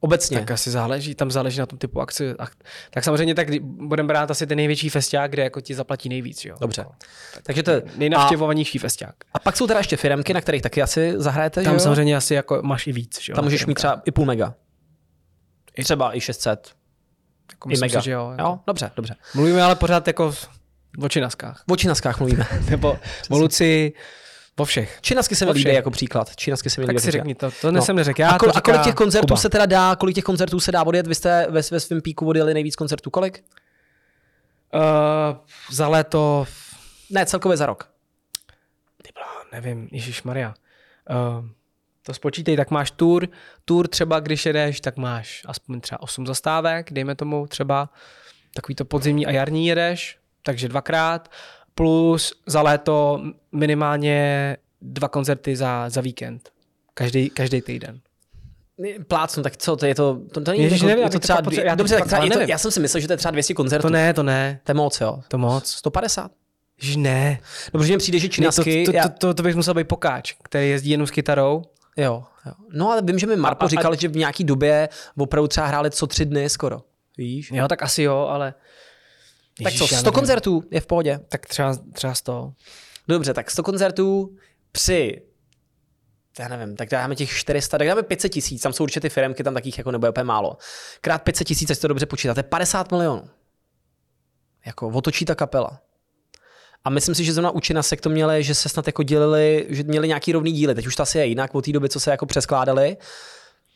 [0.00, 0.38] Obecně.
[0.38, 2.32] Tak asi záleží, tam záleží na tom typu akci.
[2.34, 6.44] Ak- Tak samozřejmě tak budeme brát asi ten největší festák, kde jako ti zaplatí nejvíc,
[6.44, 6.56] jo.
[6.60, 6.80] Dobře.
[6.82, 6.94] Jako,
[7.42, 9.14] Takže to je, a, Nejnavštěvovanější festák.
[9.34, 11.80] a pak jsou teda ještě firemky, na kterých taky asi zahrajete, že Tam jo?
[11.80, 13.36] samozřejmě asi jako máš i víc, že jo.
[13.36, 14.54] Tam můžeš mít třeba i půl mega.
[15.76, 16.72] I třeba i 600,
[17.52, 18.00] jako i mega.
[18.00, 18.42] Si, že jo, jako.
[18.42, 19.14] jo, dobře, dobře.
[19.34, 20.34] Mluvíme ale pořád jako
[21.02, 21.62] o činaskách.
[21.70, 22.46] O činaskách mluvíme.
[22.70, 22.98] Nebo
[23.30, 23.38] o
[24.58, 24.98] Luci, o všech.
[25.00, 26.36] Činasky se mi líbí jako příklad.
[26.36, 27.82] Činasky se mi líbí Tak si jako řekni to, to no.
[27.82, 28.20] jsem neřekl.
[28.20, 29.36] Já a, kol, a kolik těch koncertů Kuba.
[29.36, 31.06] se teda dá, kolik těch koncertů se dá odjet?
[31.06, 33.44] Vy jste ve, ve svém píku odjeli nejvíc koncertů, kolik?
[34.74, 35.36] Uh,
[35.70, 36.46] za léto,
[37.10, 37.90] Ne, celkově za rok.
[39.02, 39.12] ty
[39.52, 40.54] nevím, Ježíš Maria.
[41.10, 41.44] Uh,
[42.02, 43.28] to spočítej, tak máš tour,
[43.64, 47.88] tour třeba, když jedeš, tak máš aspoň třeba 8 zastávek, dejme tomu třeba
[48.54, 51.28] takový to podzimní a jarní jedeš, takže dvakrát,
[51.78, 53.22] plus za léto
[53.52, 56.50] minimálně dva koncerty za, za víkend,
[56.94, 58.00] každý, každý týden.
[59.08, 61.18] Plácnu, tak co, to je to, to, to není Ježiš, jako, nevím, je já to
[61.18, 63.16] třeba, dvě, já dobře, tak třeba, je to, já jsem si myslel, že to je
[63.16, 63.88] třeba 200 koncertů.
[63.88, 65.20] To ne, to ne, To je moc, jo.
[65.28, 65.66] to moc.
[65.70, 66.30] 150.
[66.80, 67.38] Ježiš, ne.
[67.74, 69.74] No, protože mně přijde, že Ne, to, činasky, to, já, to, to, to, bych musel
[69.74, 71.62] být pokáč, který jezdí jenom s kytarou.
[71.96, 72.52] jo, jo.
[72.72, 75.66] No ale vím, že mi Marpo A- a- říkal, že v nějaký době opravdu třeba
[75.66, 76.80] hráli co tři dny skoro.
[77.18, 77.50] Víš?
[77.52, 78.54] Jo, tak asi jo, ale...
[79.62, 80.14] Tak co, Ježiš, já 100 nevím.
[80.14, 81.20] koncertů je v pohodě.
[81.28, 82.52] Tak třeba, třeba 100.
[83.08, 84.36] Dobře, tak 100 koncertů
[84.72, 85.22] při
[86.38, 89.44] já nevím, tak dáme těch 400, tak dáme 500 tisíc, tam jsou určitě ty firmky,
[89.44, 90.56] tam takých jako nebude úplně málo.
[91.00, 93.22] Krát 500 tisíc, ať to dobře počítáte, 50 milionů.
[94.66, 95.80] Jako otočí ta kapela.
[96.84, 99.82] A myslím si, že zrovna u Činasek to měli, že se snad jako dělili, že
[99.82, 100.74] měli nějaký rovný díly.
[100.74, 102.96] Teď už to asi je jinak od té doby, co se jako přeskládali.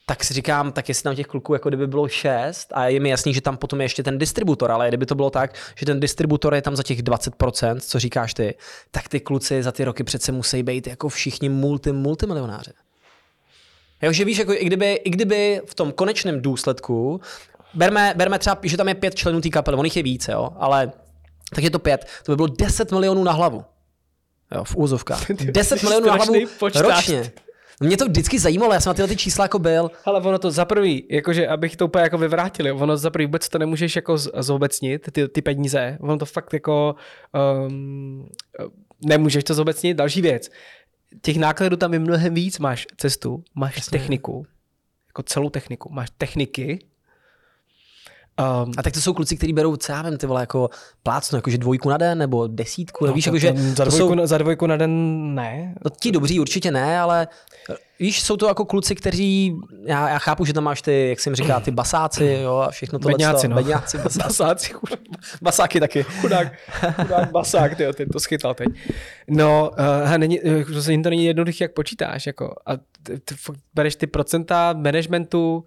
[0.07, 3.09] Tak si říkám, tak jestli tam těch kluků jako kdyby bylo šest a je mi
[3.09, 6.01] jasný, že tam potom je ještě ten distributor, ale kdyby to bylo tak, že ten
[6.01, 8.55] distributor je tam za těch 20%, co říkáš ty,
[8.91, 12.71] tak ty kluci za ty roky přece musí být jako všichni multi, multimilionáři.
[14.03, 17.21] Jo, že víš, jako i kdyby, i kdyby v tom konečném důsledku,
[17.75, 20.51] berme, berme třeba, že tam je pět členů té kapely, on jich je více, jo,
[20.57, 20.93] ale
[21.55, 23.65] tak je to pět, to by bylo 10 milionů na hlavu.
[24.55, 25.31] Jo, v úzovkách.
[25.31, 26.83] 10 jsi milionů na hlavu počtář.
[26.83, 27.33] ročně.
[27.83, 29.91] Mě to vždycky zajímalo, já jsem na tyhle ty čísla jako byl.
[30.05, 33.27] Ale ono to za prvý, jakože abych to úplně jako vyvrátil, jo, ono za prvý
[33.27, 36.95] vůbec to nemůžeš jako zobecnit, ty, ty peníze, ono to fakt jako
[37.67, 38.29] um,
[39.05, 39.97] nemůžeš to zobecnit.
[39.97, 40.51] Další věc,
[41.23, 43.99] těch nákladů tam je mnohem víc, máš cestu, máš Jasně.
[43.99, 44.47] techniku,
[45.09, 46.79] jako celou techniku, máš techniky,
[48.41, 50.71] Um, A tak to jsou kluci, kteří berou, co já vím, ty vole, jako
[51.03, 54.27] plácnu, jakože dvojku na den, nebo desítku, no, víš, jakože to, za, dvojku, jsou, na-
[54.27, 55.75] za dvojku na den ne.
[55.85, 57.29] no ti dobří určitě ne, ale
[58.01, 61.35] víš, jsou to jako kluci, kteří, já, já chápu, že tam máš ty, jak jsem
[61.35, 63.09] říká, ty basáci, jo, a všechno to.
[63.09, 63.57] Bedňáci, no.
[63.57, 64.19] Bedňáci, basáci.
[64.23, 64.75] Basáci.
[65.43, 66.03] Basáky taky.
[66.03, 66.53] chudák,
[66.97, 68.69] chudák basák, tyjo, ten to schytal teď.
[69.29, 69.71] No,
[70.05, 70.65] uh, není, eh,
[71.03, 72.73] to není jednoduché, jak počítáš, jako, a
[73.03, 73.35] ty, ty
[73.75, 75.65] bereš ty procenta managementu,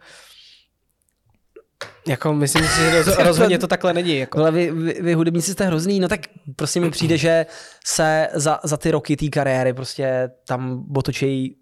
[2.07, 4.17] jako myslím si, že roz, rozhodně to takhle není.
[4.17, 4.39] Jako.
[4.39, 6.19] Ale vy, vy, vy hudebníci jste hrozný, no tak
[6.55, 7.45] prostě mi přijde, že
[7.85, 11.57] se za, za ty roky té kariéry prostě tam otočí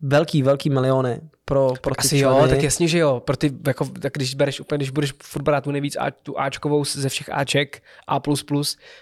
[0.00, 2.40] velký, velký miliony pro, pro ty Asi členy.
[2.40, 3.22] jo, tak jasně, že jo.
[3.24, 6.40] Pro ty, jako, tak když bereš úplně, když budeš furt brát tu nejvíc A, tu
[6.40, 8.20] Ačkovou ze všech Aček, A++,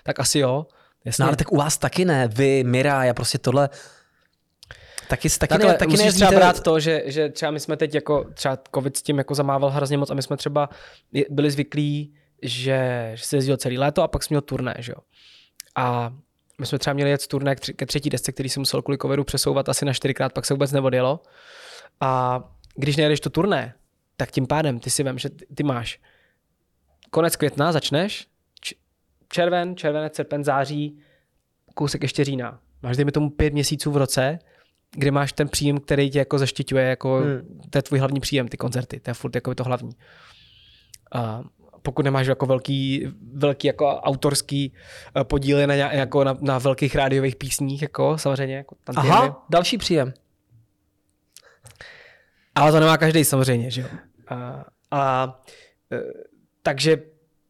[0.02, 0.66] tak asi jo.
[1.04, 1.22] Jasně.
[1.22, 3.68] No ale tak u vás taky ne, vy, Mira, já prostě tohle
[5.12, 7.94] taky, taky, Takhle, ne, taky musíš třeba brát to, že, že třeba my jsme teď
[7.94, 10.68] jako, třeba covid s tím jako zamával hrozně moc a my jsme třeba
[11.30, 14.98] byli zvyklí, že, že se jezdilo celý léto a pak jsme měl turné, že jo.
[15.74, 16.14] A
[16.60, 19.24] my jsme třeba měli jet z turné ke třetí desce, který se musel kvůli covidu
[19.24, 21.22] přesouvat asi na čtyřikrát, pak se vůbec neodjelo.
[22.00, 22.42] A
[22.74, 23.74] když nejedeš to turné,
[24.16, 26.00] tak tím pádem ty si vem, že ty, máš
[27.10, 28.26] konec května, začneš,
[29.28, 30.98] červen, červenec, srpen, září,
[31.74, 32.60] kousek ještě října.
[32.82, 34.38] Máš dejme tomu pět měsíců v roce,
[34.96, 37.60] kde máš ten příjem, který tě jako zaštiťuje, jako Hmm.
[37.70, 39.92] to je tvůj hlavní příjem, ty koncerty, to je furt jako to hlavní.
[41.12, 41.42] A
[41.82, 44.72] pokud nemáš jako velký, velký jako autorský
[45.16, 48.76] eh, podíly na, jako na, na velkých rádiových písních, jako samozřejmě, jako.
[48.96, 50.14] Aha, další příjem.
[52.54, 53.88] Ale to nemá každý samozřejmě, že jo.
[54.28, 55.40] A, a
[55.92, 56.00] e,
[56.62, 57.02] takže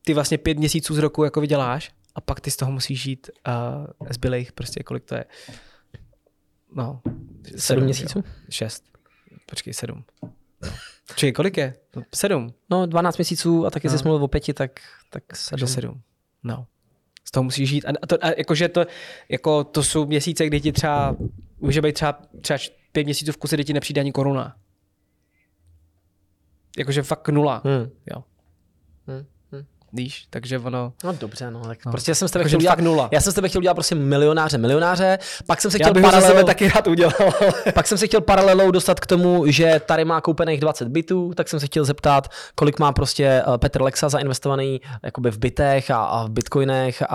[0.05, 3.31] ty vlastně pět měsíců z roku jako vyděláš a pak ty z toho musíš žít
[3.45, 5.25] a zbylejch prostě kolik to je.
[6.75, 7.01] No.
[7.57, 8.19] Sedm měsíců?
[8.19, 8.25] jo.
[8.51, 8.85] Šest.
[9.47, 10.05] Počkej, sedm.
[11.17, 11.75] Čili kolik je?
[11.97, 12.55] No, sedm.
[12.71, 13.99] No 12 měsíců a taky No.
[13.99, 14.81] jsi mluvil o pěti, tak,
[15.11, 15.69] tak Takže sedm.
[15.69, 16.01] sedm.
[16.43, 16.67] No.
[17.25, 17.85] Z toho musíš žít.
[17.85, 18.85] A, to, a jakože to,
[19.29, 21.17] jako to jsou měsíce, kdy ti třeba,
[21.61, 22.59] může být třeba, třeba
[22.93, 24.57] pět měsíců v kuse, kdy ti nepřijde ani koruna.
[26.79, 27.63] Jakože fakt nula.
[27.65, 27.91] Hmm.
[28.11, 28.25] Jo.
[29.95, 30.93] Víš, takže ono...
[31.05, 31.93] No dobře, no, tak No.
[31.93, 33.09] prostě já jsem s tebe chtěl udělat, nula.
[33.13, 36.69] já jsem s tebe chtěl udělat prostě milionáře, milionáře, pak jsem se chtěl paralelou, taky
[36.69, 37.15] rád udělal.
[37.19, 41.33] ale- pak jsem se chtěl paralelou dostat k tomu, že tady má koupených 20 bytů,
[41.37, 43.25] tak jsem se chtěl zeptat, kolik má prostě
[43.55, 47.07] eh, Petr Lexa zainvestovaný jakoby v bytech a, a v bitcoinech a,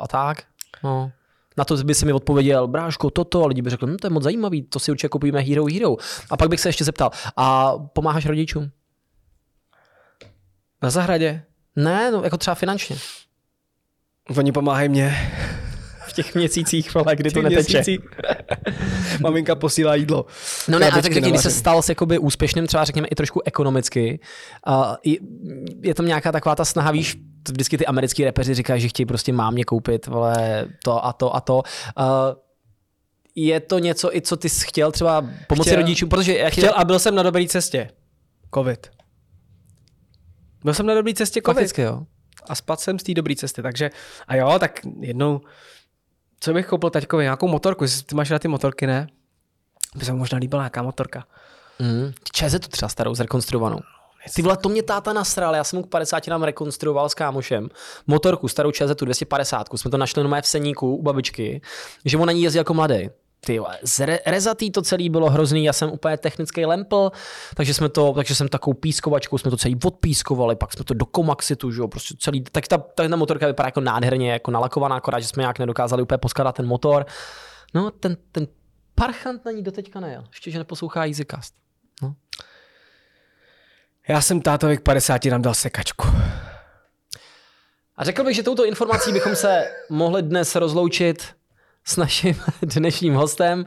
[0.00, 0.42] a tak.
[0.84, 1.12] No.
[1.56, 4.10] Na to by si mi odpověděl, bráško, toto, a lidi by řekli, hm, to je
[4.10, 5.96] moc zajímavý, to si určitě kupujeme Hero Hero.
[6.30, 8.70] A pak bych se ještě zeptal, a pomáháš rodičům?
[10.82, 11.42] Na zahradě.
[11.76, 12.96] Ne, no, jako třeba finančně.
[14.36, 15.32] Oni pomáhají mě.
[16.06, 17.82] V těch měsících, vole, kdy to neteče.
[19.20, 20.26] Maminka posílá jídlo.
[20.68, 23.40] No ne, ale tak řekni, když se stal s jakoby úspěšným, třeba řekněme i trošku
[23.44, 24.20] ekonomicky,
[24.68, 25.16] uh, je,
[25.82, 27.16] je tam nějaká taková ta snaha, víš,
[27.48, 31.40] vždycky ty americký repeři říkají, že chtějí prostě mámě koupit, vole, to a to a
[31.40, 31.56] to.
[31.56, 31.62] Uh,
[33.34, 35.80] je to něco i co ty jsi chtěl třeba pomoci Chtěl.
[35.80, 37.90] rodičům, protože já Chtěl a byl jsem na dobré cestě.
[38.54, 38.93] Covid.
[40.64, 41.56] Byl jsem na dobré cestě covid.
[41.56, 42.02] Fakticky, jo.
[42.48, 43.62] A spadl jsem z té dobré cesty.
[43.62, 43.90] Takže
[44.28, 45.40] a jo, tak jednou,
[46.40, 49.06] co bych koupil taťkovi, nějakou motorku, jestli ty máš rád ty motorky, ne?
[49.96, 51.24] By se mu možná líbila nějaká motorka.
[51.78, 52.12] Mm.
[52.32, 53.80] Čeze tu třeba starou, zrekonstruovanou.
[54.34, 57.68] Ty vole, to mě táta nasral, já jsem mu k 50 nám rekonstruoval s kámošem
[58.06, 61.60] motorku, starou ČZ 250, jsme to našli na v seníku u babičky,
[62.04, 63.10] že on na ní jezdil jako mladý.
[63.44, 67.10] Ty zre, rezatý to celý bylo hrozný, já jsem úplně technický lempl,
[67.56, 71.06] takže jsme to, takže jsem takovou pískovačkou, jsme to celý odpískovali, pak jsme to do
[71.06, 74.96] komaxitu, že jo, prostě celý, tak ta, ta, ta motorka vypadá jako nádherně, jako nalakovaná,
[74.96, 77.06] akorát, že jsme nějak nedokázali úplně poskladat ten motor.
[77.74, 78.46] No, ten, ten
[78.94, 81.54] parchant na ní doteďka nejel, ještě, že neposlouchá Easycast.
[84.08, 86.08] Já jsem tátovi k 50 nám dal sekačku.
[87.96, 91.36] A řekl bych, že touto informací bychom se mohli dnes rozloučit
[91.84, 93.66] s naším dnešním hostem.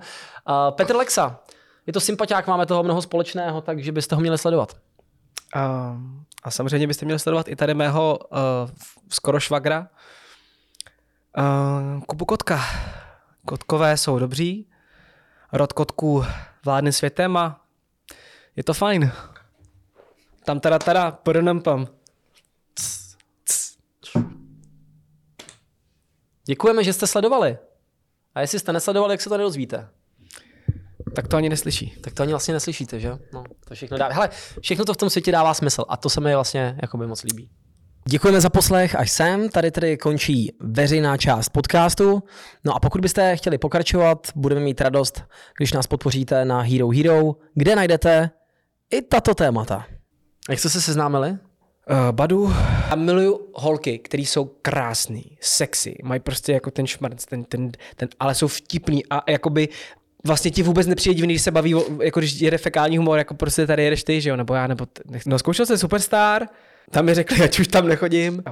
[0.71, 1.39] Petr Lexa.
[1.87, 4.77] Je to sympatiák, máme toho mnoho společného, takže byste ho měli sledovat.
[5.55, 5.97] A,
[6.43, 8.37] a samozřejmě byste měli sledovat i tady mého uh,
[9.09, 9.87] skoro švagra.
[11.37, 12.61] Uh, Kubu Kotka.
[13.45, 14.69] Kotkové jsou dobří.
[15.53, 16.25] Rod kotků
[16.65, 17.61] vládne světem a
[18.55, 19.11] je to fajn.
[20.45, 21.19] Tam teda teda,
[21.63, 21.87] pam.
[26.45, 27.57] Děkujeme, že jste sledovali.
[28.37, 29.87] A jestli jste nesledovali, jak se to nedozvíte?
[31.15, 31.95] Tak to ani neslyší.
[32.01, 33.11] Tak to ani vlastně neslyšíte, že?
[33.33, 34.07] No, to všechno dá.
[34.07, 34.29] Hele,
[34.61, 37.49] všechno to v tom světě dává smysl a to se mi vlastně jakoby moc líbí.
[38.05, 39.49] Děkujeme za poslech až sem.
[39.49, 42.23] Tady tedy končí veřejná část podcastu.
[42.63, 45.23] No a pokud byste chtěli pokračovat, budeme mít radost,
[45.57, 48.29] když nás podpoříte na Hero Hero, kde najdete
[48.91, 49.85] i tato témata.
[50.49, 51.37] Jak jste se seznámili?
[51.89, 52.53] Uh, Badu.
[52.89, 58.09] A miluju holky, které jsou krásný, sexy, mají prostě jako ten šmarc, ten, ten, ten,
[58.19, 59.69] ale jsou vtipný a jakoby
[60.25, 63.67] vlastně ti vůbec nepřijde divný, když se baví, jako když jede fekální humor, jako prostě
[63.67, 66.47] tady jedeš ty, že jo, nebo já, nebo t- no zkoušel jsem Superstar,
[66.91, 68.43] tam mi řekli, ať už tam nechodím.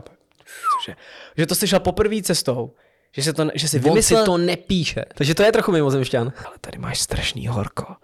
[0.80, 0.95] Cože?
[1.38, 2.74] Že to slyšel poprvé cestou,
[3.12, 4.20] že, se to, že si On vymyslel...
[4.20, 5.06] si to nepíše.
[5.16, 6.34] Takže to je trochu mimozemšťan.
[6.45, 7.95] Ale tady máš strašný horko.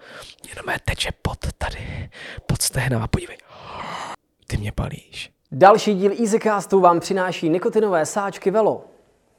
[0.50, 2.10] Jenom je teče pod tady,
[2.46, 3.38] pod stehnama, podívej.
[4.52, 5.32] Ty mě palíš.
[5.52, 8.91] Další díl EasyCastu vám přináší nikotinové sáčky Velo.